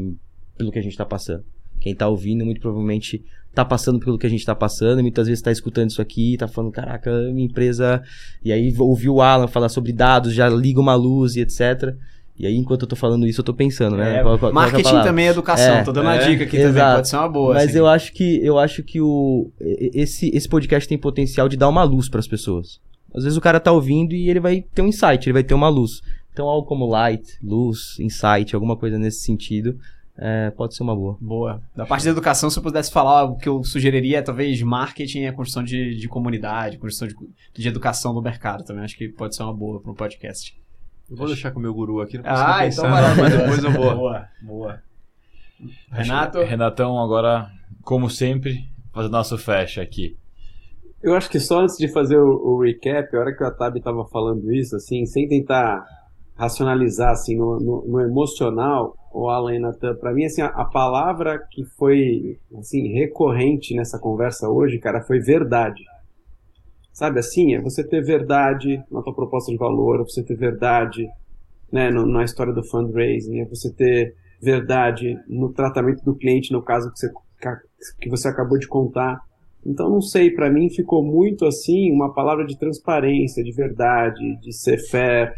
[0.56, 1.44] pelo que a gente tá passando.
[1.80, 3.24] Quem tá ouvindo, muito provavelmente
[3.56, 6.36] tá passando pelo que a gente tá passando, e muitas vezes tá escutando isso aqui
[6.36, 8.02] tá falando, caraca, minha empresa.
[8.44, 11.94] E aí ouviu o Alan falar sobre dados, já liga uma luz e etc.
[12.38, 14.18] E aí, enquanto eu tô falando isso, eu tô pensando, né?
[14.18, 15.74] É, Qual- qual- qual que é marketing também é educação.
[15.76, 16.96] É, Tô dando uma é, dica aqui também, exato.
[16.96, 17.54] pode ser uma boa.
[17.54, 17.78] Mas assim.
[17.78, 21.82] eu acho que eu acho que o esse esse podcast tem potencial de dar uma
[21.82, 22.78] luz para as pessoas.
[23.14, 25.54] Às vezes o cara tá ouvindo e ele vai ter um insight, ele vai ter
[25.54, 26.02] uma luz.
[26.30, 29.78] Então algo como light, luz, insight, alguma coisa nesse sentido,
[30.18, 31.16] é, pode ser uma boa.
[31.20, 31.60] Boa.
[31.74, 35.20] Da parte da educação, se eu pudesse falar, o que eu sugeriria é talvez marketing
[35.20, 37.14] e a construção de, de comunidade, construção de,
[37.62, 38.84] de educação do mercado também.
[38.84, 40.58] Acho que pode ser uma boa para um podcast.
[41.10, 43.22] Eu vou deixar com o meu guru aqui, não consigo Ah, pensar, então não, maravilha.
[43.22, 43.94] mas depois eu vou.
[43.96, 44.82] Boa, boa.
[45.90, 46.38] Renato?
[46.38, 47.48] que- Renatão, agora,
[47.82, 50.16] como sempre, fazer nosso fecha aqui.
[51.02, 52.26] Eu acho que só antes de fazer o,
[52.56, 55.84] o recap, a hora que o Atabi estava falando isso, assim, sem tentar
[56.34, 61.64] racionalizar, assim, no, no- no emocional, o Alan para mim, assim, a, a palavra que
[61.78, 65.82] foi, assim, recorrente nessa conversa hoje, cara, foi verdade.
[66.92, 71.06] Sabe assim, é você ter verdade na tua proposta de valor, é você ter verdade,
[71.72, 76.62] né, no- na história do fundraising, é você ter verdade no tratamento do cliente, no
[76.62, 77.10] caso que você,
[78.00, 79.20] que você acabou de contar.
[79.64, 84.52] Então, não sei, para mim ficou muito assim uma palavra de transparência, de verdade, de
[84.52, 85.32] ser fair.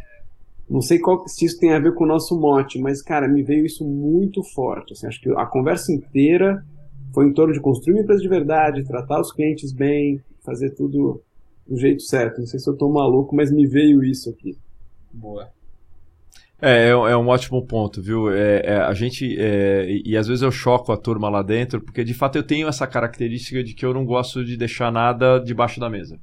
[0.68, 3.42] Não sei qual, se isso tem a ver com o nosso mote, mas, cara, me
[3.42, 4.92] veio isso muito forte.
[4.92, 6.62] assim, acho que a conversa inteira
[7.14, 11.22] foi em torno de construir uma empresa de verdade, tratar os clientes bem, fazer tudo
[11.66, 12.38] do jeito certo.
[12.40, 14.56] Não sei se eu tô maluco, mas me veio isso aqui.
[15.12, 15.48] Boa.
[16.60, 18.30] É, é, um- é um ótimo ponto, viu?
[18.32, 19.36] É, é, a gente.
[19.38, 22.66] é, e às vezes eu choco a turma lá dentro, porque de fato eu tenho
[22.68, 26.18] essa característica de que eu não gosto de deixar nada debaixo da mesa.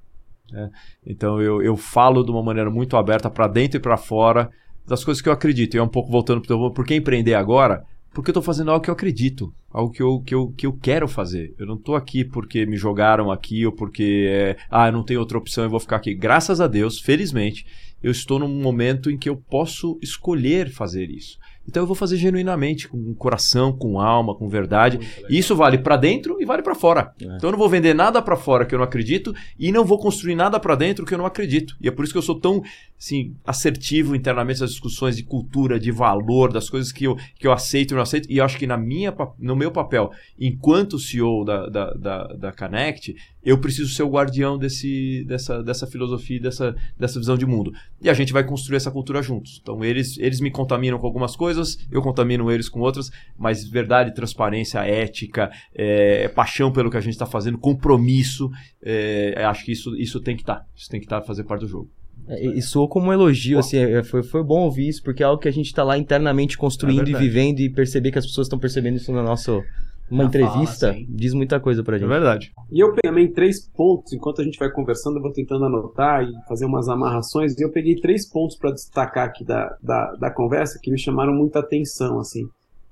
[0.52, 0.70] Né?
[1.06, 4.50] Então eu, eu falo de uma maneira muito aberta para dentro e para fora
[4.88, 5.76] das coisas que eu acredito.
[5.76, 7.84] E é um pouco voltando para o por que empreender agora?
[8.14, 10.72] Porque eu estou fazendo algo que eu acredito, algo que eu, que eu, que eu
[10.72, 11.54] quero fazer.
[11.60, 15.38] Eu não estou aqui porque me jogaram aqui ou porque é, ah, não tenho outra
[15.38, 16.16] opção, eu vou ficar aqui.
[16.16, 17.66] Graças a Deus, felizmente,
[18.02, 21.38] eu estou num momento em que eu posso escolher fazer isso.
[21.68, 25.00] Então eu vou fazer genuinamente, com coração, com alma, com verdade.
[25.30, 27.14] Isso vale para dentro e vale para fora.
[27.20, 30.00] Então eu não vou vender nada para fora que eu não acredito e não vou
[30.00, 31.76] construir nada para dentro que eu não acredito.
[31.82, 32.62] E é por isso que eu sou tão
[32.98, 37.52] assim, assertivo internamente nas discussões de cultura, de valor, das coisas que eu, que eu
[37.52, 38.32] aceito e não aceito.
[38.32, 42.52] E eu acho que na minha, no meu papel, enquanto CEO da, da, da, da
[42.52, 47.72] Connect, eu preciso ser o guardião desse, dessa, dessa filosofia, dessa, dessa visão de mundo.
[48.02, 49.60] E a gente vai construir essa cultura juntos.
[49.62, 51.55] Então eles, eles me contaminam com algumas coisas,
[51.92, 57.14] eu contamino eles com outras, mas verdade, transparência, ética, é, paixão pelo que a gente
[57.14, 58.50] está fazendo, compromisso,
[58.84, 60.66] é, acho que isso, isso tem que estar.
[60.76, 61.90] Isso tem que estar fazer parte do jogo.
[62.28, 65.26] É, E, soou como um elogio, assim, é, foi, foi bom ouvir isso, porque é
[65.26, 68.26] algo que a gente tá lá internamente construindo É e vivendo e perceber que as
[68.26, 69.62] pessoas estão percebendo isso na nossa
[70.10, 72.08] uma Na entrevista, fala, diz muita coisa pra É gente.
[72.10, 72.52] verdade.
[72.72, 76.24] E eu peguei também três pontos, enquanto a gente vai conversando, eu vou tentando anotar
[76.24, 80.30] e fazer umas amarrações, e eu peguei três pontos para destacar aqui da, da, da
[80.32, 82.48] conversa que me chamaram muita atenção, assim.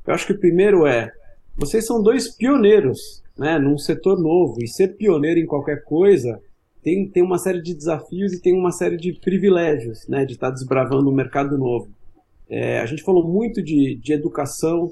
[0.05, 1.11] Eu acho que o primeiro é,
[1.55, 6.39] vocês são dois pioneiros, né, num setor novo, e ser pioneiro em qualquer coisa
[6.83, 10.49] tem, tem uma série de desafios e tem uma série de privilégios, né, de estar
[10.49, 11.87] desbravando um mercado novo.
[12.49, 14.91] É, a gente falou muito de, de educação,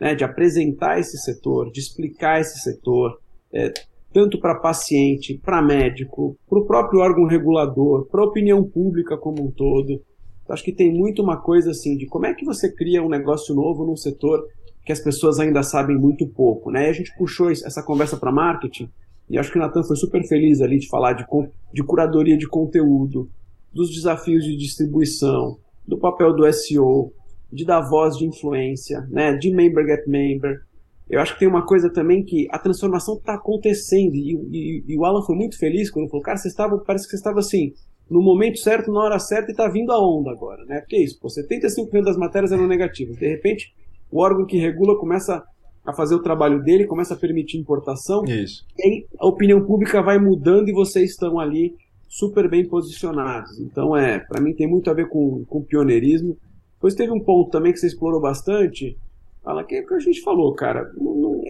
[0.00, 3.18] né, de apresentar esse setor, de explicar esse setor,
[3.52, 3.72] é,
[4.12, 9.44] tanto para paciente, para médico, para o próprio órgão regulador, para a opinião pública como
[9.44, 10.02] um todo.
[10.42, 13.08] Então, acho que tem muito uma coisa assim de como é que você cria um
[13.08, 14.46] negócio novo num setor
[14.84, 16.86] que as pessoas ainda sabem muito pouco, né?
[16.86, 18.90] E a gente puxou essa conversa para marketing
[19.28, 21.24] e acho que o Natan foi super feliz ali de falar de,
[21.72, 23.28] de curadoria de conteúdo,
[23.72, 27.12] dos desafios de distribuição, do papel do SEO,
[27.54, 29.34] de dar voz de influência, né?
[29.36, 30.60] De member get member.
[31.08, 34.98] Eu acho que tem uma coisa também que a transformação está acontecendo e, e- e
[34.98, 37.72] o Alan foi muito feliz quando falou, cara, você estava, parece que você estava assim,
[38.10, 40.80] no momento certo, na hora certa e está vindo a onda agora, né?
[40.80, 43.16] Porque é isso, pô, 75% das matérias eram negativas.
[43.16, 43.72] De repente,
[44.10, 45.42] o órgão que regula começa
[45.86, 48.64] a fazer o trabalho dele, começa a permitir importação Isso.
[48.78, 51.74] e aí a opinião pública vai mudando e vocês estão ali
[52.08, 53.58] super bem posicionados.
[53.60, 56.36] Então, é, para mim tem muito a ver com, com pioneirismo.
[56.84, 58.94] Depois teve um ponto também que você explorou bastante,
[59.42, 60.86] fala que é o que a gente falou, cara.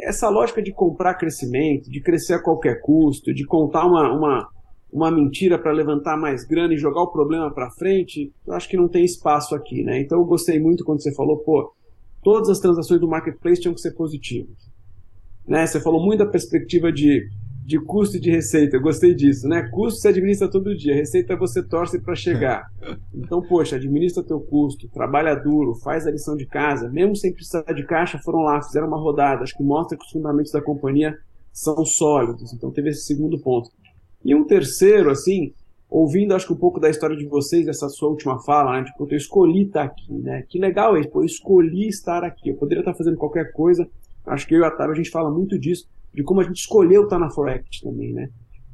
[0.04, 4.48] essa lógica de comprar crescimento, de crescer a qualquer custo, de contar uma, uma,
[4.92, 8.76] uma mentira para levantar mais grana e jogar o problema para frente, eu acho que
[8.76, 10.00] não tem espaço aqui, né?
[10.00, 11.74] Então eu gostei muito quando você falou, pô,
[12.22, 14.70] todas as transações do marketplace tinham que ser positivas.
[15.48, 15.66] Né?
[15.66, 17.28] Você falou muito da perspectiva de,
[17.64, 19.66] de custo e de receita, eu gostei disso, né?
[19.70, 22.66] Custo você administra todo dia, receita você torce para chegar.
[23.14, 27.62] Então, poxa, administra teu custo, trabalha duro, faz a lição de casa, mesmo sem precisar
[27.62, 31.16] de caixa, foram lá, fizeram uma rodada, acho que mostra que os fundamentos da companhia
[31.50, 32.52] são sólidos.
[32.52, 33.70] Então teve esse segundo ponto.
[34.22, 35.54] E um terceiro, assim,
[35.88, 38.84] ouvindo acho que um pouco da história de vocês, essa sua última fala, né?
[38.84, 40.44] Tipo, eu escolhi estar aqui, né?
[40.48, 42.50] Que legal isso, pô, eu escolhi estar aqui.
[42.50, 43.88] Eu poderia estar fazendo qualquer coisa.
[44.26, 46.56] Acho que eu e a Tara, a gente fala muito disso, de como a gente
[46.56, 48.28] escolheu estar na Forex também, né?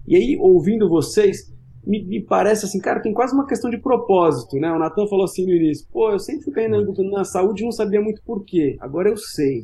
[0.06, 1.52] E aí, ouvindo vocês,
[1.84, 4.70] me, me, parece assim, cara, tem quase uma questão de propósito, né?
[4.72, 6.78] O Natan falou assim no início, pô, eu sempre fiquei na,
[7.10, 8.76] na saúde e não sabia muito por quê.
[8.80, 9.62] Agora eu sei.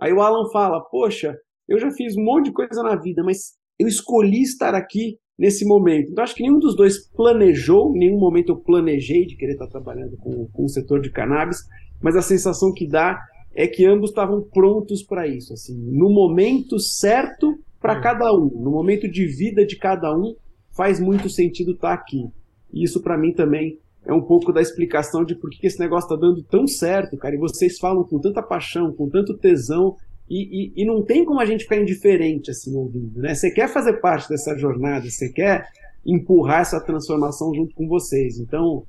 [0.00, 1.36] Aí o Alan fala, poxa,
[1.68, 5.64] eu já fiz um monte de coisa na vida, mas eu escolhi estar aqui nesse
[5.64, 6.10] momento.
[6.10, 9.68] Então, acho que nenhum dos dois planejou, em nenhum momento eu planejei de querer estar
[9.68, 11.58] trabalhando com, com o setor de cannabis,
[12.02, 13.18] mas a sensação que dá
[13.58, 18.70] é que ambos estavam prontos para isso, assim, no momento certo para cada um, no
[18.70, 20.36] momento de vida de cada um,
[20.76, 22.24] faz muito sentido estar aqui.
[22.72, 23.76] E isso para mim também
[24.06, 27.34] é um pouco da explicação de por que esse negócio está dando tão certo, cara.
[27.34, 29.96] E vocês falam com tanta paixão, com tanto tesão,
[30.30, 33.34] e, e, e, não tem como a gente ficar indiferente assim ouvindo, né?
[33.34, 35.66] Você quer fazer parte dessa jornada, você quer
[36.06, 38.38] empurrar essa transformação junto com vocês.
[38.38, 38.84] Então,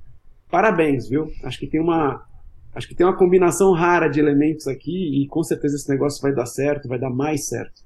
[0.52, 1.32] parabéns, viu?
[1.44, 2.29] Acho que tem uma
[2.80, 6.34] acho que tem uma combinação rara de elementos aqui e com certeza esse negócio vai
[6.34, 7.82] dar certo, vai dar mais certo.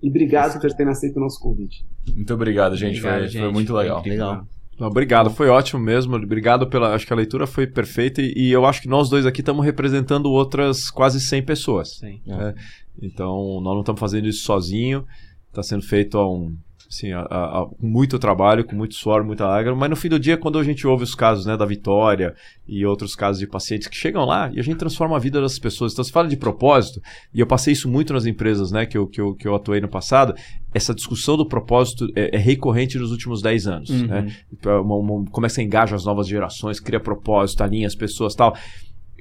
[0.00, 1.84] E obrigado por terem aceito o nosso convite.
[2.14, 2.98] Muito obrigado, gente.
[2.98, 3.42] Obrigado, foi, gente.
[3.42, 4.02] foi, muito legal.
[4.04, 4.46] legal.
[4.78, 6.14] Não, obrigado, foi ótimo mesmo.
[6.14, 6.94] Obrigado pela.
[6.94, 9.64] Acho que a leitura foi perfeita e, e eu acho que nós dois aqui estamos
[9.64, 11.96] representando outras quase 100 pessoas.
[11.96, 12.20] Sim.
[12.28, 12.54] É.
[13.02, 15.04] Então, nós não estamos fazendo isso sozinho.
[15.48, 16.56] Está sendo feito a um,
[16.88, 20.18] assim, a, a, a, muito trabalho, com muito suor, muita lágrima, mas no fim do
[20.18, 22.34] dia, quando a gente ouve os casos né, da Vitória
[22.66, 25.58] e outros casos de pacientes que chegam lá e a gente transforma a vida das
[25.58, 25.92] pessoas.
[25.92, 27.00] Então, se fala de propósito,
[27.32, 29.80] e eu passei isso muito nas empresas né, que, eu, que, eu, que eu atuei
[29.80, 30.34] no passado,
[30.72, 33.90] essa discussão do propósito é, é recorrente nos últimos 10 anos.
[33.90, 34.06] Uhum.
[34.06, 34.36] Né?
[34.64, 38.34] Uma, uma, como é que você engaja as novas gerações, cria propósito, alinha as pessoas
[38.34, 38.56] tal.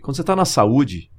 [0.02, 1.10] quando você está na saúde,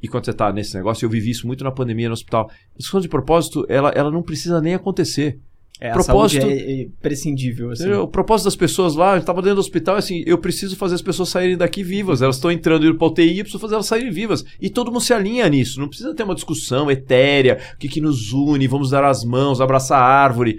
[0.00, 2.48] e quando você está nesse negócio, eu vivi isso muito na pandemia no hospital.
[2.48, 5.40] A discussão de propósito, ela, ela não precisa nem acontecer.
[5.80, 7.70] É, propósito, é, é prescindível.
[7.70, 7.90] Assim.
[7.92, 11.02] O propósito das pessoas lá, eu estava dentro do hospital, assim, eu preciso fazer as
[11.02, 12.20] pessoas saírem daqui vivas.
[12.20, 14.44] Elas estão entrando para o UTI, eu preciso fazer elas saírem vivas.
[14.60, 15.80] E todo mundo se alinha nisso.
[15.80, 19.60] Não precisa ter uma discussão etérea, o que, que nos une, vamos dar as mãos,
[19.60, 20.58] abraçar a árvore.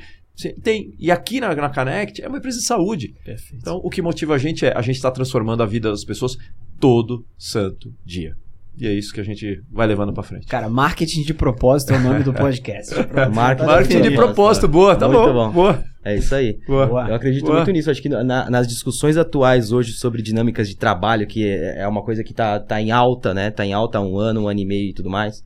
[0.63, 0.93] Tem.
[0.97, 3.13] E aqui na, na Connect é uma empresa de saúde.
[3.25, 3.57] Perfeito.
[3.61, 6.37] Então, o que motiva a gente é a gente está transformando a vida das pessoas
[6.79, 8.35] todo santo dia.
[8.79, 10.47] E é isso que a gente vai levando para frente.
[10.47, 12.95] Cara, marketing de propósito é o nome do podcast.
[13.33, 15.51] marketing, marketing de propósito, boa, tá muito bom, bom.
[15.51, 15.83] Boa.
[16.03, 16.57] É isso aí.
[16.65, 17.09] Boa.
[17.09, 17.57] Eu acredito boa.
[17.57, 17.91] muito nisso.
[17.91, 22.01] Acho que na, nas discussões atuais hoje sobre dinâmicas de trabalho, que é, é uma
[22.01, 23.51] coisa que tá, tá em alta, né?
[23.51, 25.43] Tá em alta há um ano, um ano e meio e tudo mais.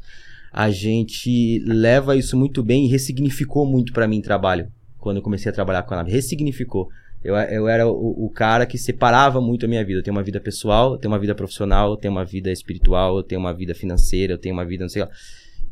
[0.51, 4.67] A gente leva isso muito bem e ressignificou muito para mim trabalho.
[4.99, 6.11] Quando eu comecei a trabalhar com a nave.
[6.11, 6.87] Ressignificou.
[7.23, 9.99] Eu, eu era o, o, cara que separava muito a minha vida.
[9.99, 13.17] Eu tenho uma vida pessoal, eu tenho uma vida profissional, eu tenho uma vida espiritual,
[13.17, 15.09] eu tenho uma vida financeira, eu tenho uma vida, não sei lá.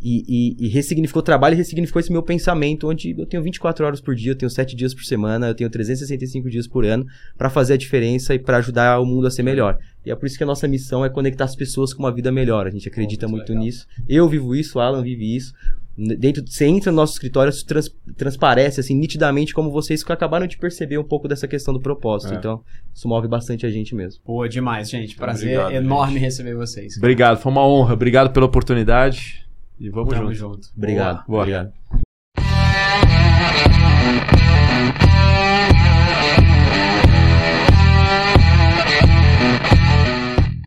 [0.03, 3.85] E, e, e ressignificou o trabalho e ressignificou esse meu pensamento, onde eu tenho 24
[3.85, 7.05] horas por dia, eu tenho 7 dias por semana, eu tenho 365 dias por ano
[7.37, 9.77] para fazer a diferença e para ajudar o mundo a ser melhor.
[10.03, 12.31] E é por isso que a nossa missão é conectar as pessoas com uma vida
[12.31, 12.65] melhor.
[12.65, 13.63] A gente acredita muito legal.
[13.63, 13.85] nisso.
[14.09, 15.53] Eu vivo isso, o Alan vive isso
[15.97, 20.47] dentro você entra no nosso escritório isso trans, transparece assim nitidamente como vocês que acabaram
[20.47, 22.38] de perceber um pouco dessa questão do propósito é.
[22.38, 22.63] então
[22.93, 26.23] isso move bastante a gente mesmo boa demais gente prazer obrigado, enorme gente.
[26.23, 29.45] receber vocês obrigado foi uma honra obrigado pela oportunidade
[29.80, 30.68] e vamos Tamo junto, junto.
[30.76, 31.41] obrigado boa.
[31.41, 31.73] obrigado